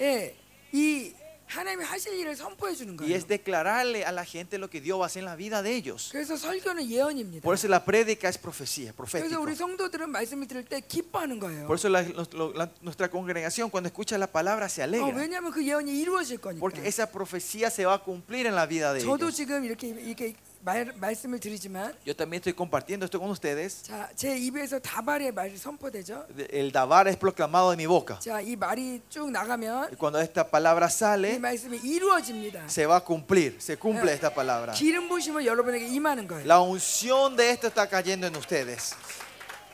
예, 0.00 0.34
이 0.72 1.12
하나님이 1.52 1.82
하실 1.82 2.12
일을 2.12 2.36
선포해 2.36 2.74
주는 2.74 2.92
Y 2.92 3.08
거예요. 3.08 3.16
es 3.16 3.26
declararle 3.26 4.04
a 4.04 4.12
la 4.12 4.22
gente 4.26 4.58
lo 4.58 4.68
que 4.68 4.82
Dios 4.82 5.00
va 5.00 5.04
a 5.04 5.06
hacer 5.06 5.20
en 5.22 5.24
la 5.24 5.34
vida 5.34 5.62
de 5.62 5.74
ellos. 5.74 6.10
그래서 6.12 6.36
설교는 6.36 6.84
예언입니다. 6.90 7.40
Por 7.42 7.54
eso 7.54 7.68
la 7.68 7.82
prédica 7.86 8.28
es 8.28 8.36
profecía, 8.36 8.92
그래서 8.92 9.16
profético. 9.16 9.40
우리 9.40 9.54
성도들은 9.54 10.10
말씀을 10.10 10.46
들을 10.46 10.62
때 10.66 10.80
기뻐하는 10.80 11.40
거예요. 11.40 11.66
Por 11.66 11.76
eso 11.78 11.88
la- 11.88 12.02
lo- 12.02 12.28
lo- 12.34 12.52
la- 12.52 12.68
nuestra 12.82 13.08
congregación 13.08 13.70
cuando 13.70 13.88
escucha 13.88 14.18
la 14.18 14.26
palabra 14.26 14.68
se 14.68 14.82
어, 14.82 14.84
alegra. 14.84 15.16
왜냐하면 15.16 15.50
그 15.50 15.64
예언이 15.64 15.88
이루어질 15.98 16.36
거니까. 16.36 16.60
Porque 16.60 16.86
esa 16.86 17.10
profecía 17.10 17.70
se 17.70 17.86
va 17.86 17.94
a 17.94 18.04
cumplir 18.04 18.44
en 18.46 18.54
la 18.54 18.66
vida 18.66 18.92
de 18.92 19.00
저도 19.00 19.28
ellos. 19.32 19.34
지금 19.36 19.64
이렇게 19.64 19.88
이렇게 19.88 20.34
말, 20.62 20.92
말씀을 20.96 21.38
드리지만 21.38 21.94
Yo 22.04 22.14
también 22.14 22.40
estoy 22.40 22.52
compartiendo 22.52 23.04
esto 23.06 23.18
con 23.20 23.30
ustedes. 23.30 23.84
자, 23.84 24.08
제 24.16 24.36
입에서 24.36 24.78
다발의 24.78 25.32
말이 25.32 25.56
선포되죠. 25.56 26.26
El 26.50 26.72
dabar 26.72 27.06
es 27.08 27.16
proclamado 27.16 27.70
de 27.70 27.76
mi 27.76 27.86
boca. 27.86 28.18
자, 28.18 28.40
이 28.40 28.56
말이 28.56 29.00
쭉 29.08 29.26
Y 29.26 29.32
나가면 29.32 29.96
cuando 29.96 30.20
esta 30.20 30.44
palabra 30.44 30.88
이 30.88 30.90
sale, 30.90 31.38
말씀이 31.38 31.78
이루어집니다. 31.78 32.66
se 32.68 32.86
va 32.86 32.96
a 32.96 33.04
cumplir, 33.04 33.56
se 33.60 33.76
cumple 33.76 34.12
esta 34.12 34.34
palabra. 34.34 34.72
기름 34.74 35.08
부심은 35.08 35.46
여러분에게 35.46 35.86
임하는 35.86 36.26
거예요. 36.26 36.44
La 36.44 36.60
unción 36.60 37.36
de 37.36 37.50
esto 37.50 37.68
está 37.68 37.88
cayendo 37.88 38.26
en 38.26 38.34
ustedes. 38.36 38.94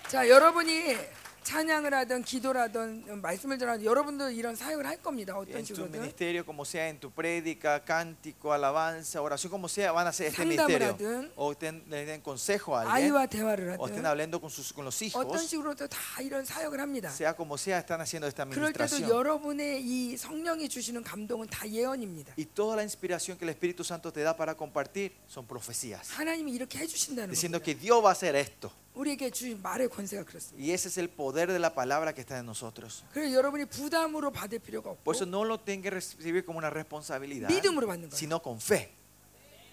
자, 0.09 0.29
여러분이 0.29 0.97
찬양을 1.45 1.93
하든 1.93 2.23
기도를 2.25 2.59
하든 2.63 3.21
말씀을 3.21 3.59
전하든 3.59 3.85
여러분도 3.85 4.31
이런 4.31 4.57
사역을 4.57 4.87
할 4.87 4.97
겁니다. 5.03 5.37
어떤 5.37 5.57
En 5.57 5.65
tu 5.65 5.75
식으로든. 5.77 6.01
ministerio, 6.01 6.43
como 6.43 6.65
sea, 6.65 6.89
en 6.89 6.99
tu 6.99 7.11
prédica, 7.11 7.85
cántico, 7.85 8.51
alabanza, 8.55 9.21
oración, 9.21 9.51
como 9.51 9.69
sea, 9.69 9.93
van 9.93 10.07
a 10.07 10.09
hacer 10.09 10.29
este 10.29 10.41
상담을 10.41 10.57
ministerio. 10.81 10.95
하든 10.95 11.33
O 11.37 11.55
ten- 11.55 11.85
le 11.91 12.07
den 12.07 12.23
consejo 12.23 12.75
a 12.79 12.89
alguien, 12.89 12.97
아이와 13.13 13.27
대화를 13.27 13.77
o 13.79 13.87
estén 13.87 14.01
하든 14.01 14.07
hablando 14.07 14.41
con, 14.41 14.49
sus, 14.49 14.73
con 14.73 14.87
los 14.87 14.97
어떤 15.13 15.37
hijos, 15.37 15.47
식으로도 15.47 15.87
다 15.87 15.99
이런 16.23 16.47
사역을 16.47 16.81
합니다. 16.81 17.11
sea 17.13 17.35
como 17.37 17.57
sea, 17.59 17.79
están 17.79 18.01
haciendo 18.01 18.27
esta 18.27 18.47
그럴 18.47 18.73
때도 18.73 18.85
administración. 18.85 19.11
여러분의 19.13 19.83
이 19.85 20.17
성령이 20.17 20.71
주시는 20.71 21.05
감동은 21.05 21.49
다 21.49 21.69
예언입니다. 21.69 22.33
Y 22.39 22.47
toda 22.47 22.77
la 22.77 22.83
inspiración 22.85 23.37
que 23.37 23.45
el 23.45 23.51
Espíritu 23.51 23.85
Santo 23.85 24.11
te 24.11 24.23
da 24.23 24.35
para 24.35 24.55
compartir 24.57 25.13
son 25.29 25.45
profecías. 25.47 26.09
하나님이 26.17 26.53
이렇게 26.57 26.79
해주신다는 26.79 27.29
Diciendo 27.35 27.61
겁니다. 27.61 27.65
que 27.67 27.75
Dios 27.75 28.03
va 28.03 28.09
a 28.09 28.13
hacer 28.13 28.35
esto. 28.35 28.73
우리에게 28.99 29.31
주신 29.31 29.61
말의 29.61 29.89
권세가 29.89 30.25
그렇습니다. 30.25 30.63
Y 30.63 30.71
ese 30.73 30.89
es 30.89 30.99
el 30.99 31.09
poder 31.09 31.49
de 31.51 31.59
la 31.59 31.75
palabra 31.75 32.13
que 32.15 32.21
está 32.21 32.39
en 32.39 32.47
nosotros. 32.47 33.03
그래서 33.13 33.33
여러분이 33.35 33.65
부담으로 33.67 34.31
받을 34.31 34.59
필요가 34.61 34.95
Por 35.03 35.11
없고 35.11 35.13
eso 35.15 35.25
no 35.27 35.45
lo 35.45 35.59
tengan 35.59 35.83
que 35.83 35.91
recibir 35.91 36.45
como 36.45 36.59
una 36.59 36.71
responsabilidad, 36.71 37.49
믿음으로 37.53 37.87
받는 37.89 38.09
거예요. 38.11 38.17
sino 38.17 38.41
con 38.41 38.59
fe. 38.59 38.93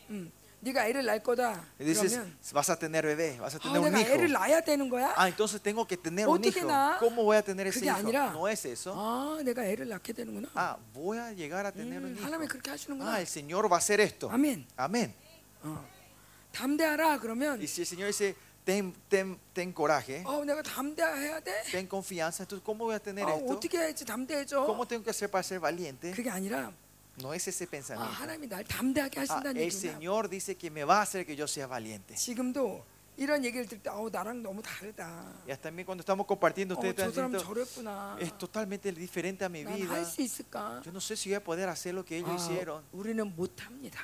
음, 0.09 0.31
네가 0.61 0.87
애를 0.87 1.05
낳을 1.05 1.21
거다. 1.21 1.63
Y 1.79 1.85
dices, 1.85 2.13
그러면 2.17 2.35
vas 2.53 2.69
a 2.71 2.75
tener 2.77 3.05
bebé, 3.05 3.37
vas 3.39 3.53
a 3.53 3.57
아, 3.57 3.61
tener 3.61 3.79
un 3.79 3.93
내가 3.93 4.09
애를 4.09 4.25
hijo. 4.29 4.33
낳아야 4.39 4.61
되는 4.61 4.89
거야? 4.89 5.13
Ah, 5.15 5.27
entonces 5.29 5.61
tengo 5.61 5.85
que 5.85 5.97
tener 5.97 6.27
un 6.27 6.37
어떻게 6.41 6.59
hijo. 6.59 6.67
낳아? 6.67 6.97
¿Cómo 6.99 7.23
voy 7.23 7.37
a 7.37 7.41
tener 7.43 7.67
ese 7.67 7.79
그게 7.79 7.89
hijo? 7.89 7.97
아니라, 7.97 8.31
No 8.33 8.47
es 8.47 8.65
eso. 8.65 8.93
아, 8.97 9.37
내가 9.43 9.63
애를 9.65 9.87
낳게 9.87 10.13
되는구나. 10.13 10.49
Ah, 10.55 10.77
voy 10.93 11.17
a 11.19 11.31
llegar 11.33 11.65
a 11.65 11.71
tener 11.71 11.97
un 12.01 12.11
음, 12.13 12.17
hijo. 12.17 12.25
하나님이 12.25 12.47
그렇게 12.47 12.71
하시는구나. 12.71 13.05
Ah, 13.13 13.19
el 13.21 13.27
Señor 13.27 13.69
va 13.71 13.75
a 13.75 13.79
hacer 13.79 14.01
esto. 14.01 14.29
아멘. 14.29 14.65
Amén. 14.77 15.13
어. 15.63 15.85
담대하라 16.53 17.19
그러면 17.19 17.59
Y 17.59 17.65
si 17.67 17.81
el 17.81 17.87
Señor 17.87 18.07
dice, 18.07 18.35
ten, 18.65 18.93
ten, 19.09 19.37
ten 19.53 19.73
coraje, 19.73 20.23
어, 20.25 20.43
내가 20.45 20.61
담대해야 20.61 21.39
돼? 21.41 21.63
ten 21.71 21.87
confianza, 21.87 22.43
entonces 22.43 22.63
¿cómo 22.63 22.85
voy 22.85 22.95
a 22.95 22.99
tener 22.99 23.25
어, 23.25 23.37
esto? 23.37 23.53
어떻게 23.53 23.77
해야지 23.77 24.05
담대해져? 24.05 24.65
¿Cómo 24.65 24.87
tengo 24.87 25.03
que 25.03 25.09
hacer 25.09 25.29
para 25.31 25.43
ser 25.43 25.59
valiente? 25.59 26.11
그게 26.13 26.29
아니라 26.29 26.71
No 27.19 27.33
es 27.33 27.45
ese 27.47 27.65
아, 27.65 27.69
pensamiento. 27.69 28.13
하나님이 28.13 28.47
날 28.47 28.63
담대하게 28.63 29.19
Ah, 29.19 29.23
하신다는 29.27 29.57
el 29.57 29.67
얘기구나. 29.69 29.81
Señor 29.99 30.29
dice 30.29 30.55
que 30.55 30.71
me 30.71 30.83
va 30.85 30.99
a 30.99 31.01
hacer 31.01 31.25
que 31.25 31.35
yo 31.35 31.45
sea 31.45 31.67
valiente. 31.67 32.15
지금도 32.15 32.83
이런 33.17 33.43
얘기를 33.43 33.67
들을 33.67 33.83
때 33.83 33.89
어, 33.89 34.07
나랑 34.09 34.41
너무 34.41 34.61
다르다. 34.63 35.25
Y 35.45 35.51
hasta 35.51 35.69
también 35.69 35.85
cuando 35.85 36.01
estamos 36.01 36.25
compartiendo, 36.25 36.73
어, 36.73 36.79
ustedes 36.79 36.95
저 36.95 37.09
están 37.09 37.13
사람 37.13 37.31
diciendo, 37.33 37.43
저랬구나. 37.43 38.17
es 38.19 38.31
totalmente 38.37 38.91
diferente 38.93 39.43
a 39.43 39.49
mi 39.49 39.63
난 39.63 39.75
vida. 39.75 39.91
할 39.93 40.05
수 40.05 40.21
있을까? 40.21 40.81
Yo 40.85 40.91
no 40.93 41.01
sé 41.01 41.15
si 41.17 41.29
voy 41.29 41.35
a 41.35 41.43
poder 41.43 41.67
hacer 41.67 41.93
lo 41.93 42.05
que 42.05 42.17
ellos 42.17 42.31
아, 42.31 42.35
hicieron. 42.35 42.81
우리는 42.93 43.21
못합니다. 43.35 43.99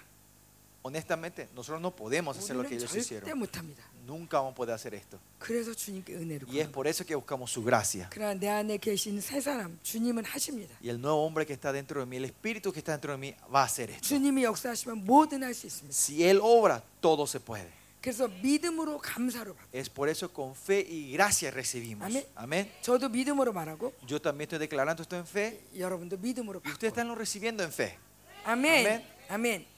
Honestamente, 0.84 1.50
nosotros 1.54 1.82
no 1.82 1.94
podemos 1.94 2.38
hacer 2.38 2.56
lo 2.56 2.62
que 2.64 2.70
우리는 2.78 2.80
ellos 2.80 2.92
절대 2.92 3.00
hicieron. 3.02 3.38
못합니다. 3.38 3.84
Nunca 4.06 4.38
vamos 4.40 4.54
a 4.54 4.56
poder 4.56 4.74
hacer 4.74 4.94
esto. 4.96 5.20
그래서 5.38 5.74
주님께 5.74 6.16
은혜를 6.16 6.48
Y 6.48 6.60
es 6.62 6.68
구합니다. 6.70 6.72
por 6.72 6.88
eso 6.88 7.06
que 7.06 7.14
buscamos 7.16 7.52
su 7.52 7.62
gracia. 7.62 8.08
그러나 8.10 8.34
내 8.36 8.48
안에 8.48 8.78
계신 8.78 9.20
새 9.20 9.42
사람 9.42 9.78
주님은 9.84 10.24
하십니다. 10.24 10.78
Y 10.82 10.88
el 10.90 11.02
nuevo 11.02 11.26
hombre 11.26 11.46
que 11.46 11.52
está 11.54 11.74
dentro 11.74 12.00
de 12.00 12.06
mí, 12.06 12.16
el 12.16 12.26
espíritu 12.26 12.72
que 12.72 12.80
está 12.80 12.94
dentro 12.94 13.12
de 13.12 13.18
mí, 13.18 13.36
va 13.54 13.64
a 13.64 13.66
hacer 13.66 13.90
esto. 13.92 14.08
주님이 14.08 14.44
역사하시면 14.46 15.04
뭐든 15.04 15.44
할 15.44 15.52
수 15.54 15.68
있습니다. 15.68 15.92
Si 15.92 16.24
Él 16.24 16.40
obra, 16.42 16.82
todo 17.02 17.28
se 17.28 17.42
puede. 17.42 17.68
그래서 18.00 18.30
믿음으로 18.30 19.00
감사로 19.00 19.56
받. 19.56 19.68
Es 19.74 19.90
por 19.90 20.08
eso 20.08 20.32
con 20.32 20.56
fe 20.56 20.80
y 20.88 21.12
gracia 21.12 21.52
recibimos. 21.52 22.06
Amén. 22.08 22.24
Amén. 22.36 22.72
저도 22.82 23.10
믿음으로 23.10 23.52
말하고 23.52 23.92
Yo 24.08 24.22
también 24.22 24.48
estoy 24.48 24.60
declarando 24.60 25.02
esto 25.04 25.18
en 25.18 25.26
fe 25.28 25.60
여러분도 25.78 26.16
믿음으로 26.16 26.62
y 26.64 26.72
ustedes 26.72 26.94
받고. 26.94 26.96
están 26.96 27.08
lo 27.10 27.16
recibiendo 27.16 27.62
en 27.66 27.74
fe. 27.74 27.98
아멘. 28.46 28.86
아멘. 28.88 29.06
아멘. 29.28 29.71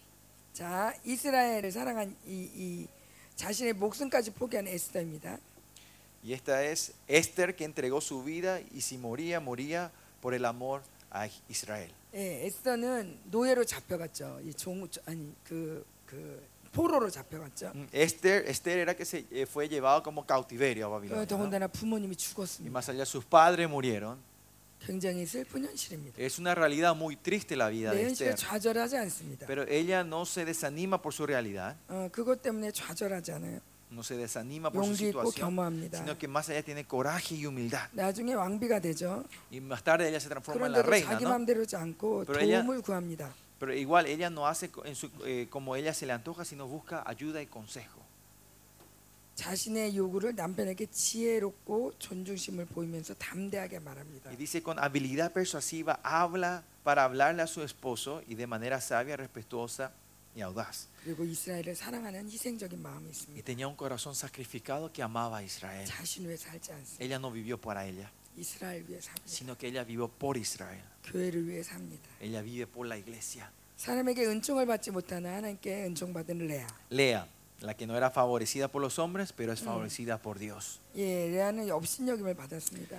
자, 0.54 0.94
이스라엘을 1.04 1.72
사랑한 1.72 2.14
이, 2.24 2.48
이 2.54 2.86
자신의 3.34 3.72
목숨까지 3.72 4.30
포기한 4.30 4.68
에스더입니다. 4.68 5.38
Y 6.24 6.32
esta 6.32 6.62
es 6.64 6.92
Esther 7.08 7.54
que 7.56 7.64
entregó 7.64 8.00
su 8.00 8.22
vida 8.22 8.60
y 8.72 8.80
si 8.80 8.96
moría, 8.96 9.40
moría 9.40 9.90
por 10.22 10.32
el 10.32 10.44
amor 10.46 10.82
a 11.10 11.26
Israel. 11.50 11.90
예, 12.14 12.46
에스더는 12.46 13.18
노예로 13.24 13.64
잡혀갔죠. 13.64 14.40
이 14.44 14.54
종, 14.54 14.88
아니 15.06 15.34
그, 15.42 15.84
그 16.06 16.46
포로로 16.72 17.10
잡혀갔죠. 17.10 17.72
Mm, 17.74 17.88
Esther, 17.92 18.48
Esther 18.48 18.78
era 18.78 18.94
que 18.94 19.04
se 19.04 19.26
eh, 19.32 19.46
fue 19.46 19.68
llevado 19.68 20.04
como 20.04 20.24
cautiverio 20.24 20.86
a 20.86 20.88
그 20.88 20.94
Babilonia. 20.94 21.26
더군다나 21.26 21.66
부모님이 21.66 22.12
Y 22.12 22.16
죽었습니다. 22.16 22.70
más 22.70 22.88
allá, 22.88 23.04
sus 23.04 23.24
padres 23.24 23.68
murieron. 23.68 24.18
굉장히 24.83 25.25
슬픈 25.25 25.63
현실입니다. 25.65 26.17
Es 26.21 26.39
una 26.39 26.55
realidad 26.55 26.95
muy 26.95 27.15
triste 27.17 27.55
la 27.55 27.69
vida 27.69 27.91
내 27.91 27.97
de 27.97 28.03
현실에 28.09 28.29
Esther. 28.31 28.35
좌절하지 28.35 28.97
않습니다. 28.97 29.45
Pero 29.45 29.63
ella 29.67 30.01
no 30.03 30.23
se 30.25 30.45
desanima 30.45 31.01
por 31.01 31.13
su 31.13 31.25
realidad, 31.25 31.75
어, 31.89 32.09
그것 32.11 32.41
때문에 32.41 32.71
좌절하지 32.71 33.31
않아요. 33.33 33.59
no 33.91 34.01
se 34.01 34.15
desanima 34.15 34.69
por 34.71 34.85
su 34.85 34.91
용기 34.91 35.09
있고 35.09 35.23
situación, 35.25 35.49
겸허합니다. 35.49 35.97
sino 35.99 36.17
que 36.17 36.27
más 36.27 36.47
allá 36.49 36.63
tiene 36.63 36.85
coraje 36.87 37.35
y 37.35 37.45
humildad. 37.45 37.89
나중에 37.91 38.33
왕비가 38.33 38.79
되죠. 38.79 39.25
Y 39.51 39.59
más 39.61 39.83
tarde 39.83 40.07
ella 40.07 40.19
se 40.19 40.29
transforma 40.29 40.67
en 40.67 40.71
la 40.73 40.79
그런데도 40.81 40.89
reina, 40.89 41.09
자기 41.17 41.23
¿no? 41.25 41.29
마음대로 41.31 41.61
하지 41.61 41.75
않고 41.75 42.25
Pero 42.25 42.39
ella- 42.39 42.61
도움을 42.63 42.81
구합니다. 42.81 43.33
Pero 43.59 43.73
igual 43.73 44.05
ella 44.07 44.29
no 44.29 44.47
hace 44.47 44.71
co- 44.71 44.85
en 44.85 44.95
su- 44.95 45.11
eh, 45.25 45.47
como 45.49 45.75
ella 45.75 45.93
se 45.93 46.05
le 46.05 46.13
antoja, 46.13 46.45
sino 46.45 46.65
busca 46.67 47.03
ayuda 47.05 47.41
y 47.41 47.47
consejo. 47.47 47.99
자신의 49.34 49.96
요구를 49.96 50.34
남편에게 50.36 50.86
지혜롭고 50.86 51.94
존중심을 51.98 52.66
보이면서 52.66 53.14
담대하게 53.14 53.80
말합니다. 53.80 54.30
Y 54.30 54.36
dice, 54.36 54.62
con 54.62 54.78
habilidad 54.78 55.32
persuasiva 55.32 55.98
habla 56.02 56.62
para 56.84 57.04
hablarle 57.04 57.42
a 57.42 57.46
su 57.46 57.62
esposo 57.62 58.22
y 58.28 58.34
de 58.36 58.46
manera 58.46 58.80
sabia, 58.80 59.16
respetuosa 59.16 59.90
y 60.36 60.42
audaz. 60.42 60.88
그리고 61.04 61.24
이스라엘을 61.24 61.74
사랑하는 61.74 62.30
희생적인 62.30 62.80
마음이 62.80 63.06
Y 63.06 63.10
있습니다. 63.10 63.44
tenía 63.44 63.66
un 63.68 63.76
corazón 63.76 64.14
sacrificado 64.14 64.92
que 64.92 65.02
amaba 65.02 65.38
a 65.38 65.42
Israel. 65.42 65.84
자신 65.86 66.26
위해 66.26 66.36
살지 66.36 66.72
않습니다. 66.72 67.04
Ella 67.04 67.16
no 67.18 67.30
vivió 67.32 67.60
para 67.60 67.84
ella, 67.86 68.10
이스라엘 68.36 68.84
위해 68.88 69.00
삽니다. 69.00 69.26
sino 69.26 69.56
que 69.58 69.66
ella 69.68 69.84
vivió 69.84 70.08
por 70.08 70.36
Israel. 70.36 70.82
교회를 71.04 71.46
위해 71.48 71.62
삽니다. 71.62 72.08
Ella 72.20 72.42
vive 72.42 72.66
por 72.66 72.86
la 72.86 72.96
iglesia. 72.96 73.50
사람에게 73.76 74.26
은총을 74.26 74.66
받지 74.66 74.92
못하는 74.92 75.28
하나님께 75.28 75.86
은총 75.86 76.12
받은 76.12 76.38
레아. 76.46 76.66
Lea, 76.92 77.22
La 77.61 77.73
que 77.75 77.85
no 77.85 77.97
era 77.97 78.09
favorecida 78.09 78.69
por 78.69 78.81
los 78.81 78.99
hombres, 78.99 79.33
pero 79.33 79.51
es 79.51 79.61
Mm. 79.61 79.65
favorecida 79.65 80.17
por 80.17 80.39
Dios. 80.39 80.79
예, 80.95 81.29
레아는 81.29 81.69
업신여김을 81.71 82.33
받았습니다. 82.35 82.97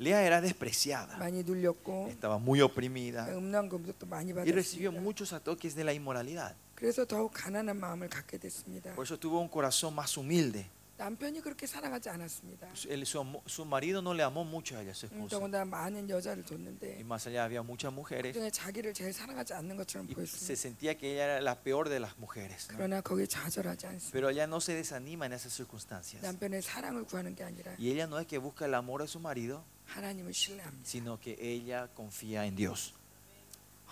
Lea 0.00 0.26
era 0.26 0.40
despreciada, 0.40 1.16
많이 1.18 1.44
눌렸고 1.44 2.08
estaba 2.10 2.36
muy 2.38 2.60
oprimida 2.60 3.28
음란 3.30 3.68
금속도 3.68 4.06
많이 4.06 4.32
y 4.32 4.50
recibió 4.50 4.90
받았습니다. 4.90 5.00
muchos 5.02 5.32
ataques 5.32 5.76
de 5.76 5.84
la 5.84 5.92
inmoralidad. 5.92 6.54
그래서 6.74 7.04
더욱 7.06 7.30
가난한 7.32 7.78
마음을 7.78 8.08
갖게 8.08 8.38
됐습니다. 8.38 8.92
Por 8.96 9.04
eso 9.06 9.16
tuvo 9.20 9.38
un 9.40 9.48
corazón 9.48 9.94
más 9.94 10.16
humilde. 10.16 10.66
남편이 10.98 11.40
그렇게 11.40 11.66
사랑하지 11.66 12.10
않았습니다. 12.10 12.68
Él- 12.86 13.02
su, 13.04 13.18
amo- 13.18 13.42
su 13.46 13.64
marido 13.64 13.98
no 14.00 14.12
le 14.14 14.22
amó 14.22 14.44
mucho 14.44 14.76
a 14.76 14.82
ella, 14.82 14.92
su 14.94 15.06
음, 15.06 15.24
esposa. 15.24 15.30
더군다나 15.40 15.64
많은 15.64 16.08
여자를 16.08 16.44
Y 16.44 16.46
뒀는데 16.46 17.02
más 17.04 17.26
allá 17.26 17.42
había 17.44 17.62
muchas 17.64 17.92
mujeres 17.92 18.32
그중에 18.32 18.50
자기를 18.50 18.94
제일 18.94 19.12
사랑하지 19.12 19.54
않는 19.54 19.76
것처럼 19.78 20.06
y 20.06 20.12
se 20.12 20.14
보였습니다. 20.14 20.54
sentía 20.54 20.94
que 20.96 21.10
ella 21.14 21.24
era 21.24 21.40
la 21.40 21.56
peor 21.60 21.88
de 21.88 21.98
las 21.98 22.16
mujeres. 22.18 22.68
¿no? 22.70 22.76
그러나 22.76 23.00
거기에 23.00 23.26
좌절하지 23.26 23.86
않습니다. 23.86 24.12
Pero 24.12 24.30
ella 24.30 24.44
no 24.46 24.60
se 24.60 24.74
desanima 24.74 25.26
en 25.26 25.32
esas 25.32 25.50
circunstancias. 25.56 26.22
남편의 26.22 26.62
사랑을 26.62 27.02
구하는 27.04 27.34
게 27.34 27.42
아니라 27.42 27.72
Y 27.80 27.90
ella 27.90 28.04
no 28.06 28.20
es 28.20 28.26
que 28.28 28.38
busca 28.38 28.66
el 28.66 28.74
amor 28.74 29.00
de 29.02 29.08
su 29.08 29.18
marido, 29.18 29.64
하나님을 29.86 30.32
신뢰합니다. 30.32 30.84
sino 30.86 31.18
que 31.18 31.34
ella 31.40 31.88
confía 31.96 32.46
en 32.46 32.54
Dios. 32.54 32.92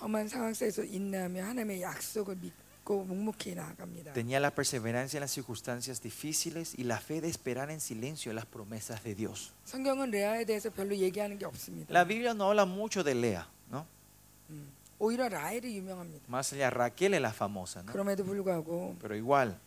험한 0.00 0.28
상황 0.28 0.54
속에서 0.54 0.84
인내하며 0.84 1.42
하나님의 1.42 1.82
약속을 1.82 2.36
믿고 2.36 2.54
묵묵히 2.54 2.58
나아갑니다. 2.60 2.63
Tenía 4.13 4.39
la 4.39 4.51
perseverancia 4.53 5.17
en 5.17 5.21
las 5.21 5.31
circunstancias 5.31 6.01
difíciles 6.01 6.77
y 6.77 6.83
la 6.83 6.99
fe 6.99 7.19
de 7.19 7.27
esperar 7.27 7.71
en 7.71 7.81
silencio 7.81 8.31
las 8.31 8.45
promesas 8.45 9.03
de 9.03 9.15
Dios. 9.15 9.53
La 11.93 12.03
Biblia 12.03 12.33
no 12.33 12.49
habla 12.49 12.65
mucho 12.65 13.03
de 13.03 13.15
Lea, 13.15 13.47
¿no? 13.71 13.85
Más 16.27 16.53
allá, 16.53 16.69
Raquel 16.69 17.15
es 17.15 17.21
la 17.21 17.33
famosa, 17.33 17.83
¿no? 17.83 17.91
Pero 19.01 19.15
igual. 19.15 19.59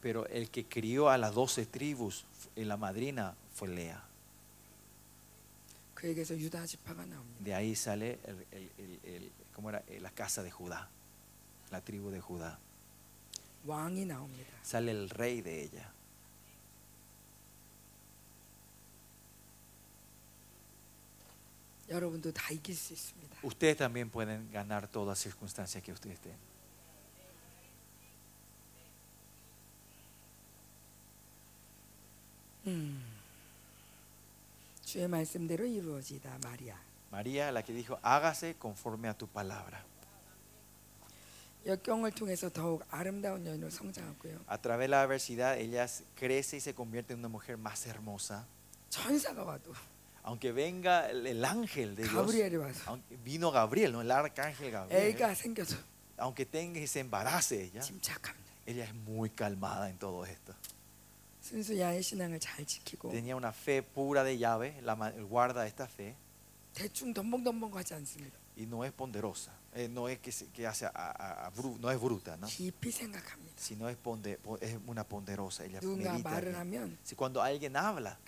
Pero 0.00 0.26
el 0.26 0.50
que 0.50 0.64
crió 0.66 1.08
a 1.08 1.16
las 1.16 1.34
doce 1.34 1.64
tribus 1.64 2.24
en 2.56 2.68
la 2.68 2.76
madrina 2.76 3.34
fue 3.54 3.68
Lea. 3.68 4.02
De 7.40 7.54
ahí 7.54 7.74
sale 7.76 8.18
el, 8.24 8.46
el, 8.78 9.00
el, 9.04 9.32
¿cómo 9.54 9.70
era? 9.70 9.82
la 10.00 10.10
casa 10.10 10.42
de 10.42 10.50
Judá, 10.50 10.88
la 11.70 11.80
tribu 11.80 12.10
de 12.10 12.20
Judá. 12.20 12.58
Sale 14.64 14.90
el 14.90 15.08
rey 15.10 15.40
de 15.42 15.62
ella. 15.62 15.88
Ustedes 23.42 23.76
también 23.76 24.08
pueden 24.10 24.50
ganar 24.50 24.88
todas 24.88 25.08
las 25.08 25.18
circunstancias 25.18 25.82
que 25.82 25.92
ustedes 25.92 26.18
tengan. 26.20 26.51
주의 34.91 35.07
말씀대로 35.07 35.65
이루어지다 35.65 36.39
마리아. 36.43 36.75
María, 37.11 37.51
la 37.51 37.63
que 37.63 37.73
dijo, 37.73 37.97
hágase 38.01 38.55
conforme 38.59 39.07
a 39.09 39.13
tu 39.13 39.27
palabra. 39.27 39.83
역경을 41.65 42.11
통해서 42.11 42.49
더욱 42.49 42.83
아름다운 42.89 43.45
여인으로 43.45 43.69
성장하고요. 43.69 44.45
A 44.49 44.57
través 44.57 44.87
de 44.87 44.89
la 44.89 45.01
adversidad, 45.01 45.57
ella 45.57 45.85
crece 46.15 46.57
y 46.57 46.61
se 46.61 46.73
convierte 46.73 47.13
en 47.13 47.19
una 47.19 47.27
mujer 47.27 47.57
más 47.57 47.85
hermosa. 47.85 48.45
천사가 48.89 49.43
와도 49.43 49.73
Aunque 50.23 50.51
venga 50.51 51.09
el, 51.09 51.25
el 51.27 51.43
ángel 51.45 51.95
de 51.95 52.03
Dios, 52.03 52.13
가브리엘이 52.13 52.55
와서 52.57 52.83
aunque 52.87 53.17
vino 53.23 53.51
Gabriel, 53.51 53.91
¿no? 53.93 54.01
el 54.01 54.11
arcángel 54.11 54.71
Gabriel, 54.71 55.15
애가 55.15 55.33
생겨서 55.33 55.75
aunque 56.17 56.45
tenga 56.45 56.79
y 56.79 56.87
se 56.87 56.99
embarace 57.01 57.63
ella, 57.63 57.81
침착합니다. 57.81 58.51
ella 58.65 58.85
es 58.85 58.93
muy 58.93 59.29
calmada 59.29 59.89
en 59.89 59.97
todo 59.97 60.25
esto. 60.25 60.53
순수 61.42 61.76
야의 61.78 62.02
신앙을 62.02 62.38
잘 62.38 62.64
지키고 62.64 63.10
Tenía 63.10 63.34
una 63.36 63.50
fe 63.52 63.82
pura 63.82 64.22
de 64.22 64.38
llave, 64.38 64.74
la 64.82 64.94
ma- 64.94 65.10
guarda 65.28 65.66
esta 65.66 65.84
fe, 65.86 66.14
대충 66.72 67.12
덤벙덤벙 67.12 67.74
하지 67.76 67.94
않습니다. 67.94 68.38
y 68.56 68.66
no 68.66 68.84
es 68.84 68.92
ponderosa, 68.92 69.52
eh, 69.74 69.88
no 69.88 70.08
es 70.08 70.18
que, 70.18 70.30
que 70.52 70.66
hace 70.66 70.84
a, 70.84 70.90
a, 70.94 71.46
a 71.46 71.50
bru, 71.50 71.78
no 71.78 71.90
es 71.90 71.98
bruta, 71.98 72.36
¿no? 72.36 72.46
sino 73.56 73.88
es, 73.88 73.96
ponde, 73.96 74.38
es 74.60 74.76
una 74.86 75.04
ponderosa. 75.04 75.64
Ella 75.64 75.80
medita 76.12 76.30
si 77.02 77.14
cuando 77.14 77.40
alguien 77.40 77.76
habla, 77.76 78.18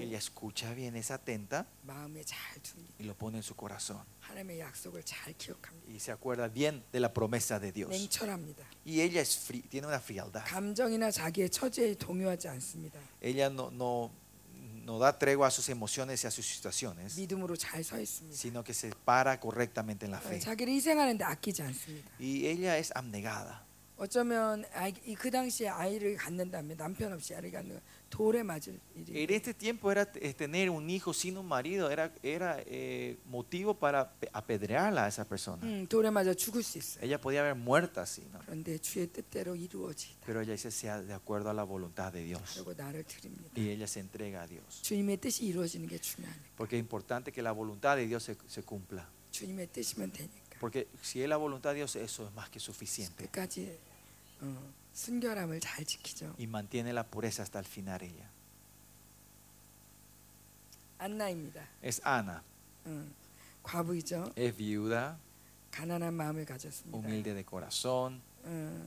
ella 0.00 0.16
escucha 0.18 0.72
bien, 0.72 0.96
es 0.96 1.10
atenta 1.10 1.66
y 2.98 3.04
lo 3.04 3.14
pone 3.14 3.36
en 3.38 3.42
su 3.42 3.54
corazón. 3.54 4.02
Y 5.88 6.00
se 6.00 6.10
acuerda 6.10 6.48
bien 6.48 6.82
de 6.92 7.00
la 7.00 7.12
promesa 7.12 7.60
de 7.60 7.70
Dios. 7.72 7.90
Y 8.84 9.00
ella 9.02 9.20
es 9.20 9.36
fri, 9.36 9.60
tiene 9.62 9.86
una 9.86 10.00
frialdad. 10.00 10.44
ella 13.20 13.50
no, 13.50 13.70
no 13.70 14.10
no 14.86 14.98
da 15.00 15.18
tregua 15.18 15.48
a 15.48 15.50
sus 15.50 15.68
emociones 15.68 16.22
y 16.22 16.26
a 16.28 16.30
sus 16.30 16.46
situaciones, 16.46 17.16
믿음으로 17.18 17.56
잘 17.56 17.82
서 17.82 17.98
있습니다. 17.98 18.32
sino 18.36 18.62
que 18.62 18.72
se 18.72 18.90
para 19.04 19.38
correctamente 19.40 20.06
en 20.06 20.12
la 20.12 20.20
fe. 20.20 20.38
자기를 20.38 20.72
희생하는데 20.74 21.24
아끼지 21.24 21.62
않습니다. 21.62 22.08
Y 22.20 22.46
ella 22.46 22.78
es 22.78 22.92
abnegada. 22.94 23.66
어쩌면 23.98 24.64
아이, 24.74 24.92
이- 25.04 25.14
그 25.16 25.30
당시에 25.30 25.68
아이를 25.68 26.16
갖는다면 26.16 26.76
남편 26.76 27.12
없이 27.14 27.34
아이를 27.34 27.50
갖는 27.50 27.80
En 29.08 29.30
este 29.30 29.52
tiempo 29.52 29.90
era 29.90 30.10
eh, 30.14 30.32
tener 30.32 30.70
un 30.70 30.88
hijo 30.88 31.12
sin 31.12 31.36
un 31.36 31.46
marido 31.46 31.90
era, 31.90 32.12
era 32.22 32.62
eh, 32.66 33.18
motivo 33.26 33.74
para 33.74 34.12
apedrearla 34.32 35.04
a 35.04 35.08
esa 35.08 35.24
persona. 35.24 35.62
ella 37.02 37.20
podía 37.20 37.40
haber 37.40 37.54
muerto 37.54 38.00
así. 38.00 38.22
Pero 40.24 40.40
ella 40.40 40.52
dice 40.52 40.70
sea 40.70 41.02
de 41.02 41.12
acuerdo 41.12 41.50
a 41.50 41.54
la 41.54 41.64
voluntad 41.64 42.12
de 42.12 42.22
Dios. 42.22 42.56
Y 43.54 43.68
ella 43.70 43.86
se 43.86 44.00
entrega 44.00 44.42
a 44.42 44.46
Dios. 44.46 44.80
Porque 46.56 46.76
es 46.76 46.80
importante 46.80 47.32
que 47.32 47.42
la 47.42 47.52
voluntad 47.52 47.96
de 47.96 48.06
Dios 48.06 48.22
se, 48.22 48.36
se 48.46 48.62
cumpla. 48.62 49.08
Porque 50.60 50.88
si 51.02 51.20
es 51.22 51.28
la 51.28 51.36
voluntad 51.36 51.70
de 51.70 51.76
Dios, 51.76 51.96
eso 51.96 52.26
es 52.26 52.32
más 52.34 52.48
que 52.48 52.58
suficiente. 52.60 53.28
어, 54.96 54.98
순결함을 54.98 55.60
잘 55.60 55.84
지키죠. 55.84 56.34
Y 56.38 56.46
mantiene 56.46 56.90
la 56.92 57.04
pureza 57.04 57.42
hasta 57.42 57.58
el 57.58 57.66
final 57.66 58.02
ella. 58.02 58.26
안나입니다. 60.98 61.60
Es 61.82 62.00
Ana, 62.02 62.42
어, 62.86 63.06
과부이죠. 63.62 64.32
es 64.34 64.56
viuda, 64.56 65.18
가난한 65.70 66.14
마음을 66.14 66.46
가졌습니다. 66.46 66.96
humilde 66.96 67.34
de 67.34 67.44
corazón, 67.44 68.22
어, 68.44 68.86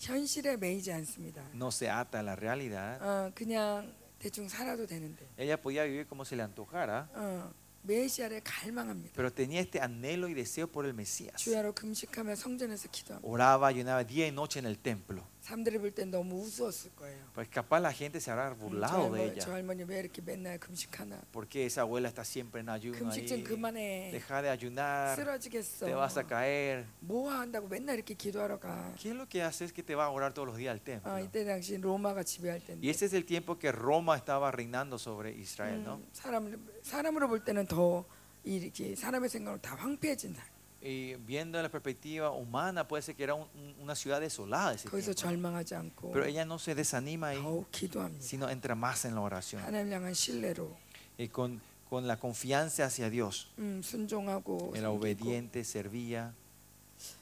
현실에 0.00 0.56
매이지 0.56 0.90
않습니다. 0.92 1.42
no 1.54 1.68
se 1.68 1.90
ata 1.90 2.20
a 2.20 2.24
la 2.24 2.34
realidad. 2.34 3.02
어, 3.02 3.30
그냥 3.34 3.92
대충 4.18 4.48
살아도 4.48 4.86
되는데 4.86 5.26
Ella 5.36 5.60
podía 5.60 5.84
vivir 5.84 6.06
como 6.08 6.24
se 6.24 6.34
le 6.36 6.42
antojara, 6.42 7.06
어, 7.14 7.52
메시아를 7.85 8.41
갈망합니다. 8.43 9.13
pero 9.15 9.31
tenía 9.33 9.59
este 9.59 9.79
anhelo 9.81 10.27
y 10.27 10.33
deseo 10.35 10.67
por 10.67 10.85
el 10.85 10.93
Mesías. 10.93 11.35
주야로 11.37 11.73
금식하며 11.73 12.35
성전에서 12.35 12.89
기도합니다. 12.91 13.27
Oraba, 13.27 13.67
ayunaba 13.67 14.05
día 14.05 14.27
y 14.27 14.31
noche 14.31 14.59
en 14.59 14.67
el 14.67 14.77
templo. 14.77 15.23
사람들이 15.41 15.79
볼 15.79 15.89
땐 15.89 16.11
너무 16.11 16.39
우스웠을 16.43 16.91
거예요. 16.95 17.17
Pues 17.33 17.49
capaz 17.49 17.79
la 17.81 17.91
gente 17.91 18.19
se 18.21 18.29
habrá 18.29 18.51
음, 18.53 18.53
저, 18.53 18.61
burlado 18.61 19.09
de 19.09 19.21
할머니, 19.25 19.39
저 19.39 19.49
ella. 19.49 19.53
할머니 19.57 19.83
왜 19.83 19.99
이렇게 20.01 20.21
맨날 20.21 20.59
금식하나? 20.59 21.19
Porque 21.33 21.65
esa 21.65 21.81
abuela 21.81 22.07
está 22.07 22.23
siempre 22.23 22.61
en 22.61 22.69
ayuno 22.69 22.99
금식 22.99 23.25
좀 23.25 23.39
ahí. 23.39 23.43
그만해. 23.43 24.11
Deja 24.13 24.41
de 24.43 24.49
ayunar, 24.51 25.15
쓰러지겠어. 25.17 25.87
te 25.87 25.93
vas 25.95 26.15
a 26.19 26.23
caer. 26.23 26.85
뭐 26.99 27.31
한다고 27.31 27.67
맨날 27.67 27.95
이렇게 27.95 28.13
기도하러 28.13 28.59
가? 28.59 28.93
¿Qué 29.01 29.09
es 29.09 29.15
lo 29.15 29.27
que 29.27 29.41
hace? 29.41 29.65
Es 29.65 29.73
que 29.73 29.81
te 29.81 29.95
va 29.95 30.05
a 30.05 30.09
orar 30.11 30.31
todos 30.35 30.47
los 30.47 30.57
días 30.57 30.73
al 30.73 30.81
templo. 30.81 31.09
아, 31.11 31.19
이때 31.19 31.43
당시 31.43 31.75
로마가 31.81 32.21
지배할 32.21 32.61
Y 32.61 32.65
때인데 32.77 32.87
ese 32.87 33.05
es 33.07 33.13
el 33.13 33.25
tiempo 33.25 33.57
que 33.57 33.71
Roma 33.71 34.15
estaba 34.15 34.51
reinando 34.51 34.99
sobre 34.99 35.31
Israel, 35.33 35.81
¿no? 35.83 35.95
음, 35.95 36.05
사람 36.13 36.45
사람으로 36.85 37.27
볼 37.27 37.43
때는 37.43 37.65
더 37.67 38.05
이렇게 38.43 38.95
사람의 38.95 39.29
생각으로 39.29 39.61
다 39.61 39.75
황폐해진 39.75 40.33
사 40.35 40.41
Y 40.83 41.15
viendo 41.27 41.59
la 41.59 41.69
perspectiva 41.69 42.31
humana, 42.31 42.87
puede 42.87 43.03
ser 43.03 43.13
que 43.15 43.23
era 43.23 43.35
un- 43.35 43.47
un- 43.53 43.75
una 43.79 43.93
ciudad 43.93 44.19
desolada 44.19 44.73
ese 44.73 44.89
거기서 44.89 45.13
tiempo. 45.13 45.21
절망하지 45.21 45.75
않고 45.75 46.11
Pero 46.11 46.25
ella 46.25 46.41
no 46.43 46.57
se 46.57 46.73
desanima 46.73 47.27
ahí, 47.29 47.37
더욱 47.41 47.69
기도합니다. 47.71 48.19
sino 48.23 48.49
entra 48.49 48.73
más 48.73 49.05
en 49.05 49.13
la 49.13 49.21
oración. 49.21 49.61
하나님 49.63 49.91
향한 49.93 50.13
신뢰로 50.13 50.75
Y 51.19 51.27
con, 51.29 51.61
con 51.87 52.07
la 52.07 52.17
confianza 52.17 52.85
hacia 52.85 53.11
Dios. 53.11 53.51
음, 53.59 53.81
순종하고 53.83 54.73
Era 54.75 54.87
섬기고. 54.89 54.95
obediente, 54.97 55.59
servía. 55.63 56.33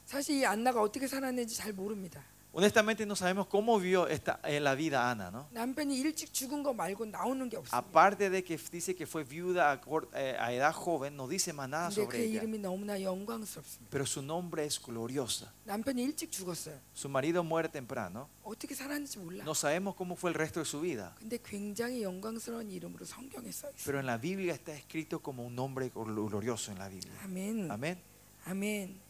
사실 0.05 0.37
이 0.39 0.45
안나가 0.45 0.81
어떻게 0.81 1.05
살았는지 1.07 1.55
잘 1.57 1.73
모릅니다. 1.73 2.23
Honestamente 2.53 3.05
no 3.05 3.15
sabemos 3.15 3.45
cómo 3.45 3.79
vivió 3.79 4.07
esta, 4.07 4.39
en 4.43 4.63
la 4.63 4.73
vida 4.73 5.11
Ana, 5.11 5.29
¿no? 5.29 5.47
남편이 5.51 5.95
일찍 5.99 6.33
죽은 6.33 6.63
거 6.63 6.73
말고 6.73 7.05
나오는 7.05 7.47
게 7.47 7.57
없습니다. 7.57 7.77
Aparte 7.77 8.31
de 8.31 8.43
que 8.43 8.57
dice 8.57 8.95
que 8.95 9.05
fue 9.05 9.23
viuda 9.23 9.69
a, 9.71 9.79
cor- 9.79 10.09
eh, 10.15 10.35
a 10.39 10.51
edad 10.51 10.73
joven, 10.73 11.15
no 11.15 11.27
dice 11.27 11.53
más 11.53 11.69
nada 11.69 11.89
근데 11.89 12.07
그 12.07 12.17
sobre 12.17 12.23
ella. 12.25 12.41
이름이 12.41 12.57
너무나 12.57 12.99
영광스럽습니다. 12.99 13.91
Pero 13.91 14.03
su 14.07 14.23
nombre 14.23 14.65
es 14.65 14.81
gloriosa. 14.81 15.53
남편이 15.65 16.01
일찍 16.01 16.31
죽었어요. 16.31 16.73
Su 16.95 17.07
marido 17.07 17.43
muere 17.43 17.69
temprano. 17.69 18.27
어떻게 18.43 18.73
살았는지 18.73 19.19
몰라. 19.19 19.43
No 19.45 19.53
sabemos 19.53 19.93
cómo 19.95 20.15
fue 20.15 20.31
el 20.31 20.33
resto 20.35 20.59
de 20.59 20.65
su 20.65 20.81
vida. 20.81 21.13
근데 21.19 21.37
굉장히 21.37 22.01
영광스러운 22.01 22.71
이름으로 22.71 23.05
성경에 23.05 23.51
써 23.51 23.69
Pero 23.85 23.99
있어요. 23.99 23.99
en 23.99 24.05
la 24.07 24.17
Biblia 24.17 24.55
está 24.55 24.73
escrito 24.73 25.19
como 25.21 25.45
un 25.45 25.53
nombre 25.55 25.89
glorioso 25.93 26.71
en 26.71 26.79
la 26.79 26.89
Biblia. 26.89 27.13
아멘. 27.23 27.69
Amén. 27.69 28.01
아멘. 28.47 29.02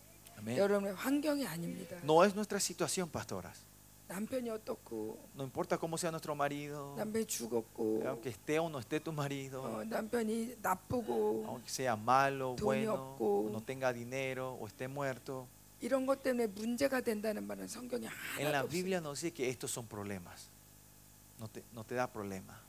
Amén. 0.43 0.57
여러분의 0.57 0.93
환경이 0.95 1.45
아닙니다. 1.45 1.97
No 2.03 2.23
es 2.23 2.33
nuestra 2.35 2.59
situación, 2.59 3.09
pastoras. 3.09 3.65
남편이 4.07 4.49
어떻고 4.49 5.19
No 5.35 5.43
importa 5.43 5.77
cómo 5.77 5.95
sea 5.97 6.09
nuestro 6.09 6.33
marido, 6.33 6.95
남편이 6.97 7.25
죽었고 7.27 8.01
aunque 8.07 8.29
esté 8.29 8.57
o 8.59 8.67
no 8.67 8.79
esté 8.79 8.99
tu 8.99 9.11
marido, 9.13 9.61
어, 9.61 9.83
남편이 9.83 10.55
나쁘고 10.63 11.45
aunque 11.47 11.69
sea 11.69 11.95
malo, 11.95 12.55
돈이 12.57 12.85
bueno, 12.87 12.93
없고. 12.93 13.47
o 13.47 13.49
no 13.51 13.61
tenga 13.61 13.93
dinero 13.93 14.57
o 14.59 14.65
esté 14.67 14.87
muerto. 14.87 15.47
이런 15.81 16.05
것 16.07 16.23
때문에 16.23 16.47
문제가 16.47 16.99
된다는 17.01 17.45
말은 17.45 17.67
성경에 17.67 18.07
En 18.39 18.49
la 18.51 18.59
하나도 18.63 18.65
없어요. 18.65 18.69
Biblia 18.71 18.97
no 18.99 19.13
dice 19.13 19.31
que 19.31 19.47
estos 19.47 19.69
son 19.71 19.85
problemas. 19.87 20.49
No 21.39 21.47
te, 21.47 21.63
no 21.71 21.83
te 21.85 21.93
da 21.95 22.07
problema. 22.07 22.59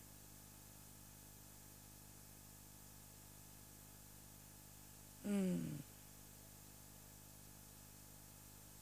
음. 5.24 5.80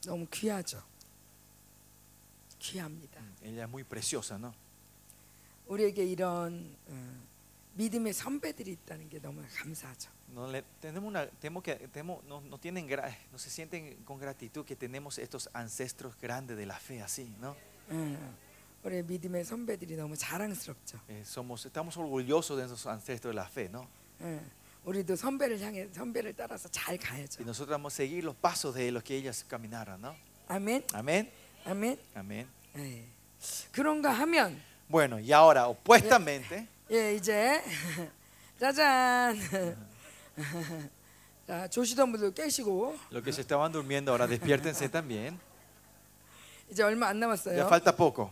너무 0.04 0.26
귀하죠. 0.30 0.82
귀합니다. 2.58 3.20
Ella 3.42 3.64
es 3.64 3.70
muy 3.70 3.84
preciosa, 3.84 4.36
¿no? 4.38 4.52
우리에게 5.68 6.04
이런 6.04 6.74
어, 6.88 7.22
믿음의 7.74 8.12
선배들이 8.12 8.72
있다는 8.72 9.08
게 9.08 9.20
너무 9.20 9.42
감사하죠. 9.54 10.10
No, 10.34 10.50
le- 10.50 10.64
tenemos 10.80 11.08
una, 11.08 11.26
tenemos 11.40 11.62
que, 11.62 11.76
tenemos, 11.88 12.22
no, 12.24 12.40
no 12.40 12.58
tienen, 12.58 12.86
gra- 12.88 13.14
no 13.32 13.38
se 13.38 13.48
sienten 13.50 14.02
con 14.04 14.18
gratitud 14.18 14.64
que 14.64 14.76
tenemos 14.76 15.18
estos 15.18 15.48
ancestros 15.52 16.14
grandes 16.20 16.56
de 16.56 16.66
la 16.66 16.78
fe 16.78 17.00
así, 17.02 17.32
¿no? 17.40 17.54
어, 17.90 18.34
우리 18.84 19.02
믿음의 19.02 19.44
선배들이 19.44 19.96
너무 19.96 20.16
자랑스럽죠. 20.16 20.98
Eh, 21.08 21.22
somos, 21.24 21.64
estamos 21.66 21.96
orgullosos 21.96 22.56
de 22.58 22.64
esos 22.64 22.86
ancestros 22.86 23.32
de 23.32 23.36
la 23.36 23.46
fe, 23.48 23.68
¿no? 23.68 23.86
어, 24.20 24.40
우리도 24.84 25.16
선배를 25.16 25.60
향해 25.60 25.86
선배를 25.92 26.34
따라서 26.34 26.68
잘 26.70 26.96
가야죠. 26.96 27.40
Y 27.42 27.44
nosotros 27.44 27.68
vamos 27.76 27.92
a 27.92 27.96
seguir 27.96 28.24
los 28.24 28.34
pasos 28.36 28.74
de 28.74 28.90
los 28.90 29.02
que 29.02 29.16
ellas 29.16 29.44
caminaron, 29.48 30.00
¿no? 30.00 30.14
아멘. 30.48 30.84
Amén, 30.94 31.30
아멘. 31.66 31.98
amén. 32.14 32.46
예. 32.76 33.04
그런가 33.72 34.10
하면 34.12 34.60
Bueno, 34.88 35.18
y 35.20 35.30
ahora, 35.32 35.66
opuestamente, 35.68 36.66
예 36.90 37.14
이제 37.14 37.62
짜잔. 38.58 39.36
자 41.46 41.68
조시던 41.68 42.12
분들 42.12 42.32
깨시고 42.34 42.96
los 43.10 43.22
que 43.22 43.32
se 43.32 43.40
estaban 43.42 43.72
durmiendo 43.72 44.12
ahora 44.12 44.26
despiértense 44.26 44.88
también. 44.90 45.38
이제 46.70 46.82
얼마 46.82 47.08
안 47.08 47.16
Ya 47.16 47.26
남았어요. 47.26 47.66
falta 47.66 47.92
poco. 47.96 48.30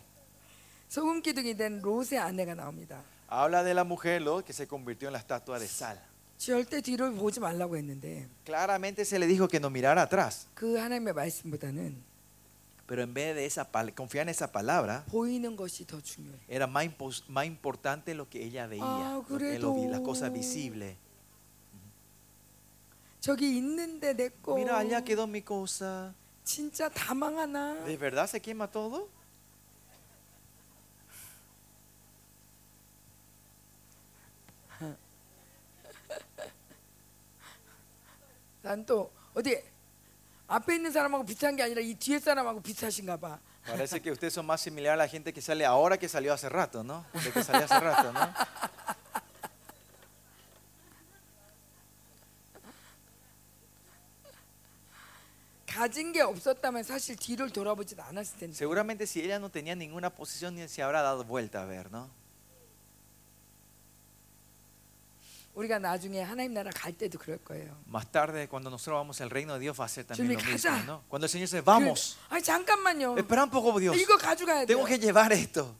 소금 0.88 1.20
기둥이 1.22 1.56
된 1.56 1.80
롯의 1.82 2.18
아내가 2.18 2.54
나옵니다. 2.54 3.02
Habla 3.28 3.64
de 3.64 3.74
la 3.74 3.84
mujer 3.84 4.22
Lot 4.22 4.44
que 4.46 4.52
se 4.52 4.66
convirtió 4.68 5.08
en 5.08 5.14
la 5.14 5.18
estatua 5.18 5.58
de 5.58 5.66
sal. 5.66 5.98
절대 6.40 6.80
뒤를 6.80 7.12
보지 7.14 7.40
말라고 7.40 7.76
했는데 7.76 8.28
Claramente 8.44 9.02
se 9.04 9.18
le 9.18 9.26
dijo 9.26 9.48
que 9.48 9.58
no 9.58 9.68
mirara 9.70 10.02
atrás, 10.02 10.46
그 10.54 10.76
하나님의 10.76 11.14
말씀보다는 11.14 11.96
pero 12.86 13.02
en 13.02 13.12
vez 13.14 13.34
de 13.34 13.44
esa 13.46 13.64
pal- 13.64 13.92
confiar 13.94 14.28
en 14.28 14.28
esa 14.28 14.46
palabra, 14.52 15.04
보이는 15.10 15.56
것이 15.56 15.84
더 15.86 16.00
중요해. 16.00 16.38
era 16.48 16.66
más, 16.68 16.84
impos- 16.84 17.24
más 17.28 17.44
importante 17.46 18.14
lo 18.14 18.28
que 18.28 18.44
ella 18.44 18.66
veía, 18.68 18.84
Ah, 18.84 19.14
lo 19.14 19.26
que- 19.26 19.58
lo 19.58 19.74
vi- 19.74 19.88
las 19.88 20.00
그래도- 20.00 20.04
cosas 20.04 20.32
visibles. 20.32 20.94
저기 23.20 23.56
있는데 23.58 24.14
내 24.14 24.28
거. 24.42 24.54
Mira, 24.54 24.78
allá 24.78 25.02
quedó 25.02 25.26
mi 25.26 25.42
cosa. 25.42 26.14
진짜 26.44 26.88
다 26.88 27.12
망하나? 27.12 27.74
¿De 27.84 27.96
verdad 27.96 28.28
se 28.28 28.40
quema 28.40 28.70
todo? 28.70 29.08
난 38.62 38.84
또 38.86 39.12
어디 39.34 39.62
앞에 40.48 40.76
있는 40.76 40.92
사람하고 40.92 41.24
비슷한 41.24 41.56
게 41.56 41.62
아니라 41.62 41.80
이 41.80 41.94
뒤에 41.94 42.18
사람하고 42.18 42.60
비슷하신가 42.62 43.16
봐. 43.16 43.38
Parece 43.66 44.00
que 44.00 44.12
ustedes 44.12 44.32
son 44.34 44.46
más 44.46 44.60
similar 44.60 44.92
a 44.94 44.96
la 44.96 45.08
gente 45.08 45.32
que 45.32 45.40
sale 45.42 45.66
ahora 45.66 45.98
que 45.98 46.08
salió 46.08 46.32
hace 46.32 46.48
rato, 46.48 46.84
¿no? 46.84 47.04
De 47.12 47.32
que 47.32 47.42
salió 47.42 47.64
hace 47.64 47.80
rato, 47.80 48.12
¿no? 48.12 48.32
가진 55.66 56.12
게 56.12 56.22
없었다면 56.22 56.82
사실 56.84 57.16
뒤를 57.16 57.50
돌아보지도 57.50 58.02
않았을 58.02 58.38
텐데. 58.38 58.54
Seguramente 58.56 59.04
si 59.06 59.20
ella 59.20 59.38
no 59.38 59.50
tenía 59.50 59.74
ninguna 59.74 60.08
posición 60.10 60.54
ni 60.54 60.66
se 60.68 60.82
habrá 60.82 61.02
dado 61.02 61.24
vuelta 61.24 61.62
a 61.62 61.66
ver, 61.66 61.90
¿no? 61.90 62.08
우리가 65.60 65.78
나중에 65.78 66.20
하나님 66.22 66.52
나라 66.54 66.70
갈 66.70 66.92
때도 66.92 67.18
그럴 67.18 67.38
거예요. 67.38 67.76
Más 67.86 68.06
tarde, 68.12 68.46
cuando 68.48 68.68
nosotros 68.70 68.98
vamos 69.00 69.20
al 69.20 69.30
reino 69.30 69.54
de 69.54 69.60
Dios, 69.60 69.78
va 69.78 69.84
a 69.84 69.88
ser 69.88 70.04
también 70.04 70.32
lo 70.32 70.38
주님, 70.38 70.52
mismo, 70.54 70.70
가자. 70.70 70.84
¿no? 70.84 71.02
Cuando 71.08 71.26
el 71.26 71.30
Señor 71.30 71.48
dice, 71.48 71.62
vamos, 71.62 72.16
그, 72.28 72.34
아니 72.34 72.42
잠깐만요. 72.42 73.16
espera 73.18 73.44
un 73.44 73.50
poco, 73.50 73.78
Dios, 73.78 73.96
이거 73.96 74.16
가져가야 74.18 74.66
돼요. 74.66 74.76
tengo 74.76 74.84
que 74.84 74.98
llevar 74.98 75.32
esto. 75.32 75.74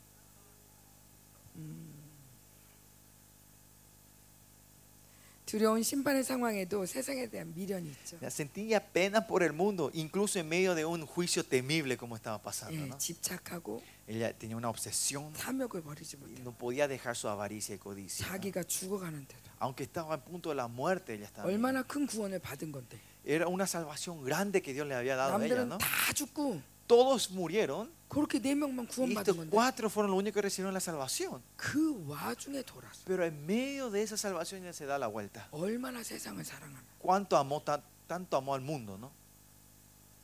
두려운 5.51 5.81
심판의 5.83 6.25
상황에도 6.25 6.85
세상에 6.87 7.29
대한 7.29 7.55
미련이 7.55 7.89
있죠. 7.91 8.19
Ya 8.21 8.29
Sentía 8.29 8.81
pena 8.81 9.27
por 9.29 9.45
el 9.45 9.53
mundo, 9.53 9.91
incluso 9.95 10.41
en 10.41 10.49
medio 10.49 10.75
de 10.75 10.85
un 10.85 11.07
juicio 11.07 11.45
temible 11.45 11.97
como 11.97 12.17
estaba 12.17 12.43
pasando, 12.43 12.75
예, 12.75 12.87
¿no? 12.89 12.99
집착하고 12.99 13.81
Ella 14.09 14.33
tenía 14.37 14.57
una 14.57 14.69
obsesión 14.71 15.33
탐욕을 15.35 15.83
버리지 15.83 16.17
y 16.17 16.19
못해. 16.19 16.43
no 16.43 16.51
podía 16.53 16.89
dejar 16.89 17.15
su 17.17 17.29
avaricia 17.29 17.77
y 17.77 17.79
codicia. 17.79 18.27
¿no? 18.27 18.33
자기가 18.33 18.65
죽어가는데도 18.65 19.47
Aunque 19.61 19.85
estaba 19.85 20.15
en 20.17 20.21
punto 20.23 20.49
de 20.51 20.57
la 20.57 20.67
muerte, 20.67 21.15
ella 21.15 21.27
estaba. 21.27 21.47
얼마나 21.49 21.83
큰 21.85 22.07
구원을 22.09 22.41
받은 22.41 22.73
건데. 22.73 22.99
Era 23.25 23.47
una 23.47 23.67
salvación 23.69 24.25
grande 24.25 24.61
que 24.63 24.73
Dios 24.75 24.87
le 24.89 24.95
había 24.97 25.15
dado 25.15 25.37
a 25.37 25.45
ella, 25.47 25.55
남들은 25.55 25.69
¿no? 25.69 25.79
다 25.79 26.13
죽고 26.13 26.61
Todos 26.89 27.31
murieron 27.31 27.91
그렇게 28.11 28.39
네 28.41 28.55
명만 28.55 28.85
y 28.85 28.89
구원받은 28.89 29.21
estos 29.21 29.37
건데 29.37 29.51
cuatro 29.51 29.89
fueron 29.91 30.11
los 30.13 30.19
únicos 30.19 30.35
que 30.35 30.43
recibieron 30.43 30.73
la 30.75 30.81
salvación. 30.81 31.43
그 31.57 32.05
와중에 32.07 32.63
돌아서 32.63 33.03
Pero 33.05 33.25
en 33.25 33.45
medio 33.47 33.91
de 33.91 34.03
esa 34.03 34.17
salvación 34.17 34.63
ella 34.63 34.73
se 34.73 34.87
da 34.87 34.99
la 34.99 35.07
vuelta. 35.09 35.49
얼마나 35.51 36.03
세상을 36.03 36.45
사랑하나. 36.45 36.83
¿Cuánto 36.99 37.37
amó, 37.37 37.63
tan- 37.63 37.83
tanto 38.07 38.37
amó 38.37 38.55
al 38.55 38.61
mundo, 38.63 38.97
no? 38.99 39.11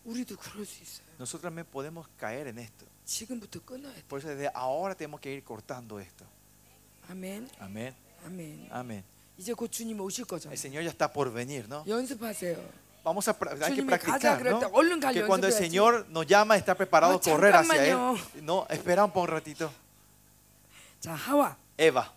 우리도 0.05 0.37
그럴 0.37 0.65
수 0.67 0.83
있어요. 0.83 1.07
Nosotros 1.19 1.43
también 1.43 1.67
podemos 1.67 2.07
caer 2.19 2.49
en 2.49 2.59
esto. 2.59 2.87
지금부터 3.05 3.61
끊어야 3.65 3.93
돼. 3.95 4.03
Por 4.09 4.19
eso 4.21 4.29
desde 4.29 4.51
ahora 4.55 4.95
tenemos 4.95 5.21
que 5.21 5.33
ir 5.33 5.43
cortando 5.45 5.99
esto. 6.01 6.25
아멘. 7.09 7.49
Amén. 7.61 7.95
아멘. 8.25 8.69
Amén. 8.71 9.05
이제 9.39 9.53
곧 9.55 9.71
주님 9.71 10.01
오실 10.01 10.25
거죠. 10.25 10.51
El 10.51 10.59
Señor 10.59 10.83
ya 10.85 10.91
está 10.91 11.13
por 11.13 11.33
venir, 11.33 11.69
¿no? 11.69 11.85
연습하세요. 11.87 12.57
vamos 13.08 13.28
a 13.28 13.38
hay 13.64 13.76
que 13.76 13.84
practicar, 13.84 14.44
¿no? 14.44 14.60
que 15.14 15.26
cuando 15.26 15.48
el 15.48 15.54
Señor 15.54 16.06
nos 16.10 16.28
llama 16.28 16.58
está 16.58 16.76
preparado 16.76 17.14
a 17.16 17.22
correr 17.22 17.56
hacia 17.56 17.86
él. 17.86 17.98
No, 18.44 18.68
espera 18.70 19.06
un, 19.06 19.12
un 19.16 19.28
ratito. 19.28 19.72
Eva. 21.78 22.12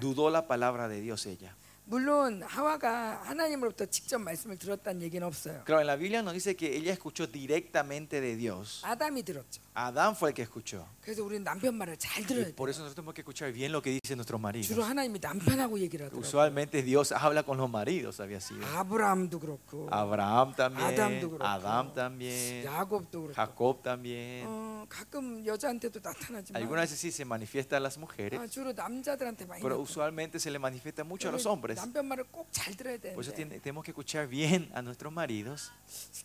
Dudó 0.00 0.28
la 0.30 0.46
palabra 0.46 0.88
de 0.88 1.00
Dios 1.00 1.24
ella. 1.26 1.54
물론 1.85 2.43
하와가 2.43 3.19
하나님으로부터 3.23 3.87
직접 3.87 4.19
말씀을 4.19 4.57
들었다는 4.57 5.01
얘기는 5.01 5.25
없어요. 5.25 5.63
Claro, 5.65 5.81
en 5.81 5.87
la 5.87 5.95
Biblia 5.97 6.21
nos 6.21 6.33
dice 6.35 6.55
que 6.55 6.75
ella 6.77 6.93
escuchó 6.93 7.25
directamente 7.25 8.21
de 8.21 8.35
Dios. 8.35 8.81
아담이 8.85 9.23
들었죠. 9.23 9.59
Adán 9.73 10.13
fue 10.15 10.29
el 10.29 10.35
que 10.35 10.43
escuchó. 10.43 10.85
그래서 11.01 11.23
우리는 11.23 11.43
남편 11.43 11.73
말을 11.73 11.97
잘 11.97 12.21
Y 12.21 12.27
들어야 12.27 12.45
돼. 12.45 12.53
por 12.55 12.69
eso 12.69 12.81
nosotros 12.83 12.93
tenemos 12.95 13.15
que 13.15 13.21
escuchar 13.21 13.51
bien 13.51 13.71
lo 13.71 13.81
que 13.81 13.89
dicen 13.89 14.17
nuestros 14.17 14.39
maridos. 14.39 14.67
주로 14.67 14.83
하나님이 14.83 15.17
남편하고 15.19 15.79
얘기를 15.79 16.05
하더라고요. 16.05 16.19
Usualmente 16.21 16.83
Dios 16.83 17.11
habla 17.11 17.41
con 17.41 17.57
los 17.57 17.67
maridos, 17.71 18.19
había 18.19 18.39
sido. 18.39 18.61
아브라함도 18.67 19.39
그렇고 19.39 19.87
Abraham 19.89 20.53
también, 20.55 20.93
Adam도 20.93 21.29
그렇고. 21.31 21.43
Adam 21.47 21.93
también, 21.95 22.65
야곱도 22.65 23.21
그렇고 23.21 23.33
Jacob 23.33 23.81
también. 23.81 24.45
어, 24.45 24.85
가끔 24.89 25.43
여자한테도 25.43 26.01
나타나지만 26.03 26.61
Algunas 26.61 26.83
veces 26.91 26.99
sí 26.99 27.09
se 27.11 27.25
manifiesta 27.25 27.77
a 27.77 27.79
las 27.79 27.97
mujeres, 27.97 28.37
아, 28.39 28.45
주로 28.45 28.73
남자들한테 28.73 29.45
많이 29.47 29.61
pero 29.63 29.73
나타나. 29.77 29.81
usualmente 29.81 30.37
se 30.39 30.51
le 30.51 30.59
manifiesta 30.59 31.03
mucho 31.03 31.29
a 31.29 31.31
los 31.31 31.45
hombres. 31.47 31.72
남편 31.75 32.05
말을 32.07 32.25
꼭 32.31 32.47
잘 32.51 32.75
들어야 32.75 32.97
Por 33.13 33.23
eso 33.23 33.31
되는데 33.31 33.57
tiene- 33.57 33.59
tenemos 33.61 33.83
que 33.83 33.91
escuchar 33.91 34.27
bien 34.27 34.69
a 34.73 34.81
nuestros 34.81 35.11
maridos. 35.13 35.71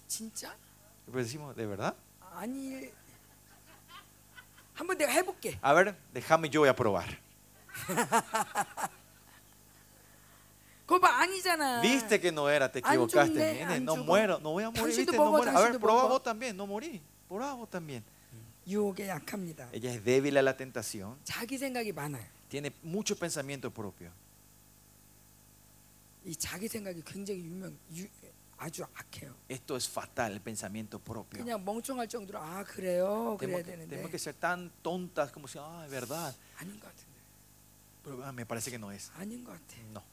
진짜? 0.09 0.55
Pero 1.07 1.18
decimos, 1.18 1.55
¿de 1.57 1.66
verdad? 1.66 1.95
아니 2.35 2.91
한번 4.74 4.99
내가 4.99 5.12
해볼게. 5.12 5.59
A 5.62 5.72
ver, 5.72 5.95
déjame 6.12 6.49
yo 6.51 6.61
voy 6.61 6.68
a 6.68 6.74
probar. 6.74 7.18
그거 10.87 11.01
봐 11.01 11.20
아니잖아. 11.22 11.80
Viste 11.80 12.20
que 12.20 12.30
no 12.30 12.49
era, 12.51 12.70
te 12.70 12.80
An 12.85 12.93
equivocaste. 12.93 13.32
죽네, 13.32 13.53
nene, 13.64 13.74
an 13.76 13.85
no 13.85 13.95
죽어. 13.97 14.05
muero, 14.05 14.39
no 14.41 14.51
voy 14.53 14.64
a 14.64 14.70
morir. 14.70 14.82
당신도 14.82 15.12
¿viste? 15.12 15.16
No 15.16 15.24
먹어, 15.24 15.39
muero. 15.39 15.51
A 15.51 15.61
ver, 15.61 15.72
당신도 15.72 15.80
probá 15.80 16.03
먹어. 16.05 16.09
vos 16.09 16.22
también, 16.22 16.57
no 16.57 16.66
morí. 16.66 17.01
Probá 17.28 17.55
vos 17.55 17.70
también. 17.70 18.05
유혹에 18.66 19.09
약합니다. 19.09 19.68
Ella 19.72 19.93
es 19.93 20.05
débil 20.05 20.37
a 20.37 20.43
la 20.43 20.57
tentación, 20.57 21.16
자기 21.24 21.57
생각이 21.59 21.93
많아요. 21.93 22.24
tiene 22.49 22.70
mucho 22.82 23.16
pensamiento 23.16 23.70
propio. 23.70 24.11
이 26.26 26.36
자기 26.36 26.67
생각이 26.67 27.01
굉장히 27.05 27.41
유명 27.45 27.78
유, 27.95 28.05
아주 28.57 28.84
악해요. 28.93 29.34
Esto 29.49 29.76
es 29.78 29.88
fatal, 29.89 30.34
el 30.34 30.41
pensamiento 30.41 30.99
propio. 30.99 31.41
그냥 31.43 31.63
멍청할 31.63 32.07
정도로 32.09 32.39
아 32.39 32.63
그래요 32.63 33.38
그래야 33.39 33.57
Tenemos 33.57 33.63
que, 33.63 33.72
되는데 33.72 33.89
tenemos 33.89 34.11
que 34.11 34.17
ser 34.20 34.34
tan 34.36 34.70
tontas 34.84 35.32
como 35.32 35.47
si, 35.47 35.57
ah, 35.59 35.84
es 35.86 35.91
verdad. 35.91 36.36
아닌 36.57 36.78
것 36.80 36.88
같은데 36.88 37.09
Pero 38.03 38.24
ah, 38.24 38.32
me 38.34 38.45
parece 38.45 38.70
que 38.70 38.78
no 38.78 38.91
es. 38.91 39.11
아닌 39.15 39.43
것 39.43 39.53
같아. 39.53 39.78
No. 39.93 40.03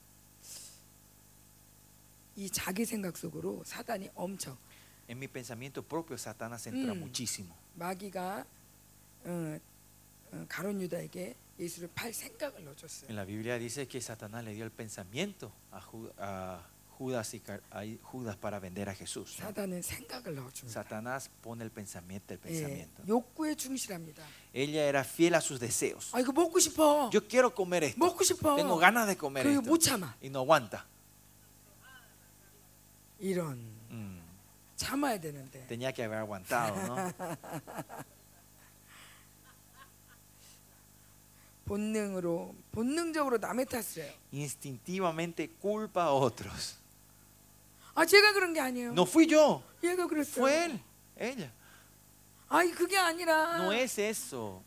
이 2.36 2.50
자기 2.50 2.84
생각 2.84 3.16
속으로 3.16 3.62
사단이 3.64 4.10
엄청 4.14 4.56
En 5.08 5.18
mi 5.18 5.28
pensamiento 5.28 5.82
propio, 5.82 6.16
Satanás 6.18 6.66
entra 6.66 6.92
Mm. 6.94 6.98
muchísimo. 7.00 7.54
마귀가 7.74 8.44
어, 9.24 9.58
어, 10.32 10.46
가론 10.48 10.80
유다에게 10.80 11.34
En 13.08 13.16
la 13.16 13.24
Biblia 13.24 13.58
dice 13.58 13.88
que 13.88 14.00
Satanás 14.00 14.44
le 14.44 14.52
dio 14.54 14.64
el 14.64 14.70
pensamiento 14.70 15.52
a, 15.72 15.80
Judas, 16.98 17.34
y 17.34 17.98
Judas 18.02 18.36
para 18.36 18.58
vender 18.58 18.88
a 18.88 18.94
Jesús. 18.94 19.36
Satanás 20.68 21.30
pone 21.42 21.64
el 21.64 21.70
pensamiento, 21.70 22.34
el 22.34 22.40
pensamiento. 22.40 23.02
Ella 24.52 24.84
era 24.86 25.02
fiel 25.04 25.34
a 25.34 25.40
sus 25.40 25.58
deseos. 25.60 26.10
Yo 27.10 27.26
quiero 27.26 27.54
comer 27.54 27.84
esto. 27.84 27.98
Tengo 28.56 28.76
ganas 28.78 29.06
de 29.06 29.16
comer 29.16 29.46
esto. 29.60 29.70
Y 30.20 30.28
no 30.30 30.40
aguanta. 30.40 30.86
Tenía 35.66 35.92
que 35.92 36.04
haber 36.04 36.18
aguantado, 36.18 36.76
¿no? 36.86 36.96
본능으로 41.65 42.55
본능적으로 42.71 43.37
남의 43.37 43.65
탓을 43.67 44.03
해요. 44.03 44.13
Instintivamente 44.33 45.47
culpa 45.61 46.03
a 46.03 46.09
otros. 46.09 46.77
아 47.93 48.05
제가 48.05 48.33
그런 48.33 48.53
게 48.53 48.59
아니에요. 48.59 48.91
No 48.91 49.03
fui 49.03 49.27
yo, 49.31 49.61
얘가 49.83 50.07
그랬어요. 50.07 50.35
fue 50.45 50.51
él, 50.65 50.79
ella. 51.19 51.49
아니 52.49 52.71
그게 52.71 52.97
아니라 52.97 53.57
No 53.61 53.71
es 53.73 53.99
eso. 53.99 54.63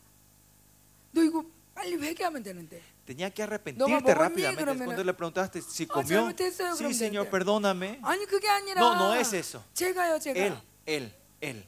너 1.12 1.22
이거 1.22 1.44
빨리 1.74 1.96
회개하면 1.96 2.42
되는데. 2.42 2.80
Tenía 3.04 3.28
que 3.28 3.42
¿No 3.42 3.52
arrepentirte 3.52 3.92
va 4.02 4.10
a 4.10 4.14
rápidamente. 4.14 4.64
dormir, 4.64 4.84
Cuando 4.86 5.04
le 5.04 5.12
preguntaste 5.12 5.60
si 5.60 5.84
Ah, 5.84 5.92
comió, 5.92 6.24
잘못했어요, 6.24 6.72
sí, 6.72 6.78
그럼 6.78 6.92
Señor, 6.94 7.24
되는데. 7.26 7.30
perdóname. 7.30 7.98
아니 8.02 8.24
그게 8.24 8.48
아니라 8.48 8.80
No, 8.80 8.94
no 8.94 9.14
es 9.14 9.32
eso. 9.34 9.62
제가요 9.74 10.18
제가 10.18 10.38
Él, 10.40 10.56
él, 10.86 11.12
él. 11.42 11.64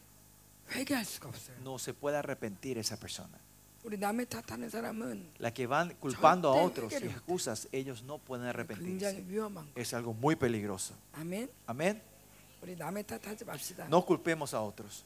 회개할 0.74 1.04
수가 1.04 1.28
없어요. 1.28 1.56
No 1.60 1.76
se 1.78 1.92
puede 1.92 2.16
arrepentir 2.16 2.78
esa 2.78 2.96
persona. 2.96 3.38
la 5.39 5.53
que 5.53 5.67
van 5.67 5.93
culpando 5.95 6.49
a 6.49 6.55
otros 6.61 6.93
y 6.93 7.05
excusas, 7.07 7.67
ellos 7.71 8.03
no 8.03 8.17
pueden 8.19 8.45
arrepentirse. 8.45 9.23
Es 9.75 9.93
algo 9.93 10.13
muy 10.13 10.35
peligroso. 10.35 10.93
Amén. 11.13 11.49
Amén. 11.67 12.01
No 13.89 14.05
culpemos 14.05 14.53
a 14.53 14.61
otros. 14.61 15.03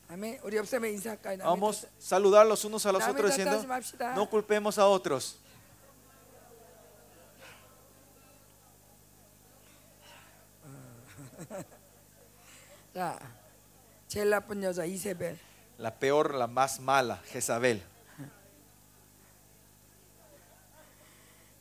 Vamos 1.45 1.85
a 1.85 1.87
saludar 1.99 2.45
los 2.45 2.65
unos 2.65 2.85
a 2.85 2.91
los 2.91 3.03
otros 3.07 3.29
diciendo, 3.35 3.65
no 4.13 4.29
culpemos 4.29 4.77
a 4.77 4.87
otros. 4.87 5.37
La 15.77 15.95
peor, 15.95 16.33
la 16.33 16.47
más 16.47 16.79
mala, 16.79 17.17
Jezabel. 17.31 17.81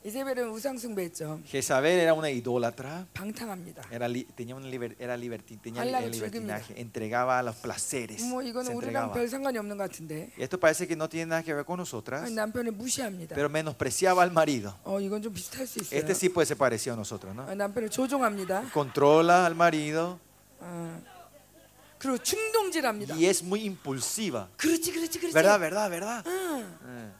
이세벨은 0.03 0.47
우상 0.51 0.77
숭배했죠. 0.77 1.41
Jezabel 1.45 1.99
era 1.99 2.13
una 2.13 2.29
idólatra, 2.29 3.05
방탕합니다. 3.13 3.83
era, 3.91 4.07
li- 4.07 4.23
tenía, 4.33 4.55
un 4.55 4.63
liber- 4.71 4.95
era 4.97 5.17
libertin- 5.17 5.59
tenía 5.61 5.81
el- 5.83 5.89
Hablaba 5.89 6.05
el 6.05 6.11
libertinaje, 6.11 6.73
즐깁니다. 6.73 6.79
entregaba 6.81 7.37
a 7.39 7.43
los 7.43 7.55
placeres. 7.57 8.23
뭐 8.23 8.41
se 8.41 8.47
이거는 8.47 8.71
우리랑 8.79 9.11
entregaba. 9.11 9.13
별 9.13 9.27
상관이 9.27 9.57
없는 9.57 9.75
것 9.75 9.91
같은데 9.91 10.31
Y 10.37 10.43
esto 10.43 10.57
parece 10.57 10.87
que 10.87 10.95
no 10.95 11.09
tiene 11.09 11.25
nada 11.27 11.43
que 11.43 11.53
ver 11.53 11.65
con 11.65 11.77
nosotras, 11.79 12.23
아니, 12.23 12.33
남편을 12.33 12.71
무시합니다. 12.71 13.35
pero 13.35 13.49
menospreciaba 13.49 14.23
al 14.23 14.31
marido. 14.31 14.73
어 14.85 15.01
이건 15.01 15.21
좀 15.21 15.33
비슷할 15.33 15.67
수 15.67 15.79
있어요. 15.83 15.99
Este 15.99 16.15
sí 16.15 16.29
puede 16.29 16.45
ser 16.45 16.55
parecido 16.57 16.93
a 16.93 16.95
nosotros, 16.95 17.35
¿no? 17.35 17.43
아, 17.43 17.53
남편을 17.53 17.89
조종합니다. 17.89 18.71
Controla 18.71 19.43
al 19.47 19.55
marido 19.55 20.17
어. 20.61 21.01
그리고 21.99 22.17
충동질합니다. 22.19 23.15
y 23.17 23.25
es 23.25 23.43
muy 23.43 23.65
impulsiva. 23.67 24.47
그렇지, 24.55 24.93
그렇지, 24.93 25.19
그렇지. 25.19 25.33
¿Verdad, 25.33 25.59
verdad, 25.59 25.89
verdad? 25.91 26.23
응. 26.25 26.63
Eh, 26.87 27.11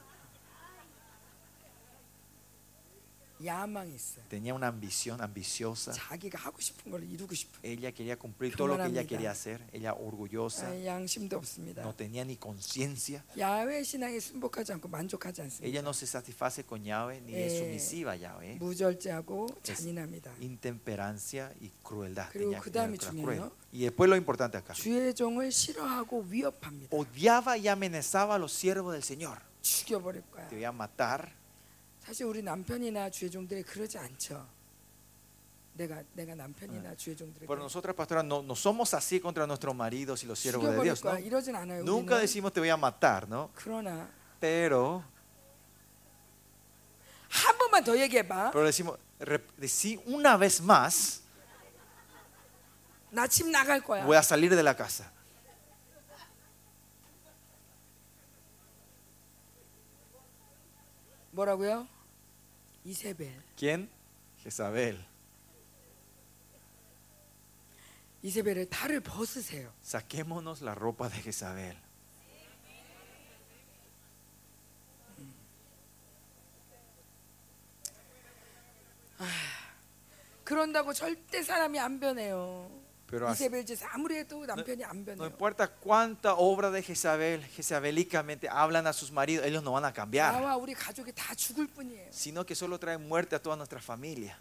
야망이 3.44 3.96
있어요. 3.96 4.22
Tenía 4.28 4.54
una 4.54 4.68
ambición 4.68 5.22
ambiciosa. 5.22 5.94
자기가 5.94 6.38
하고 6.38 6.60
싶은 6.60 6.92
걸 6.92 7.04
이루고 7.10 7.34
싶은. 7.34 7.62
Ella 7.64 7.90
quería 7.94 8.18
cumplir 8.20 8.54
todo 8.54 8.68
lo 8.68 8.76
que 8.76 8.84
ella 8.92 9.04
교만합니다. 9.04 9.08
quería 9.08 9.32
hacer. 9.32 9.62
Ella 9.72 9.94
orgullosa, 9.94 10.68
아, 10.68 10.86
양심도 10.86 11.38
없습니다. 11.38 11.82
no 11.82 11.96
tenía 11.96 12.26
ni 12.26 12.36
conciencia. 12.36 13.24
야외 13.38 13.82
신앙에 13.82 14.20
순복하지 14.20 14.74
않고 14.74 14.90
만족하지 14.90 15.42
않습니다. 15.44 15.66
Ella 15.66 15.80
no 15.82 15.92
se 15.92 16.06
satisface 16.06 16.66
con 16.68 16.84
Yahweh 16.84 17.22
ni 17.22 17.34
es 17.36 17.54
Eh, 17.54 17.60
sumisiva 17.64 18.12
a 18.12 18.18
Yahweh. 18.20 18.58
무절제하고 18.60 19.48
Es 19.64 19.80
잔인합니다. 19.80 20.34
Intemperancia 20.42 21.54
y 21.62 21.72
crueldad. 21.82 22.28
그리고 22.34 22.52
Tenía- 22.52 22.60
그 22.60 22.72
다음이 22.74 22.98
era 23.00 23.10
중요해요. 23.10 23.24
cruel. 23.24 23.52
Y 23.72 23.80
después 23.88 24.10
lo 24.10 24.18
importante 24.18 24.58
acá. 24.58 24.74
주의 24.74 25.14
종을 25.16 25.50
싫어하고 25.54 26.26
위협합니다. 26.28 26.90
Odiaba 26.96 27.56
y 27.58 27.70
amenazaba 27.70 28.36
a 28.36 28.38
los 28.38 28.52
siervos 28.52 28.92
del 28.92 29.04
Señor. 29.04 29.40
죽여버릴 29.62 30.24
거야. 30.30 30.50
Te 30.50 30.56
voy 30.58 30.66
a 30.66 30.74
matar. 30.74 31.40
사실 32.04 32.26
우리 32.26 32.42
남편이나 32.42 33.10
주의 33.10 33.30
종들이 33.30 33.62
그러지 33.64 33.98
않죠. 33.98 34.48
내가 35.74 36.04
내가 36.14 36.36
남편이나 36.36 36.96
주의 36.96 37.16
종들에게 37.16 37.48
Pero 37.48 37.62
nosotras, 37.62 37.96
pastoras, 37.96 38.26
no, 38.26 38.42
no 38.44 38.54
somos 38.56 38.94
así 38.94 39.22
contra 39.22 39.46
nuestros 39.48 39.74
maridos 39.76 40.24
y 40.24 40.28
los 40.28 40.38
siervos 40.40 40.64
de 40.66 40.72
죽여버릴 40.76 40.84
Dios. 40.92 41.04
¿no? 41.06 41.12
거야. 41.12 41.20
이러진 41.20 41.56
않아요. 41.56 41.84
Nunca 41.86 42.16
우리는. 42.16 42.22
decimos 42.22 42.52
te 42.52 42.60
voy 42.60 42.70
a 42.70 42.76
matar, 42.78 43.30
¿no? 43.30 43.50
그러나 43.56 44.10
Pero, 44.42 45.04
한 47.30 47.58
번만 47.58 47.84
더 47.84 47.96
얘기해봐. 47.98 48.52
pero 48.52 48.66
decimos, 48.66 48.98
rep- 49.20 49.56
decí 49.58 50.02
una 50.08 50.36
vez 50.36 50.60
más, 50.62 51.22
나 53.12 53.28
집 53.28 53.48
나갈 53.48 53.82
거야. 53.82 54.04
voy 54.06 54.18
a 54.18 54.24
salir 54.24 54.54
de 54.56 54.64
la 54.64 54.76
casa. 54.76 55.12
뭐라고요? 61.32 61.88
이세벨. 62.85 63.33
¿Quién? 63.57 63.89
Jezabel. 64.43 65.03
이세벨의 68.23 68.69
탈을 68.71 69.01
벗으세요. 69.01 69.73
Saquémonos 69.83 70.63
la 70.63 70.75
ropa 70.75 71.09
de 71.09 71.21
Jezabel. 71.23 71.77
그런다고 80.45 80.93
절대 80.93 81.43
사람이 81.43 81.79
안 81.79 81.99
변해요. 81.99 82.84
Pero 83.15 83.29
así, 83.29 83.49
no 85.17 85.25
importa 85.25 85.69
cuánta 85.69 86.35
obra 86.35 86.69
de 86.73 86.83
Jezabel, 86.83 87.45
Jezabélicamente 87.45 88.49
hablan 88.49 88.89
a 88.89 88.93
sus 88.93 89.13
maridos, 89.13 89.47
ellos 89.47 89.63
no 89.63 89.71
van 89.71 89.85
a 89.85 89.93
cambiar. 89.93 90.35
Sino 92.11 92.45
que 92.45 92.57
solo 92.57 92.77
traen 92.81 93.07
muerte 93.07 93.37
a 93.37 93.39
toda 93.41 93.55
nuestra 93.55 93.81
familia. 93.81 94.37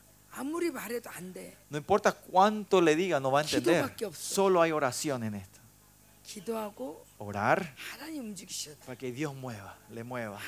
No 1.70 1.78
importa 1.78 2.12
cuánto 2.14 2.82
le 2.82 2.96
diga, 2.96 3.20
no 3.20 3.32
va 3.32 3.42
a 3.42 3.44
entender. 3.44 3.94
Solo 4.16 4.60
hay 4.60 4.72
oración 4.72 5.24
en 5.24 5.36
esto. 5.36 5.60
Orar 7.20 7.76
para 8.88 8.98
que 8.98 9.12
Dios 9.12 9.36
mueva, 9.36 9.78
le 9.92 10.04
mueva. 10.04 10.40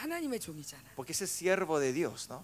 Porque 0.95 1.11
ese 1.11 1.25
es 1.25 1.29
siervo 1.31 1.79
de 1.79 1.93
Dios, 1.93 2.27
¿no? 2.27 2.43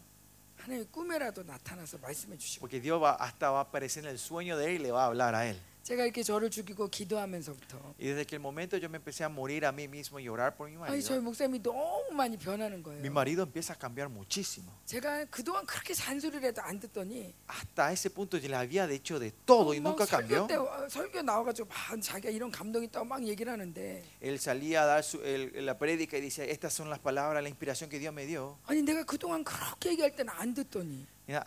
Porque 2.59 2.79
Dios 2.79 3.01
hasta 3.17 3.49
va 3.49 3.57
a 3.57 3.61
aparecer 3.63 4.03
en 4.03 4.11
el 4.11 4.19
sueño 4.19 4.55
de 4.57 4.67
él 4.67 4.81
y 4.81 4.83
le 4.83 4.91
va 4.91 5.05
a 5.05 5.07
hablar 5.07 5.33
a 5.33 5.47
él. 5.47 5.59
제가 5.83 6.03
이렇게 6.03 6.21
저를 6.21 6.49
죽이고 6.51 6.87
기도하면서부터 6.89 7.95
Y 7.99 8.05
desde 8.13 8.25
que 8.25 8.35
el 8.35 8.39
momento 8.41 8.77
yo 8.77 8.87
me 8.87 8.97
empecé 8.97 9.23
a 9.23 9.29
morir 9.29 9.65
a 9.65 9.71
mí 9.71 9.87
mismo 9.87 10.19
y 10.19 10.27
orar 10.29 10.55
por 10.55 10.69
mi 10.69 10.75
아니 10.77 11.01
저희 11.01 11.17
marido, 11.17 11.21
목사님이 11.23 11.59
너무 11.63 12.11
많이 12.13 12.37
변하는 12.37 12.77
mi 12.77 12.83
거예요. 12.83 13.05
marido 13.11 13.41
empieza 13.43 13.73
a 13.73 13.77
cambiar 13.79 14.07
muchísimo. 14.09 14.69
제가 14.85 15.25
그동안 15.25 15.65
그렇게 15.65 15.93
잔소리를 15.95 16.43
해도 16.43 16.61
안 16.61 16.79
듣더니 16.79 17.33
Hasta 17.49 17.91
ese 17.91 18.11
punto 18.11 18.37
yo 18.37 18.47
le 18.47 18.55
había 18.57 18.85
dicho 18.85 19.17
de 19.19 19.31
todo 19.45 19.73
y 19.73 19.79
막 19.81 19.95
nunca 19.97 20.05
cambió. 20.05 20.45
설교 20.45 20.47
때 20.47 20.55
어, 20.55 20.87
설교 20.87 21.21
나와가지고 21.23 21.67
막 21.67 21.99
자기가 22.01 22.29
이런 22.29 22.51
감동이 22.51 22.85
있다고 22.85 23.05
막 23.05 23.25
얘기를 23.25 23.51
하는데 23.51 24.03
Él 24.21 24.37
salía 24.37 24.83
a 24.83 24.85
dar 24.85 25.03
su- 25.03 25.21
el- 25.25 25.65
la 25.65 25.77
prédica 25.79 26.15
y 26.15 26.21
decía, 26.21 26.45
estas 26.45 26.73
son 26.73 26.91
las 26.91 26.99
palabras, 26.99 27.41
la 27.41 27.49
inspiración 27.49 27.89
que 27.89 27.97
Dios 27.97 28.13
me 28.13 28.27
dio. 28.27 28.59
아니 28.67 28.83
내가 28.83 29.03
그동안 29.03 29.43
그렇게 29.43 29.89
얘기할 29.89 30.15
때는 30.15 30.31
안 30.31 30.53
듣더니 30.53 31.07
Mira, 31.27 31.43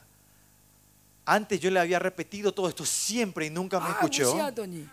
Antes 1.27 1.59
yo 1.59 1.71
le 1.71 1.81
había 1.81 1.99
repetido 1.99 2.53
todo 2.53 2.69
esto 2.69 2.85
siempre 2.85 3.47
y 3.47 3.51
nunca 3.51 3.81
me 3.81 3.89
escuchó. 3.91 4.37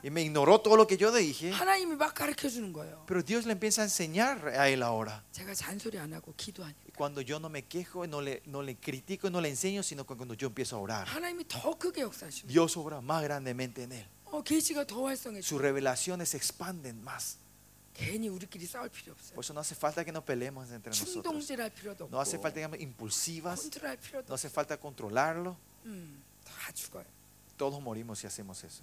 Y 0.01 0.09
me 0.09 0.21
ignoró 0.21 0.61
todo 0.61 0.77
lo 0.77 0.87
que 0.87 0.95
yo 0.95 1.11
dije. 1.11 1.51
Pero 3.05 3.21
Dios 3.21 3.45
le 3.45 3.51
empieza 3.51 3.81
a 3.81 3.85
enseñar 3.85 4.47
a 4.47 4.69
él 4.69 4.81
ahora. 4.81 5.23
Y 6.87 6.91
cuando 6.93 7.19
yo 7.21 7.39
no 7.39 7.49
me 7.49 7.63
quejo, 7.63 8.07
no 8.07 8.21
le, 8.21 8.41
no 8.45 8.61
le 8.61 8.75
critico, 8.77 9.29
no 9.29 9.41
le 9.41 9.49
enseño, 9.49 9.83
sino 9.83 10.05
cuando 10.05 10.33
yo 10.33 10.47
empiezo 10.47 10.77
a 10.77 10.79
orar, 10.79 11.07
Dios 12.47 12.77
obra 12.77 13.01
más 13.01 13.21
grandemente 13.23 13.83
en 13.83 13.91
él. 13.91 14.05
Sus 15.43 15.59
revelaciones 15.59 16.29
se 16.29 16.37
expanden 16.37 17.03
más. 17.03 17.37
Por 19.35 19.43
eso 19.43 19.53
no 19.53 19.59
hace 19.59 19.75
falta 19.75 20.05
que 20.05 20.13
nos 20.13 20.23
peleemos 20.23 20.71
entre 20.71 20.93
nosotros. 21.07 21.45
No 22.09 22.21
hace 22.21 22.37
falta 22.39 22.69
que 22.69 22.81
impulsivas. 22.81 23.69
No 24.29 24.35
hace 24.35 24.49
falta 24.49 24.77
controlarlo. 24.79 25.57
음, 25.84 26.22
다 26.44 26.72
죽어요. 26.72 27.04
todos 27.56 27.80
morimos 27.80 28.18
si 28.18 28.26
hacemos 28.26 28.62
eso. 28.64 28.82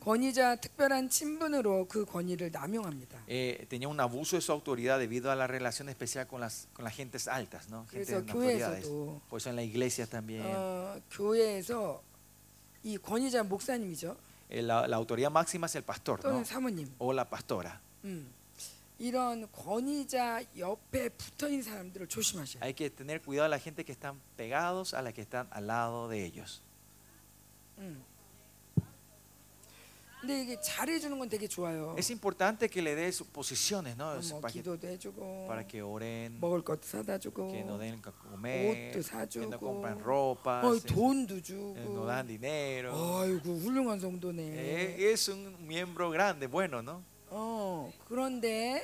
권위자 0.00 0.56
특별한 0.56 1.10
친분으로 1.10 1.86
그 1.86 2.06
권위를 2.06 2.50
남용합니다. 2.50 3.22
Eh, 3.28 3.66
tenía 3.68 3.86
un 3.86 4.00
abuso 4.00 4.36
de 4.36 4.40
su 4.40 4.50
autoridad 4.50 4.98
debido 4.98 5.30
a 5.30 5.36
la 5.36 5.46
relación 5.46 5.90
especial 5.90 6.26
con 6.26 6.40
las, 6.40 6.68
con 6.72 6.84
las 6.86 6.94
gentes 6.94 7.28
altas, 7.28 7.68
¿no? 7.68 7.86
Gente 7.90 8.06
그래서 8.06 8.16
en 8.16 8.30
autoridades. 8.30 8.86
교회에서도 8.86 9.20
Por 9.28 9.36
eso 9.40 9.50
en 9.50 9.56
la 9.56 9.62
iglesia 9.62 10.06
también. 10.06 10.42
어, 10.46 10.98
교회에서 11.10 12.02
이 12.82 12.96
권위자 12.96 13.42
목사님이죠. 13.42 14.16
eh, 14.48 14.62
la, 14.62 14.88
la 14.88 14.96
autoridad 14.96 15.30
máxima 15.30 15.66
es 15.66 15.74
el 15.76 15.82
pastor, 15.84 16.18
¿no? 16.24 16.30
또는 16.30 16.44
사모님. 16.44 16.88
O 16.98 17.12
la 17.12 17.28
pastora. 17.28 17.78
음. 18.04 18.32
이런 18.98 19.50
권위자 19.50 20.42
옆에 20.58 21.08
붙어 21.10 21.48
있는 21.48 21.62
사람들을 21.62 22.06
조심하셔야 22.08 22.60
돼요. 22.60 22.64
Hay 22.64 22.74
que 22.74 22.90
tener 22.90 23.20
cuidado 23.22 23.46
a 23.46 23.48
la 23.48 23.58
gente 23.58 23.82
que 23.84 23.92
están 23.92 24.20
pegados 24.36 24.92
a 24.92 25.00
la 25.00 25.12
que 25.12 25.22
están 25.22 25.48
al 25.50 25.66
lado 25.66 26.08
de 26.08 26.24
ellos. 26.24 26.60
음. 27.78 28.04
근데 30.20 30.42
이게 30.42 30.60
잘해주는 30.60 31.18
건 31.18 31.30
되게 31.30 31.48
좋아요. 31.48 31.96
Es 31.96 32.10
importante 32.10 32.68
que 32.68 32.82
le 32.82 32.94
des 32.94 33.22
posiciones, 33.32 33.96
¿no? 33.96 34.12
어, 34.12 34.18
Es 34.18 34.30
뭐 34.32 34.42
para, 34.42 34.52
que, 34.52 34.60
기도도 34.60 34.86
해주고 34.86 35.46
para 35.48 35.66
que 35.66 35.80
oren, 35.80 36.38
먹을 36.38 36.60
것도 36.62 36.82
사다 36.82 37.16
주고 37.16 37.48
que 37.50 37.64
nos 37.64 37.80
den 37.80 37.94
a 37.94 38.12
comer, 38.28 38.68
옷도 38.68 38.92
que 38.92 38.96
nos 39.00 39.06
사주고 39.06 39.58
compran 39.58 39.98
ropa, 39.98 40.60
어, 40.60 40.78
돈도 40.78 41.40
주고 41.40 41.74
nos 41.88 42.06
dan 42.06 42.26
dinero. 42.26 42.92
아이고 42.92 43.64
훌륭한 43.64 43.98
성도네. 43.98 44.42
Eh, 44.44 45.10
es 45.10 45.26
un 45.28 45.56
miembro 45.66 46.10
grande, 46.10 46.46
bueno, 46.48 46.82
¿no? 46.82 47.02
어 47.34 47.92
그런데 48.08 48.82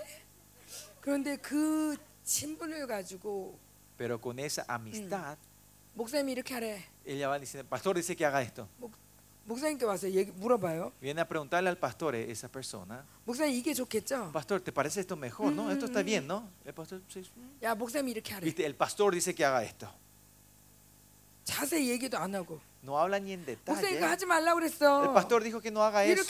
그런데 1.00 1.36
그 1.36 1.96
친분을 2.24 2.86
가지고 2.86 3.58
Pero 3.96 4.20
con 4.20 4.38
esa 4.38 4.64
amistad, 4.68 5.38
목사님이 5.94 6.32
이렇게 6.32 6.54
하래. 6.54 6.82
ella 7.06 7.28
va 7.28 7.38
diciendo, 7.38 7.66
pastor 7.68 7.96
dice 7.96 8.14
que 8.14 8.24
haga 8.26 8.42
esto. 8.42 8.68
목사님께 9.46 9.84
와서 9.86 10.10
얘기 10.10 10.30
물어봐요. 10.32 10.92
Viene 11.00 11.20
a 11.20 11.24
preguntarle 11.28 11.70
al 11.70 11.78
pastor, 11.78 12.14
eh, 12.16 12.30
esa 12.30 12.48
persona, 12.48 13.04
목사님 13.24 13.54
이게 13.54 13.72
좋겠죠? 13.72 14.32
pastor, 14.32 14.60
¿te 14.60 14.72
parece 14.72 15.00
esto 15.00 15.16
mejor? 15.16 15.52
¿No? 15.52 15.70
Esto 15.70 15.86
está 15.86 16.02
bien, 16.02 16.26
¿no? 16.26 16.50
El 16.64 16.74
pastor, 16.74 17.00
sí, 17.08 17.22
sí. 17.22 17.30
야 17.62 17.74
목사님이 17.74 18.10
이렇게 18.10 18.34
하래. 18.34 18.44
Viste, 18.44 18.66
el 18.66 18.74
pastor 18.74 19.14
dice 19.14 19.34
que 19.34 19.44
haga 19.44 19.62
esto. 19.62 19.88
자세히 21.44 21.88
얘기도 21.90 22.18
안 22.18 22.34
하고. 22.34 22.60
no 22.83 22.97
habla 22.99 23.19
ni 23.19 23.33
en 23.33 23.45
detalle. 23.45 23.79
El 25.05 25.13
pastor 25.13 25.43
dijo 25.43 25.61
que 25.61 25.69
no 25.71 25.83
haga 25.83 26.03
eso. 26.03 26.23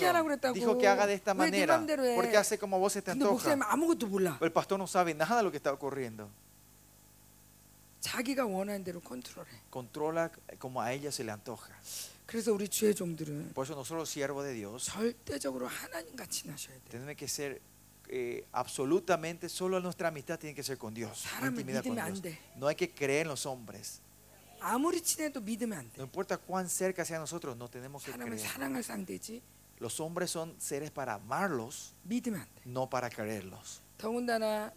Dijo 0.54 0.78
que 0.78 0.88
haga 0.88 1.08
de 1.08 1.14
esta 1.14 1.34
manera. 1.34 1.76
Porque 2.16 2.38
hace 2.38 2.58
como 2.58 2.78
vos 2.80 2.94
se 2.94 3.02
te 3.02 3.12
antoja. 3.12 3.34
El 4.42 4.52
pastor 4.52 4.78
no 4.78 4.88
sabe 4.88 5.14
nada 5.14 5.38
de 5.38 5.44
lo 5.44 5.52
que 5.52 5.58
está 5.58 5.72
ocurriendo. 5.72 6.30
Controla 9.70 10.32
como 10.60 10.82
a 10.82 10.92
ella 10.92 11.12
se 11.12 11.24
le 11.24 11.32
antoja. 11.32 11.72
Por 13.54 13.66
eso 13.66 13.76
nosotros 13.76 14.00
los 14.00 14.10
siervos 14.10 14.44
de 14.44 14.54
Dios 14.54 14.90
tenemos 16.90 17.16
que 17.16 17.28
ser 17.28 17.62
eh, 18.08 18.46
absolutamente, 18.52 19.48
solo 19.50 19.80
nuestra 19.80 20.08
amistad 20.10 20.38
tiene 20.40 20.54
que 20.56 20.64
ser 20.64 20.78
con 20.78 20.94
Dios. 20.94 21.26
no 22.58 22.68
hay 22.68 22.76
que 22.76 22.90
creer 22.90 23.22
en 23.22 23.28
los 23.30 23.46
hombres. 23.46 24.02
아무리 24.61 25.01
친해도 25.01 25.41
믿으면 25.41 25.79
안 25.79 25.85
돼. 25.91 25.95
No 25.99 26.05
importa 26.05 26.37
cuán 26.37 26.67
cerca 26.69 27.03
sea 27.05 27.19
nosotros, 27.19 27.57
no 27.57 27.69
tenemos 27.69 28.03
que 28.05 28.13
사람을 28.13 28.37
creer. 28.37 28.47
사랑할 28.49 28.83
상대지 28.83 29.43
Los 29.79 30.01
hombres 30.01 30.31
son 30.31 30.55
seres 30.59 30.91
para 30.91 31.15
amarlos, 31.15 31.93
믿으면 32.05 32.41
안 32.41 32.47
돼. 32.55 32.63
no 32.67 32.89
para 32.89 33.09
quererlos. 33.11 33.81
더군다나 33.99 34.73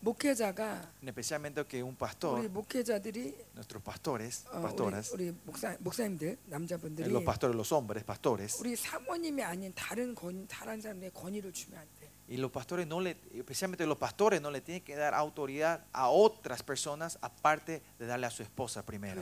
목회자가 0.00 0.90
Especialmente 1.02 1.64
que 1.66 1.82
un 1.82 1.90
우리 1.90 1.98
pastor, 1.98 2.48
목회자들이 2.48 3.34
nuestros 3.54 3.82
pastores, 3.82 4.46
어, 4.50 4.62
pastoras, 4.62 5.12
우리, 5.12 5.28
우리 5.30 5.36
목사 5.44 5.76
목사님들 5.80 6.28
eh, 6.28 6.38
남자분들이 6.46 7.10
los 7.10 7.24
pastores, 7.24 7.56
los 7.56 7.70
hombres, 7.72 8.04
pastores, 8.04 8.60
우리 8.60 8.76
사모님이 8.76 9.42
아닌 9.42 9.72
다른 9.74 10.14
권 10.14 10.46
다른 10.46 10.80
사람의 10.80 11.10
권위를 11.12 11.52
주면 11.52 11.80
안 11.80 11.86
돼. 12.00 12.01
y 12.33 12.37
los 12.37 12.49
pastores 12.49 12.87
no 12.87 12.99
le, 12.99 13.15
especialmente 13.35 13.85
los 13.85 13.99
pastores 13.99 14.41
no 14.41 14.49
le 14.49 14.59
tienen 14.59 14.83
que 14.83 14.95
dar 14.95 15.13
autoridad 15.13 15.85
a 15.93 16.09
otras 16.09 16.63
personas 16.63 17.19
aparte 17.21 17.83
de 17.99 18.07
darle 18.07 18.25
a 18.25 18.31
su 18.31 18.41
esposa 18.41 18.83
primero. 18.83 19.21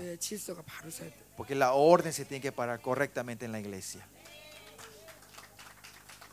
Porque 1.35 1.53
la 1.53 1.73
orden 1.73 2.13
se 2.13 2.23
tiene 2.23 2.41
que 2.41 2.53
parar 2.53 2.79
correctamente 2.79 3.43
en 3.43 3.51
la 3.51 3.59
iglesia 3.59 4.07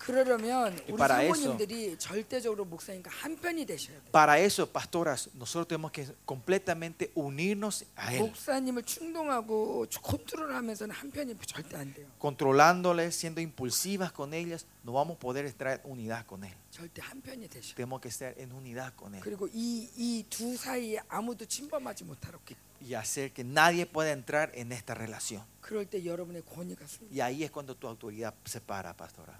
그러려면 0.07 0.73
Y 0.73 0.91
우리 0.91 0.97
para 0.97 1.23
eso- 1.23 1.33
사모님들이 1.33 1.97
절대적으로 1.97 2.65
목사님과 2.65 3.09
한 3.09 3.37
편이 3.37 3.65
되셔야 3.65 3.95
돼. 3.99 4.11
Para 4.11 4.37
eso, 4.37 4.67
pastoras, 4.67 5.29
nosotros 5.33 5.67
tenemos 5.67 5.91
que 5.93 6.05
completamente 6.25 7.09
unirnos 7.15 7.85
a 7.95 8.13
él, 8.13 8.19
목사님을 8.19 8.83
충동하고 8.83 9.85
컨트롤하면서는 10.01 10.93
한 10.93 11.09
편이 11.09 11.35
절대 11.47 11.77
안 11.77 11.93
돼요. 11.93 12.07
controlándoles, 12.19 13.15
siendo 13.15 13.39
impulsivas 13.39 14.11
con 14.11 14.33
ellas, 14.33 14.65
no 14.83 14.91
vamos 14.91 15.15
a 15.15 15.19
poder 15.19 15.45
extraer 15.45 15.79
unidad 15.85 16.25
con 16.25 16.43
él. 16.43 16.53
절대 16.69 17.01
한 17.01 17.21
편이 17.21 17.47
되셔. 17.47 17.73
Tenemos 17.75 18.01
que 18.01 18.09
estar 18.09 18.33
en 18.37 18.51
unidad 18.51 18.91
con 18.97 19.15
él 19.15 19.21
그리고 19.21 19.47
이 19.53 19.89
이 19.95 20.25
두 20.29 20.57
사이에 20.57 20.99
아무도 21.07 21.45
침범하지 21.45 22.03
못하게. 22.03 22.55
y 22.85 22.95
hacer 22.95 23.31
que 23.31 23.45
nadie 23.45 23.85
pueda 23.85 24.11
entrar 24.11 24.51
en 24.53 24.73
esta 24.73 24.93
relación. 24.93 25.41
그럴 25.61 25.85
때 25.85 26.03
여러분의 26.03 26.43
권위가 26.43 26.83
승리. 26.85 27.07
Y 27.15 27.21
ahí 27.21 27.43
es 27.45 27.51
cuando 27.51 27.73
tu 27.73 27.87
autoridad 27.87 28.33
se 28.43 28.59
para, 28.59 28.91
pastora. 28.93 29.39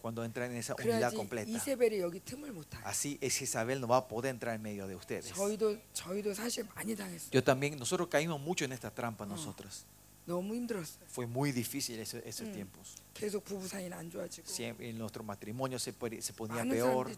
Cuando 0.00 0.24
entra 0.24 0.46
en 0.46 0.56
esa 0.56 0.74
unidad 0.74 1.12
completa. 1.12 1.50
Así 2.84 3.18
es 3.20 3.40
Isabel 3.42 3.80
no 3.80 3.88
va 3.88 3.98
a 3.98 4.08
poder 4.08 4.30
entrar 4.30 4.54
en 4.54 4.62
medio 4.62 4.86
de 4.86 4.96
ustedes. 4.96 5.32
Yo 7.30 7.42
también, 7.44 7.78
nosotros 7.78 8.08
caímos 8.08 8.40
mucho 8.40 8.64
en 8.64 8.72
esta 8.72 8.90
trampa 8.90 9.26
nosotros. 9.26 9.86
Fue 11.06 11.26
muy 11.26 11.52
difícil 11.52 12.00
esos, 12.00 12.20
tiempos. 12.52 12.96
En 14.80 14.98
nuestro 14.98 15.22
matrimonio 15.22 15.78
se, 15.78 15.92
ponía 15.92 16.64
peor. 16.64 17.10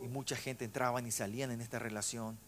Y 0.00 0.08
mucha 0.08 0.34
gente 0.34 0.64
entraban 0.64 1.06
y 1.06 1.10
salían 1.10 1.50
en 1.50 1.60
esta 1.60 1.78
relación. 1.78 2.38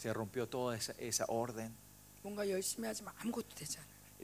Se 0.00 0.12
rompió 0.12 0.48
toda 0.48 0.76
esa 0.76 1.24
orden 1.28 1.74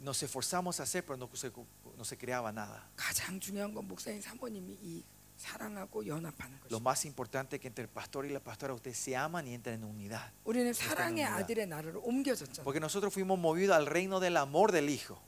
않아요. 0.00 0.02
Nos 0.02 0.22
esforzamos 0.22 0.80
a 0.80 0.82
hacer, 0.84 1.04
pero 1.04 1.16
no 1.16 1.28
se, 1.34 1.50
no 1.96 2.04
se 2.04 2.16
creaba 2.16 2.52
nada. 2.52 2.82
가장 2.96 3.40
중요한 3.40 3.72
건 3.74 3.86
목사님 3.88 4.20
사모님이 4.20 4.78
이 4.82 5.04
사랑하고 5.36 6.06
연합하는 6.06 6.58
Lo 6.70 6.78
것이죠. 6.78 6.80
más 6.80 7.04
importante 7.04 7.56
es 7.56 7.60
que 7.62 7.68
entre 7.68 7.82
el 7.84 7.88
pastor 7.90 8.24
y 8.26 8.30
la 8.32 8.40
pastora 8.40 8.72
ustedes 8.74 8.96
se 8.98 9.16
aman 9.16 9.46
y 9.46 9.54
entran 9.54 9.76
en 9.76 9.84
unidad. 9.84 10.32
우리는 10.44 10.72
사랑의 10.72 11.24
unidad. 11.24 11.44
아들의 11.44 11.66
나라로 11.66 12.00
옮겨졌잖아요. 12.02 12.64
Porque 12.64 12.80
nosotros 12.80 13.12
fuimos 13.12 13.38
movidos 13.38 13.76
al 13.76 13.86
reino 13.86 14.20
del 14.20 14.36
amor 14.36 14.72
del 14.72 14.88
Hijo. 14.90 15.20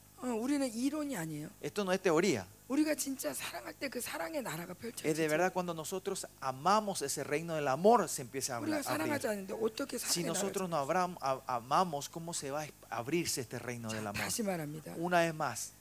Esto 1.62 1.84
no 1.84 1.92
es 1.92 2.02
teoría. 2.02 2.46
Es 5.08 5.18
de 5.18 5.28
verdad 5.28 5.52
cuando 5.54 5.74
nosotros 5.74 6.26
amamos 6.40 7.02
ese 7.02 7.24
reino 7.24 7.56
del 7.56 7.68
amor 7.68 8.08
se 8.08 8.22
empieza 8.22 8.54
a. 8.56 8.58
Abrir. 8.58 8.74
Si 10.08 10.22
nosotros 10.30 10.70
no 10.70 10.78
abram, 10.78 11.18
amamos, 11.46 12.10
¿cómo 12.10 12.34
se 12.34 12.52
va 12.52 12.64
a 12.64 12.98
abrirse 12.98 13.42
este 13.42 13.60
reino 13.60 13.90
del 13.92 14.08
amor? 14.08 14.22
Una 14.98 15.20
vez 15.22 15.34
más. 15.36 15.74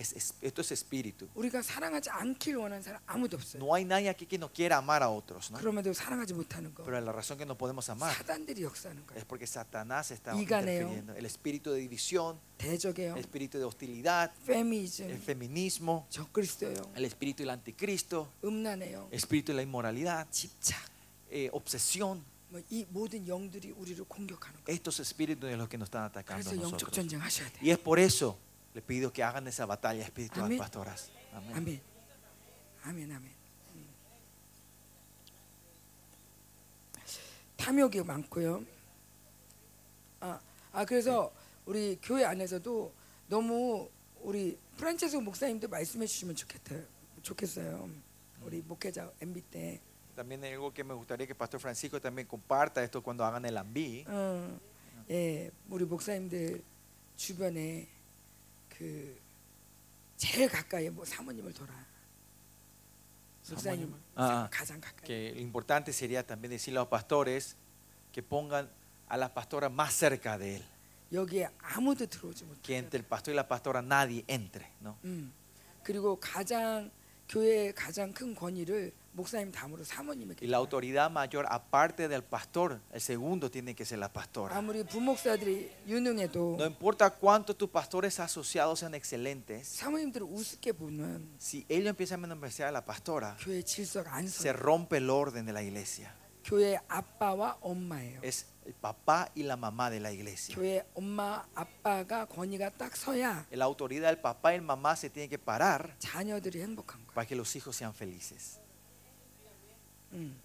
es- 0.00 0.12
es- 0.12 0.34
esto 0.42 0.60
es 0.60 0.72
espíritu. 0.72 1.28
우리가 1.34 1.62
사랑하지 1.62 2.10
않길 2.10 2.56
원하는 2.56 2.82
사람 2.82 3.00
아무도 3.06 3.36
없어요. 3.36 3.62
No 3.62 3.74
hay 3.74 3.84
nadie 3.84 4.08
aquí 4.10 4.26
que 4.26 4.36
no 4.38 4.48
quiera 4.52 4.76
amar 4.78 5.02
a 5.02 5.08
otros, 5.10 5.50
¿no? 5.50 5.58
그럼에도 5.58 5.92
사랑하지 5.92 6.34
못하는 6.34 6.74
거 6.74 6.84
Pero 6.84 7.00
la 7.00 7.12
razón 7.12 7.38
que 7.38 7.44
no 7.46 7.56
podemos 7.56 7.88
amar 7.88 8.14
사단들이 8.14 8.62
역사하는 8.64 9.06
거예요. 9.06 9.18
es 9.18 9.24
porque 9.24 9.46
Satanás 9.46 10.10
está 10.10 10.32
이간해요. 10.36 10.88
interfiriendo. 10.88 11.14
El 11.16 11.24
espíritu 11.26 11.72
de 11.72 11.80
división, 11.80 12.38
대적이에요. 12.58 13.14
el 13.16 13.20
espíritu 13.24 13.58
de 13.58 13.64
hostilidad, 13.64 14.30
el 14.32 14.46
페미니즘, 14.46 15.20
feminismo, 15.22 16.06
적그리스도예요. 16.10 16.92
el 16.94 17.04
espíritu 17.04 17.42
del 17.42 17.50
anticristo, 17.50 18.28
음란해요. 18.44 19.08
el 19.10 19.16
espíritu 19.16 19.52
de 19.52 19.56
la 19.56 19.62
inmoralidad, 19.62 20.26
집착. 20.30 20.78
eh, 21.30 21.50
obsesión. 21.52 22.22
뭐 22.48 22.62
이 22.70 22.86
모든 22.90 23.26
영들이 23.26 23.72
우리를 23.72 24.04
공격하는 24.04 24.60
거예요. 24.62 24.72
Estos 24.72 25.00
espíritus 25.00 25.50
de 25.50 25.56
los 25.56 25.68
que 25.68 25.76
nos 25.76 25.88
están 25.90 26.04
atacando 26.04 26.48
a 26.48 26.54
그래서 26.54 26.62
영적 26.62 26.86
nosotros. 26.86 26.94
전쟁 26.94 27.20
하셔야 27.20 27.50
돼요. 27.50 27.58
Y 27.60 27.70
es 27.72 27.78
por 27.78 27.98
eso 27.98 28.38
le 28.73 28.81
pido 28.81 29.11
que 29.11 29.23
hagan 29.23 29.47
esa 29.47 29.65
batalla 29.65 30.03
espiritual, 30.03 30.45
Amén. 30.45 30.57
pastoras. 30.57 31.11
Amén. 31.53 31.81
아멘, 32.83 33.11
아멘. 33.11 33.31
음. 33.75 33.87
탐욕이 37.57 38.01
많고요. 38.03 38.65
아, 40.21 40.39
아 40.71 40.85
그래서 40.85 41.31
우리 41.65 41.97
교회 42.01 42.25
안에서도 42.25 42.91
너무 43.27 43.89
우리 44.21 44.57
프란체스코 44.77 45.21
목사님도 45.21 45.67
말씀해 45.67 46.05
주시면 46.05 46.35
좋겠어요. 46.35 46.83
좋겠어요. 47.21 47.89
우리 48.41 48.61
목회자 48.61 49.11
MB 49.21 49.41
때. 49.51 49.79
También 50.15 50.43
algo 50.43 50.73
que 50.73 50.83
me 50.83 50.93
gustaría 50.93 51.25
que 51.25 51.33
Pastor 51.33 51.59
Francisco 51.59 51.99
también 51.99 52.27
comparta 52.27 52.83
esto 52.83 53.01
cuando 53.01 53.23
hagan 53.23 53.45
el 53.45 53.57
AMBI. 53.57 54.05
어, 54.07 54.59
예, 55.09 55.49
우리 55.69 55.85
목사님들 55.85 56.61
주변에 57.15 57.87
그 58.81 59.15
제일 60.17 60.49
가까이 60.49 60.89
뭐 60.89 61.05
사모님을 61.05 61.53
둬라. 61.53 61.71
목사님? 63.51 63.93
아, 64.15 64.49
가장 64.51 64.81
가까이. 64.81 65.05
Que 65.05 65.33
importante 65.39 65.93
sería 65.93 66.25
también 66.25 66.49
decirle 66.49 66.79
a 66.79 66.81
los 66.81 66.89
pastores 66.89 67.55
que 68.11 68.23
pongan 68.23 68.67
a 69.07 69.17
las 69.17 69.29
pastoras 69.29 69.71
más 69.71 69.93
cerca 69.93 70.39
de 70.39 70.55
él. 70.55 70.63
여기에 71.13 71.49
아무도 71.59 72.07
들어오지 72.07 72.45
못해. 72.45 72.61
que 72.63 72.77
entre 72.77 72.97
el 72.97 73.05
pastor 73.05 73.33
y 73.33 73.35
la 73.35 73.47
pastora 73.47 73.83
nadie 73.83 74.23
entre, 74.27 74.71
¿no? 74.79 74.97
음. 75.03 75.31
그리고 75.83 76.19
가장 76.19 76.89
교회의 77.29 77.75
가장 77.75 78.11
큰 78.11 78.33
권위를 78.33 78.91
Y 80.41 80.47
la 80.47 80.57
autoridad 80.57 81.11
mayor, 81.11 81.45
aparte 81.49 82.07
del 82.07 82.23
pastor, 82.23 82.79
el 82.91 83.01
segundo 83.01 83.49
tiene 83.51 83.75
que 83.75 83.85
ser 83.85 83.99
la 83.99 84.11
pastora. 84.11 84.55
No 86.57 86.65
importa 86.65 87.09
cuánto 87.09 87.55
tus 87.55 87.69
pastores 87.69 88.19
asociados 88.19 88.79
sean 88.79 88.93
excelentes, 88.95 89.79
si 91.37 91.65
ellos 91.67 91.89
empiezan 91.89 92.19
a 92.19 92.21
menospreciar 92.27 92.69
a 92.69 92.71
la 92.71 92.85
pastora, 92.85 93.35
se 94.27 94.53
rompe 94.53 94.97
el 94.97 95.09
orden 95.09 95.45
de 95.45 95.53
la 95.53 95.61
iglesia. 95.63 96.15
Es 98.23 98.47
el 98.65 98.73
papá 98.73 99.29
y 99.35 99.43
la 99.43 99.55
mamá 99.55 99.91
de 99.91 99.99
la 99.99 100.11
iglesia. 100.11 100.55
La 103.51 103.65
autoridad 103.65 104.07
del 104.09 104.17
papá 104.17 104.53
y 104.55 104.57
la 104.57 104.63
mamá 104.63 104.95
se 104.95 105.09
tiene 105.09 105.29
que 105.29 105.37
parar 105.37 105.95
para 107.13 107.27
que 107.27 107.35
los 107.35 107.55
hijos 107.55 107.75
sean 107.75 107.93
felices. 107.93 108.59
음. 110.12 110.40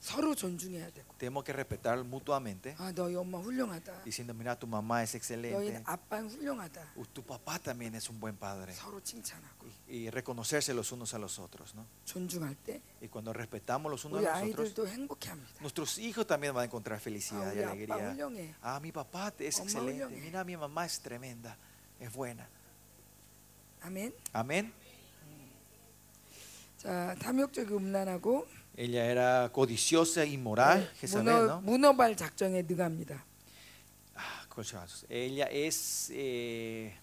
서로 0.00 0.34
존중해야 0.34 0.90
되고. 0.92 1.14
Tenemos 1.18 1.44
que 1.44 1.52
respetar 1.52 2.02
mutuamente, 2.04 2.74
아 2.78 2.90
너희 2.90 3.14
엄마 3.16 3.36
훌륭하다. 3.38 4.02
diciendo, 4.04 4.32
mira, 4.32 4.58
tu 4.58 4.66
mamá 4.66 5.02
es 5.02 5.12
너희 5.12 5.18
excelente, 5.18 5.82
아빠는 5.84 6.30
훌륭하다. 6.30 6.92
Uh, 6.96 7.04
tu 7.12 7.22
papá 7.22 7.58
también 7.58 7.94
es 7.94 8.08
un 8.08 8.18
buen 8.18 8.34
padre. 8.34 8.72
서로 8.72 8.98
칭찬하고 9.02 9.68
Y, 9.88 10.06
y 10.06 10.10
reconocerse 10.10 10.72
los 10.72 10.90
unos 10.92 11.12
a 11.12 11.18
los 11.18 11.38
otros, 11.38 11.74
¿no? 11.74 11.84
존중할 12.06 12.56
때 12.64 12.80
Y 13.02 13.08
cuando 13.08 13.34
respetamos 13.34 13.90
los 13.92 14.02
unos 14.06 14.20
우리 14.22 14.26
a 14.26 14.40
los 14.40 14.48
otros, 14.54 14.70
아이들도 14.70 14.88
행복해합니다. 14.88 15.60
nuestros 15.60 15.98
hijos 15.98 16.26
también 16.26 16.54
van 16.54 16.62
a 16.62 16.64
encontrar 16.64 16.96
아, 16.96 17.00
felicidad 17.00 17.52
y 17.52 17.58
우리 17.58 17.64
아빠 17.64 17.72
alegría. 17.72 18.10
훌륭해. 18.14 18.54
Ah, 18.62 18.80
mi 18.80 18.92
papá 18.92 19.34
es 19.38 19.58
Mamá 19.58 19.64
excelente. 19.70 20.04
훌륭해. 20.06 20.20
Mira, 20.24 20.44
mi 20.44 20.56
mamá 20.56 20.86
es 20.86 20.98
tremenda, 21.02 21.58
es 22.00 22.10
buena. 22.10 22.48
아멘. 23.82 24.14
Amén. 24.32 24.72
자 26.78 27.14
탐욕적이고 27.20 27.76
음란하고 27.76 28.46
Ella 28.76 29.04
era 29.06 29.50
codiciosa, 29.52 30.24
inmoral, 30.24 30.90
Jezabel, 31.00 31.34
문어, 31.34 31.46
¿no? 31.46 31.60
문어발 31.62 32.16
작정에 32.16 32.62
능합니다. 32.62 33.24
Ah, 34.16 34.46
cochazos. 34.48 35.04
Ella 35.10 35.46
es, 35.50 36.10
eh, 36.12 36.94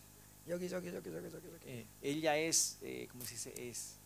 여기 0.48 0.70
저기 0.70 0.92
저기 0.92 1.12
저기 1.12 1.30
저기 1.30 1.48
저기. 1.52 1.66
eh, 1.68 1.86
ella 2.02 2.38
es, 2.38 2.78
eh, 2.82 3.08
¿cómo 3.12 3.24
se 3.26 3.34
dice? 3.36 3.54
Es 3.70 3.98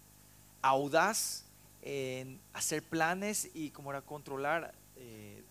audaz 0.61 1.43
en 1.82 2.39
hacer 2.53 2.84
planes 2.84 3.49
y 3.53 3.69
como 3.71 3.91
era 3.91 4.01
controlar, 4.01 4.73
eh, 4.97 5.43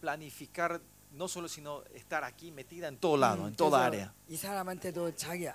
planificar, 0.00 0.80
no 1.12 1.26
solo 1.28 1.48
sino 1.48 1.82
estar 1.94 2.22
aquí 2.24 2.50
metida 2.52 2.88
en 2.88 2.96
todo 2.98 3.16
lado, 3.16 3.44
음, 3.44 3.48
en 3.48 3.56
toda 3.56 3.78
그래서 3.80 3.86
área, 3.86 4.14
이 4.28 4.36
사람한테도 4.36 5.14
자기야. 5.16 5.54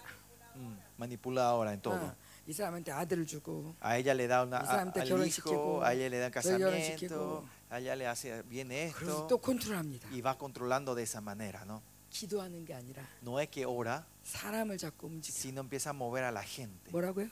Mm, 0.55 0.77
manipuladora 0.97 1.73
en 1.73 1.81
todo. 1.81 1.95
어, 1.95 2.15
이 2.49 2.53
사람한테 2.53 2.91
아들을 2.91 3.25
주고 3.25 3.75
A 3.83 3.99
ella 3.99 4.13
le 4.13 4.27
da 4.27 4.43
una, 4.43 4.59
이 4.59 4.63
a- 4.63 4.67
사람한테 4.67 4.99
al 5.01 5.07
결혼시키고, 5.09 5.49
hijo, 5.49 5.83
a 5.83 5.93
ella 5.93 6.07
le 6.09 6.19
da 6.19 6.29
결혼시키고. 6.29 7.09
casamiento, 7.09 7.45
a 7.69 7.79
ella 7.79 7.95
le 7.95 8.07
hace 8.07 8.41
bien 8.43 8.67
그래서 8.69 9.25
esto 9.25 9.27
또 9.27 9.37
컨트롤합니다. 9.39 10.09
y 10.11 10.21
va 10.21 10.37
controlando 10.37 10.93
de 10.95 11.03
esa 11.03 11.21
manera, 11.21 11.65
¿no? 11.65 11.81
기도하는 12.11 12.63
게 12.65 12.73
아니라 12.73 13.03
No 13.23 13.39
es 13.39 13.49
que 13.49 13.65
ora, 13.65 14.05
사람을 14.23 14.77
자꾸 14.77 15.07
움직여. 15.07 15.33
sino 15.35 15.61
empieza 15.61 15.89
a 15.89 15.93
mover 15.93 16.23
a 16.23 16.31
la 16.31 16.43
gente. 16.43 16.91
뭐라고요? 16.91 17.29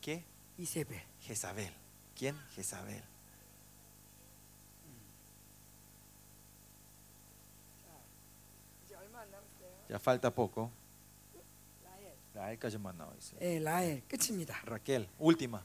¿Qué? 0.00 0.22
이세벨. 0.58 1.02
Jezabel. 1.20 1.72
¿Quién? 2.14 2.36
Jezabel. 2.54 3.02
이제 8.84 8.94
얼마 8.94 9.20
안 9.20 9.30
남았어요. 9.30 9.70
Ya 9.90 9.96
falta 9.98 10.30
poco. 10.30 10.70
라헬. 12.34 12.34
라헬까지만 12.34 12.96
나와 12.96 13.10
있어요. 13.18 13.38
예, 13.42 13.58
라헬 13.58 14.02
끝입니다. 14.08 14.54
Raquel, 14.64 15.08
última. 15.18 15.58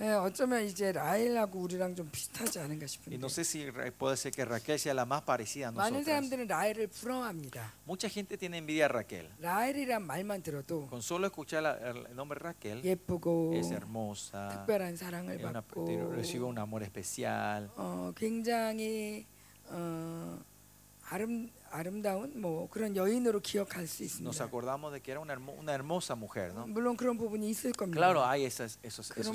예, 0.00 0.12
어쩌면 0.12 0.64
이제 0.64 0.90
라헬하고 0.90 1.58
우리랑 1.60 1.94
좀 1.94 2.08
비슷하지 2.10 2.58
않은가 2.60 2.84
Y 2.84 2.88
싶은데. 2.88 3.16
no 3.18 3.26
sé 3.28 3.42
si 3.44 3.68
Ra- 3.70 3.90
puede 3.92 4.16
ser 4.16 4.32
que 4.32 4.42
Raquel 4.44 4.78
sea 4.78 4.94
la 4.94 5.04
más 5.04 5.22
parecida 5.22 5.68
a 5.68 5.72
많은 5.72 6.00
nosotros. 6.00 6.06
사람들은 6.06 6.46
라헬을 6.48 6.86
부러워합니다. 6.88 7.72
Mucha 7.86 8.08
gente 8.08 8.36
tiene 8.38 8.58
envidia 8.58 8.86
a 8.86 8.88
Raquel. 8.88 9.28
라헬이란 9.40 10.06
말만 10.06 10.42
들어도 10.42 10.88
Con 10.88 11.00
solo 11.02 11.26
escuchar 11.28 11.62
la- 11.62 11.78
el 11.84 12.14
nombre 12.16 12.38
Raquel, 12.40 12.82
예쁘고 12.82 13.52
es 13.54 13.70
hermosa, 13.70 14.48
특별한 14.64 14.96
사랑을 14.96 15.36
es 15.36 15.44
una- 15.44 15.60
받고 15.60 16.12
recibe 16.16 16.44
un 16.44 16.58
amor 16.58 16.82
especial. 16.82 17.68
어, 17.76 18.12
굉장히 18.16 19.26
어, 19.68 20.38
nos 24.21 24.39
acordamos 24.39 24.93
de 24.93 25.01
que 25.01 25.11
era 25.11 25.19
una, 25.19 25.73
hermosa 25.73 26.15
mujer, 26.15 26.53
¿no? 26.53 26.65
Claro, 27.97 28.25
hay 28.25 28.45
esas, 28.45 28.79
esos, 28.81 29.09
aspectos. 29.09 29.27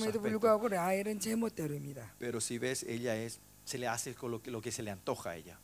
Pero 2.19 2.41
si 2.41 2.59
ves, 2.59 2.83
ella 2.85 3.17
es, 3.17 3.41
se 3.65 3.77
le 3.79 3.89
hace 3.89 4.15
lo 4.23 4.41
lo 4.45 4.63
que 4.63 4.73
se 4.73 4.83
le 4.83 4.91
antoja 4.91 5.31
a 5.31 5.37
ella. 5.37 5.59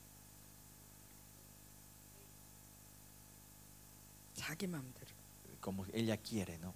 Como 5.60 5.86
ella 5.92 6.16
quiere, 6.16 6.58
¿no? 6.58 6.74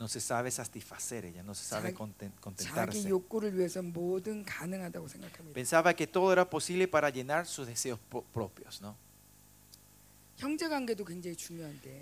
No 0.00 0.08
se 0.08 0.20
sabe 0.20 0.50
satisfacer 0.50 1.24
ella, 1.24 1.42
no 1.42 1.54
se 1.54 1.64
sabe 1.64 1.94
contentarse. 1.94 2.98
Pensaba 5.54 5.94
que 5.94 6.06
todo 6.06 6.32
era 6.32 6.48
posible 6.48 6.88
para 6.88 7.10
llenar 7.10 7.46
sus 7.46 7.66
deseos 7.66 7.98
propios, 8.32 8.80
¿no? 8.80 8.96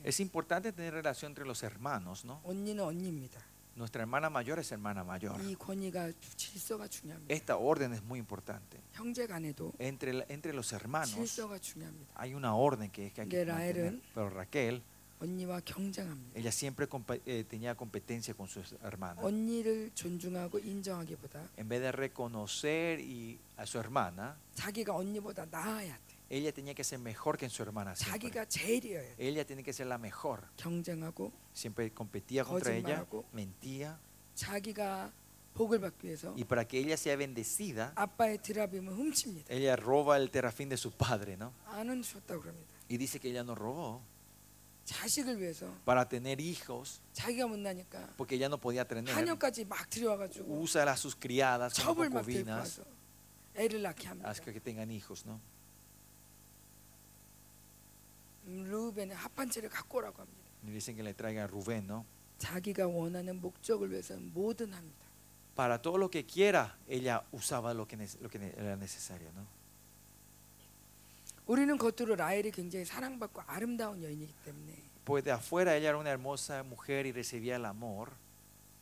Es 0.04 0.18
importante 0.20 0.72
tener 0.72 0.92
relación 0.94 1.30
entre 1.30 1.44
los 1.44 1.62
hermanos, 1.62 2.24
¿no? 2.24 2.40
Nuestra 3.76 4.02
hermana 4.02 4.30
mayor 4.30 4.58
es 4.60 4.70
hermana 4.72 5.02
mayor. 5.04 5.36
Esta 7.28 7.56
orden 7.56 7.92
es 7.92 8.02
muy 8.02 8.18
importante. 8.20 8.80
Entre, 9.78 10.52
los 10.52 10.72
hermanos 10.72 11.14
hay 12.14 12.34
una 12.34 12.54
orden 12.54 12.90
que, 12.90 13.12
que 13.12 13.22
hay 13.22 13.28
que 13.28 13.36
mantener, 13.46 14.00
Pero 14.14 14.30
Raquel 14.30 14.82
ella 16.34 16.50
siempre 16.52 16.86
eh, 17.24 17.44
tenía 17.48 17.74
competencia 17.76 18.34
con 18.34 18.46
su 18.48 18.60
hermana. 18.82 19.20
En 21.56 21.68
vez 21.68 21.80
de 21.80 21.92
reconocer 21.92 23.00
y 23.00 23.38
a 23.56 23.64
su 23.66 23.78
hermana, 23.78 24.36
ella 26.30 26.52
tenía 26.52 26.74
que 26.74 26.84
ser 26.84 26.98
mejor 26.98 27.36
que 27.38 27.48
su 27.50 27.62
hermana. 27.62 27.94
Siempre. 27.96 28.30
Ella 29.18 29.44
tenía 29.46 29.62
que 29.64 29.72
ser 29.72 29.86
la 29.86 29.98
mejor. 29.98 30.44
Siempre 31.52 31.90
competía 31.92 32.44
contra 32.44 32.72
ella, 32.90 33.06
mentía. 33.32 33.98
Y 36.36 36.44
para 36.44 36.66
que 36.66 36.78
ella 36.78 36.96
sea 36.96 37.14
bendecida, 37.16 37.92
ella 39.48 39.76
roba 39.76 40.16
el 40.16 40.30
terafín 40.30 40.68
de 40.68 40.76
su 40.76 40.90
padre, 40.90 41.36
¿no? 41.36 41.52
Y 42.88 42.96
dice 42.96 43.20
que 43.20 43.28
ella 43.30 43.44
no 43.44 43.54
robó 43.54 44.02
자식을 44.85 45.39
위해서 45.39 45.71
para 45.85 46.03
tener 46.07 46.39
hijos, 46.41 46.99
자기가 47.13 47.45
못나니까 47.47 48.15
porque 48.17 48.35
ella 48.35 48.47
no 48.47 48.57
podía 48.57 48.83
tener. 48.85 49.13
한여까지 49.13 49.65
막 49.65 49.87
들여와가지고 49.89 50.59
Usa 50.61 50.81
a 50.83 50.93
sus 50.97 51.15
criadas 51.15 51.73
como 51.79 51.93
첩을 51.93 52.09
막 52.09 52.25
데리고 52.25 52.45
concubinas, 52.45 52.79
와서 52.81 52.83
애를 53.55 53.81
낳게 53.83 54.07
합니다. 54.07 54.29
haz 54.29 54.41
que 54.41 54.59
tengan 54.59 54.89
hijos, 54.89 55.25
¿no? 55.27 55.39
음, 58.47 58.63
루벤의 58.69 59.15
합한 59.15 59.49
채를 59.49 59.69
갖고 59.69 59.99
오라고 59.99 60.21
합니다. 60.21 60.39
Y 60.63 60.71
dicen 60.71 60.95
que 60.95 61.03
le 61.03 61.13
traigan 61.13 61.43
a 61.43 61.47
Rubén, 61.47 61.85
¿no? 61.87 62.05
자기가 62.39 62.87
원하는 62.87 63.39
목적을 63.41 63.91
위해서는 63.91 64.33
뭐든 64.33 64.73
합니다. 64.73 65.05
Para 65.55 65.81
todo 65.81 65.97
lo 65.97 66.09
que 66.09 66.25
quiera, 66.25 66.77
ella 66.87 67.23
usaba 67.31 67.73
lo 67.73 67.85
que, 67.85 67.97
nece- 67.97 68.19
lo 68.21 68.29
que 68.29 68.39
ne- 68.39 68.53
era 68.57 68.75
necesario, 68.77 69.29
¿no? 69.33 69.45
우리는 71.45 71.77
겉으로 71.77 72.15
라헬이 72.15 72.51
굉장히 72.51 72.85
사랑받고 72.85 73.41
아름다운 73.47 74.01
여인이기 74.03 74.33
때문에 74.45 74.73
Pues 75.05 75.23
de 75.23 75.31
afuera 75.31 75.75
ella 75.75 75.89
era 75.89 75.97
una 75.97 76.11
hermosa 76.11 76.63
mujer 76.63 77.07
y 77.07 77.11
recibía 77.11 77.55
el 77.55 77.65
amor. 77.65 78.11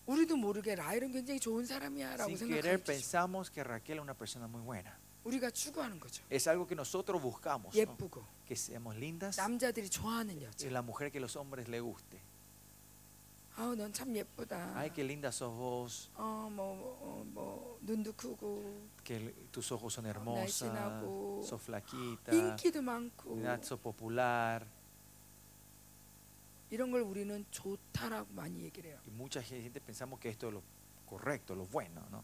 우리도 0.08 0.36
모르게 0.38 0.76
라헬은 0.76 1.12
굉장히 1.12 1.40
좋은 1.40 1.66
사람이야라고 1.66 2.32
Sin 2.32 2.50
querer 2.50 2.78
생각하죠. 2.80 2.84
pensamos 2.84 3.50
que 3.52 3.64
Raquel 3.64 3.98
es 4.00 4.04
una 4.04 4.14
persona 4.14 4.48
muy 4.48 4.62
buena. 4.62 4.98
우리가 5.24 5.50
추구하는 5.52 6.00
거죠. 6.00 6.24
Es 6.30 6.48
algo 6.48 6.66
que 6.68 6.76
nosotros 6.76 7.22
buscamos, 7.22 7.74
¿no? 7.76 7.80
예쁘고 7.82 8.24
que 8.46 8.56
seamos 8.56 8.96
lindas 8.98 9.38
남자들이 9.38 9.90
좋아하는 9.90 10.42
여자. 10.42 10.66
es 10.68 10.72
la 10.72 10.82
mujer 10.82 11.12
que 11.12 11.20
los 11.20 11.36
hombres 11.36 11.68
le 11.70 11.80
guste. 11.80 12.20
아우 13.58 13.74
넌 13.76 13.92
참 13.92 14.16
예쁘다. 14.16 14.72
Ay, 14.78 14.92
qué 14.94 15.02
linda 15.04 15.30
sos 15.32 15.52
vos, 15.52 16.10
어뭐뭐 16.16 17.80
눈도 17.82 18.14
크고 18.14 18.88
que 19.04 19.16
l- 19.18 19.34
tus 19.52 19.72
ojos 19.72 19.94
son 19.96 20.06
hermosas, 20.06 20.62
날씬하고, 20.70 21.42
sos 21.44 21.62
flaquita, 21.64 22.32
인기도 22.32 22.82
많고 22.84 23.36
mira, 23.36 23.58
sos 23.64 23.80
popular. 23.82 24.64
이런 26.70 26.92
걸 26.92 27.02
우리는 27.02 27.46
좋다라고 27.50 28.28
많이 28.36 28.62
얘기를 28.62 28.92
해요. 28.92 29.00
Y 29.08 29.12
mucha 29.16 29.42
gente 29.42 29.80
pensamos 29.82 30.20
que 30.20 30.30
esto 30.30 30.50
es 30.50 30.54
lo 30.54 30.62
correcto, 31.10 31.56
lo 31.56 31.66
bueno, 31.66 32.02
¿no? 32.12 32.22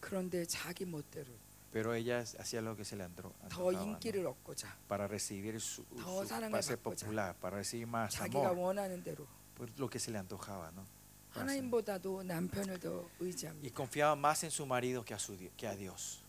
그런데 0.00 0.44
자기 0.46 0.84
멋대로 0.84 1.32
pero 1.71 1.93
ella 1.93 2.19
hacía 2.19 2.61
lo 2.61 2.75
que 2.75 2.85
se 2.85 2.95
le 2.95 3.03
andro, 3.03 3.33
antojaba 3.43 3.99
para 4.87 5.07
recibir 5.07 5.59
su, 5.61 5.83
para 6.51 6.61
ser 6.61 6.79
popular, 6.79 7.35
para 7.35 7.57
recibir 7.57 7.87
más 7.87 8.19
amor, 8.21 8.55
por 9.55 9.67
pues 9.67 9.79
lo 9.79 9.89
que 9.89 9.99
se 9.99 10.11
le 10.11 10.17
antojaba, 10.17 10.71
¿no? 10.71 10.85
Y 13.61 13.71
confiaba 13.71 14.15
más 14.15 14.43
en 14.43 14.51
su 14.51 14.65
marido 14.65 15.03
que 15.03 15.13
a 15.67 15.75
Dios. 15.75 16.24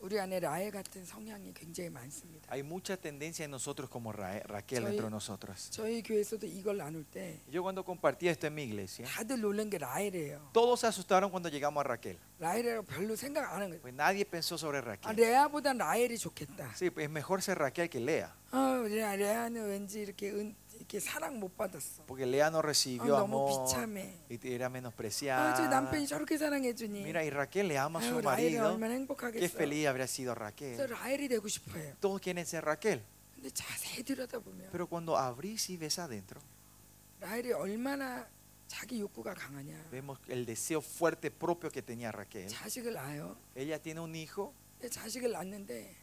우리 0.00 0.18
안에 0.20 0.38
라헬 0.40 0.70
같은 0.70 1.04
성향이 1.04 1.52
굉장히 1.54 1.88
많습니다. 1.90 2.48
Hay 2.52 2.62
mucha 2.62 2.96
tendencia 2.96 3.44
en 3.44 3.50
nosotros 3.50 3.88
como 3.90 4.12
Ra- 4.12 4.40
Raquel 4.44 4.82
Soy- 4.82 4.90
dentro 4.90 5.06
de 5.06 5.10
nosotros. 5.10 5.70
저희 5.70 6.02
교회에서도 6.02 6.46
이걸 6.46 6.76
나눌 6.78 7.04
때 7.04 7.40
Yo 7.50 7.62
cuando 7.62 7.82
compartí 7.84 8.28
esto 8.28 8.46
en 8.46 8.54
mi 8.54 8.64
iglesia, 8.64 9.06
다들 9.06 9.40
놀란 9.40 9.70
게 9.70 9.78
라헬이에요. 9.78 10.50
todos 10.52 10.80
se 10.80 10.86
asustaron 10.86 11.30
cuando 11.30 11.48
llegamos 11.48 11.80
a 11.80 11.84
Raquel. 11.88 12.18
라헬이라고 12.38 12.82
별로 12.86 13.16
생각 13.16 13.50
안 13.52 13.62
한 13.62 13.70
거예요. 13.70 13.80
Pues 13.80 13.94
nadie 13.94 14.24
pensó 14.24 14.56
sobre 14.58 14.78
아, 14.78 14.82
Raquel. 14.82 15.16
레아보단 15.16 15.78
라헬이 15.78 16.18
좋겠다. 16.18 16.72
Sí, 16.76 16.90
pues 16.90 17.06
es 17.06 17.10
mejor 17.10 17.40
ser 17.42 17.58
Raquel 17.58 17.88
que 17.88 17.98
Lea, 18.00 18.26
아, 18.52 18.84
레아, 18.86 19.16
레아는 19.16 19.66
왠지 19.68 20.00
이렇게 20.02 20.30
은, 20.30 20.54
이렇게 20.80 21.00
사랑 21.00 21.40
못 21.40 21.56
받았어. 21.56 22.04
porque 22.06 22.24
Lea 22.26 22.48
no 22.48 22.58
아, 22.58 22.62
recibió 22.62 23.16
너무 23.16 23.48
amor 23.48 23.66
비참해. 23.66 24.14
y 24.30 24.38
era 24.52 24.66
아, 24.66 24.70
menospreciada. 24.70 25.56
저 25.56 25.68
남편이 25.68 26.06
저렇게 26.06 26.36
사랑해 26.38 26.74
주니. 26.74 27.00
Mira, 27.02 27.22
y 27.24 27.30
Raquel 27.30 27.68
le 27.68 27.78
ama 27.78 27.98
a 27.98 28.02
su 28.02 28.14
아유, 28.16 28.20
라헬이 28.22 28.56
marido. 28.56 28.66
얼마나 28.74 28.94
Qué 28.94 28.98
행복하겠어. 29.00 29.56
feliz 29.56 29.86
habría 29.86 30.06
sido 30.06 30.34
그래서 30.34 30.44
Raquel. 30.44 30.86
라헬이 30.90 31.28
되고 31.28 31.48
싶어요. 31.48 31.94
Todos 32.00 32.20
quieren 32.20 32.44
ser 32.44 32.62
Raquel. 32.64 33.02
근데 33.34 33.50
자세히 33.50 34.02
들여다보면 34.04 34.68
Pero 34.70 34.86
cuando 34.86 35.16
abrís 35.16 35.68
y 35.70 35.76
ves 35.76 35.98
adentro, 35.98 36.40
라헬이 37.20 37.52
얼마나 37.52 38.28
자기 38.68 39.00
욕구가 39.00 39.34
강하냐. 39.34 39.88
vemos 39.90 40.18
el 40.28 40.44
deseo 40.44 40.80
fuerte 40.80 41.30
propio 41.30 41.70
que 41.70 41.82
tenía 41.82 42.12
Raquel. 42.12 42.48
자식을 42.48 42.92
낳아요. 42.92 43.36
Ella 43.56 43.78
tiene 43.80 44.00
un 44.00 44.14
hijo 44.14 44.52
근데 44.78 44.88
자식을 44.90 45.32
낳는데 45.32 45.96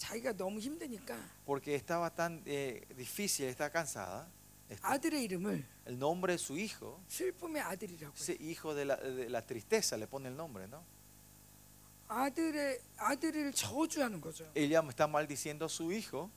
자기가 0.00 0.32
너무 0.34 0.60
힘드니까 0.60 1.16
porque 1.46 1.74
estaba 1.74 2.10
tan 2.10 2.42
eh, 2.46 2.82
difícil, 2.96 3.46
está 3.48 3.70
cansada. 3.70 4.28
Este, 4.68 4.84
아들의 4.84 5.22
이름을 5.24 5.64
El 5.86 5.98
nombre 5.98 6.32
de 6.34 6.38
su 6.38 6.58
hijo, 6.58 7.00
슬픔의 7.08 7.62
아들이라고 7.62 8.14
ese 8.16 8.32
해요. 8.34 8.38
hijo 8.40 8.74
de 8.74 8.84
la, 8.84 8.96
de 8.96 9.30
la 9.30 9.40
tristeza, 9.46 9.96
le 9.96 10.06
pone 10.08 10.28
el 10.28 10.36
nombre, 10.36 10.66
¿no? 10.66 10.82
아들의 12.08 12.80
아들을 12.98 13.52
저주하는 13.52 14.20
거죠. 14.20 14.50
Ella 14.54 14.80
está 14.88 15.06
maldiciendo 15.08 15.64
a 15.64 15.68
su 15.68 15.90
hijo, 15.92 16.30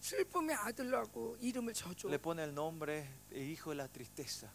슬픔의 0.00 0.56
아들라고 0.56 1.36
이름을 1.40 1.72
저주. 1.74 2.08
le 2.08 2.18
pone 2.18 2.42
el 2.42 2.54
nombre 2.54 3.08
el 3.30 3.48
hijo 3.48 3.70
de 3.70 3.76
la 3.76 3.88
tristeza. 3.88 4.48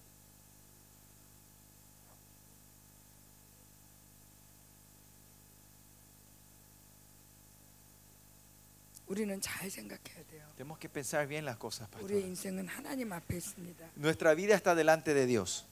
우리는 9.10 9.40
잘 9.42 9.70
생각해야 9.70 10.24
돼요. 10.30 10.46
Tenemos 10.58 10.80
que 10.80 10.90
pensar 10.90 11.28
bien 11.28 11.46
las 11.46 11.58
cosas, 11.58 11.88
우리의 12.02 12.22
pastor. 12.22 12.28
인생은 12.28 12.68
하나님 12.68 13.14
앞에 13.14 13.38
있습니다. 13.38 13.86
Nuestra 13.98 14.34
vida 14.36 14.56
está 14.56 14.74
delante 14.76 15.14
de 15.14 15.26
Dios. 15.28 15.66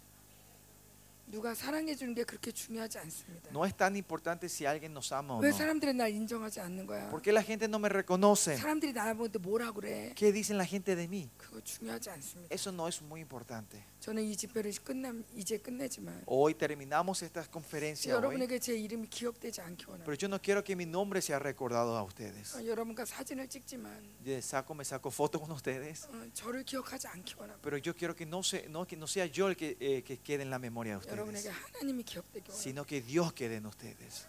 누가 1.27 1.55
사랑해 1.55 1.95
주는 1.95 2.13
게 2.13 2.23
그렇게 2.23 2.51
중요하지 2.51 2.99
않습니다. 2.99 3.49
No 3.49 3.65
es 3.65 3.73
tan 3.75 3.95
importante 3.95 4.45
si 4.45 4.65
alguien 4.67 4.91
nos 4.93 5.11
ama 5.11 5.35
o 5.37 5.39
왜 5.41 5.49
no. 5.49 5.57
사람들이 5.57 5.93
날 5.93 6.11
인정하지 6.11 6.59
않는 6.59 6.85
거야? 6.85 7.09
¿Por 7.09 7.21
qué 7.23 7.31
la 7.31 7.41
gente 7.41 7.65
no 7.65 7.79
me 7.79 7.89
reconoce? 7.89 8.55
사람들이 8.55 8.93
나를 8.93 9.15
보는데 9.15 9.39
뭐라 9.39 9.71
그래? 9.71 10.13
¿Qué 10.15 10.31
dicen 10.31 10.57
la 10.57 10.65
gente 10.65 10.95
de 10.95 11.07
mí? 11.07 11.29
그거 11.37 11.59
중요하지 11.61 12.11
않습니다. 12.11 12.53
Eso 12.53 12.71
no 12.71 12.87
es 12.87 13.01
muy 13.01 13.21
importante. 13.21 13.81
저는 13.99 14.21
이 14.21 14.35
집회를 14.35 14.73
끝남 14.83 15.23
이제 15.33 15.57
끝내지만 15.57 16.23
Hoy 16.27 16.53
terminamos 16.53 17.23
esta 17.23 17.41
conferencia 17.49 18.13
hoy, 18.13 18.17
여러분에게 18.21 18.59
제 18.59 18.75
이름이 18.75 19.07
기억되지 19.09 19.61
않기 19.61 19.85
원합니다. 19.87 20.05
pero 20.05 20.17
yo 20.17 20.27
no 20.27 20.39
quiero 20.39 20.61
que 20.61 20.75
mi 20.75 20.85
nombre 20.85 21.19
sea 21.21 21.39
recordado 21.39 21.95
a 21.97 22.03
ustedes. 22.03 22.53
어, 22.53 22.63
여러분과 22.63 23.05
사진을 23.05 23.47
찍지만 23.47 23.89
Yo 24.23 24.37
saco, 24.39 24.75
me 24.75 24.83
saco 24.83 25.09
fotos 25.09 25.41
con 25.41 25.49
ustedes, 25.51 26.05
어, 26.11 26.27
저를 26.33 26.63
기억하지 26.63 27.07
않기 27.07 27.35
원합니다. 27.39 27.61
pero 27.63 27.77
yo 27.79 27.95
quiero 27.95 28.13
que 28.13 28.25
no, 28.27 28.43
se, 28.43 28.67
no, 28.69 28.85
que 28.85 28.97
no 28.97 29.07
sea 29.07 29.25
yo 29.25 29.47
el 29.47 29.55
que, 29.55 29.77
eh, 29.79 30.03
que 30.03 30.19
quede 30.19 30.43
en 30.43 30.51
la 30.51 30.59
memoria 30.59 30.99
de 30.99 31.13
여러분에게 31.13 31.16
sino 32.52 32.84
que 32.84 33.00
Dios 33.00 33.32
quede 33.32 33.56
en 33.56 33.66
ustedes. 33.66 34.26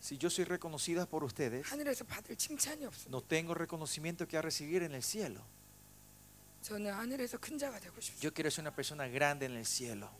Si 0.00 0.18
yo 0.18 0.28
soy 0.28 0.44
reconocida 0.44 1.06
por 1.06 1.24
ustedes, 1.24 1.66
no 3.08 3.22
tengo 3.22 3.54
reconocimiento 3.54 4.28
que 4.28 4.40
recibir 4.42 4.82
en 4.82 4.94
el 4.94 5.02
cielo. 5.02 5.40
Yo 8.20 8.32
quiero 8.32 8.50
ser 8.50 8.62
una 8.62 8.74
persona 8.74 9.06
grande 9.08 9.46
en 9.46 9.52
el 9.52 9.66
cielo. 9.66 10.10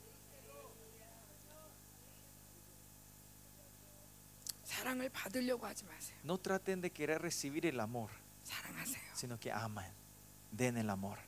No 6.24 6.38
traten 6.38 6.80
de 6.80 6.90
querer 6.90 7.20
recibir 7.22 7.66
el 7.66 7.78
amor, 7.80 8.10
sino 9.14 9.38
que 9.38 9.52
amen, 9.52 9.92
den 10.50 10.76
el 10.76 10.90
amor. 10.90 11.18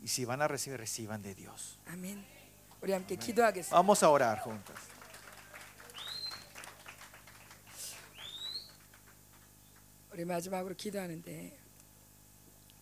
Y 0.00 0.08
si 0.08 0.24
van 0.24 0.42
a 0.42 0.48
recibir, 0.48 0.78
reciban 0.78 1.22
de 1.22 1.34
Dios. 1.34 1.78
Amén. 1.86 2.24
Vamos 3.70 4.02
a 4.02 4.08
orar 4.08 4.40
juntos. 4.40 4.76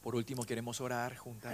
Por 0.02 0.16
último 0.16 0.44
queremos 0.44 0.80
orar 0.80 1.16
juntas. 1.16 1.52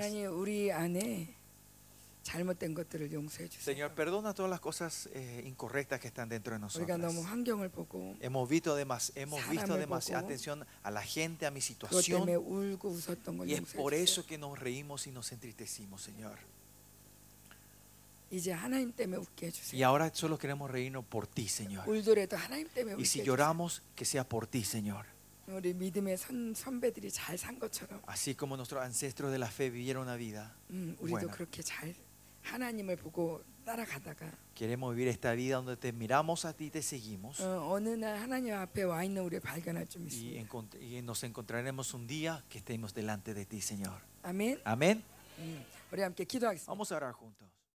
하나님 2.26 2.50
우리 2.50 2.56
안에 2.56 2.62
잘못된 2.62 2.74
것들을 2.76 3.12
용서해 3.12 3.50
주세요. 3.50 3.64
Señor, 3.66 3.94
perdona 3.96 4.34
todas 4.34 4.50
las 4.50 4.60
cosas 4.62 5.10
eh, 5.14 5.42
incorrectas 5.46 6.00
que 6.00 6.08
están 6.08 6.30
dentro 6.30 6.54
de 6.54 6.62
우리가 6.64 6.98
너무 6.98 7.22
nosotros. 7.22 7.26
환경을 7.26 7.70
보고 7.70 8.16
Hemos 8.22 8.48
visto, 8.48 8.76
demas- 8.78 9.12
hemos 9.16 9.42
visto 9.50 9.66
사람을 9.66 9.80
demasiada 9.80 10.22
보고 10.22 10.28
atención 10.28 10.66
a 10.84 10.92
la 10.92 11.02
gente, 11.02 11.46
a 11.48 11.52
mi 11.52 11.60
그것 11.60 11.90
때문에 11.90 12.28
situación. 12.30 12.30
울고 12.30 12.90
웃었던 12.90 13.38
걸 13.38 13.48
Y 13.48 13.54
es 13.54 13.60
용서해 13.62 13.78
por 13.82 13.94
주세요. 13.94 14.04
eso 14.04 14.26
que 14.28 14.38
nos 14.38 14.58
reímos 14.60 15.08
y 15.08 15.12
nos 15.12 15.32
entristecimos, 15.32 16.02
Señor. 16.04 16.38
이제 18.30 18.52
하나님 18.54 18.94
때문에 18.96 19.18
웃게 19.18 19.48
Y 19.48 19.50
해주세요. 19.52 19.86
ahora 19.88 20.10
solo 20.14 20.38
queremos 20.38 20.70
reírnos 20.72 21.04
por 21.06 21.28
ti, 21.28 21.48
Señor. 21.50 21.84
울더라도 21.90 22.38
하나님 22.38 22.70
때문에 22.70 22.96
Y 22.96 23.04
si 23.06 23.20
웃게 23.20 23.22
해주세요. 23.22 23.26
lloramos, 23.26 23.82
que 23.96 24.06
sea 24.06 24.24
por 24.24 24.48
ti, 24.48 24.64
Señor. 24.64 25.06
우리 25.48 25.74
믿음의 25.74 26.16
선, 26.18 26.54
선배들이 26.56 27.12
잘 27.12 27.36
산 27.38 27.60
것처럼 27.60 28.00
Así 28.06 28.36
como 28.36 28.56
nuestros 28.56 28.82
ancestros 28.84 29.32
de 29.34 29.40
la 29.40 29.48
fe 29.52 29.70
vivieron 29.70 30.04
una 30.08 30.16
vida, 30.16 30.54
음, 30.70 30.96
우리도 31.02 31.28
Bueno. 31.28 31.32
그렇게 31.32 31.62
잘 31.62 31.94
하나님을 32.46 32.96
보고 32.98 33.44
따라가다가 33.66 34.32
queremos 34.56 34.96
vivir 34.96 35.08
esta 35.08 35.34
vida 35.36 35.56
donde 35.58 35.78
te 35.78 35.92
miramos 35.94 36.46
a 36.46 36.54
ti 36.54 36.66
y 36.66 36.70
te 36.72 36.82
seguimos. 36.82 37.40
어, 37.42 37.72
어느 37.72 37.90
날 37.90 38.18
하나님 38.20 38.54
앞에 38.56 38.84
와 38.84 39.04
있는 39.04 39.22
우리를 39.24 39.40
발견할 39.42 39.86
줄 39.88 40.02
Y, 40.02 40.06
믿습니다. 40.06 40.42
encont- 40.44 40.76
y 40.82 40.98
nos 41.02 41.24
encontraremos 41.24 41.94
un 41.94 42.08
día 42.08 42.44
que 42.50 42.58
estemos 42.60 42.94
delante 42.94 43.34
de 43.34 43.46
ti, 43.46 43.62
Señor. 43.62 44.02
아멘. 44.24 44.62
Amén. 44.66 45.04
음, 45.40 45.64
우리 45.92 46.02
함께 46.02 46.24
기도하겠습니다. 46.26 46.72
Vamos 46.72 46.92
a 46.92 46.96
orar 46.98 47.14
juntos. 47.14 47.48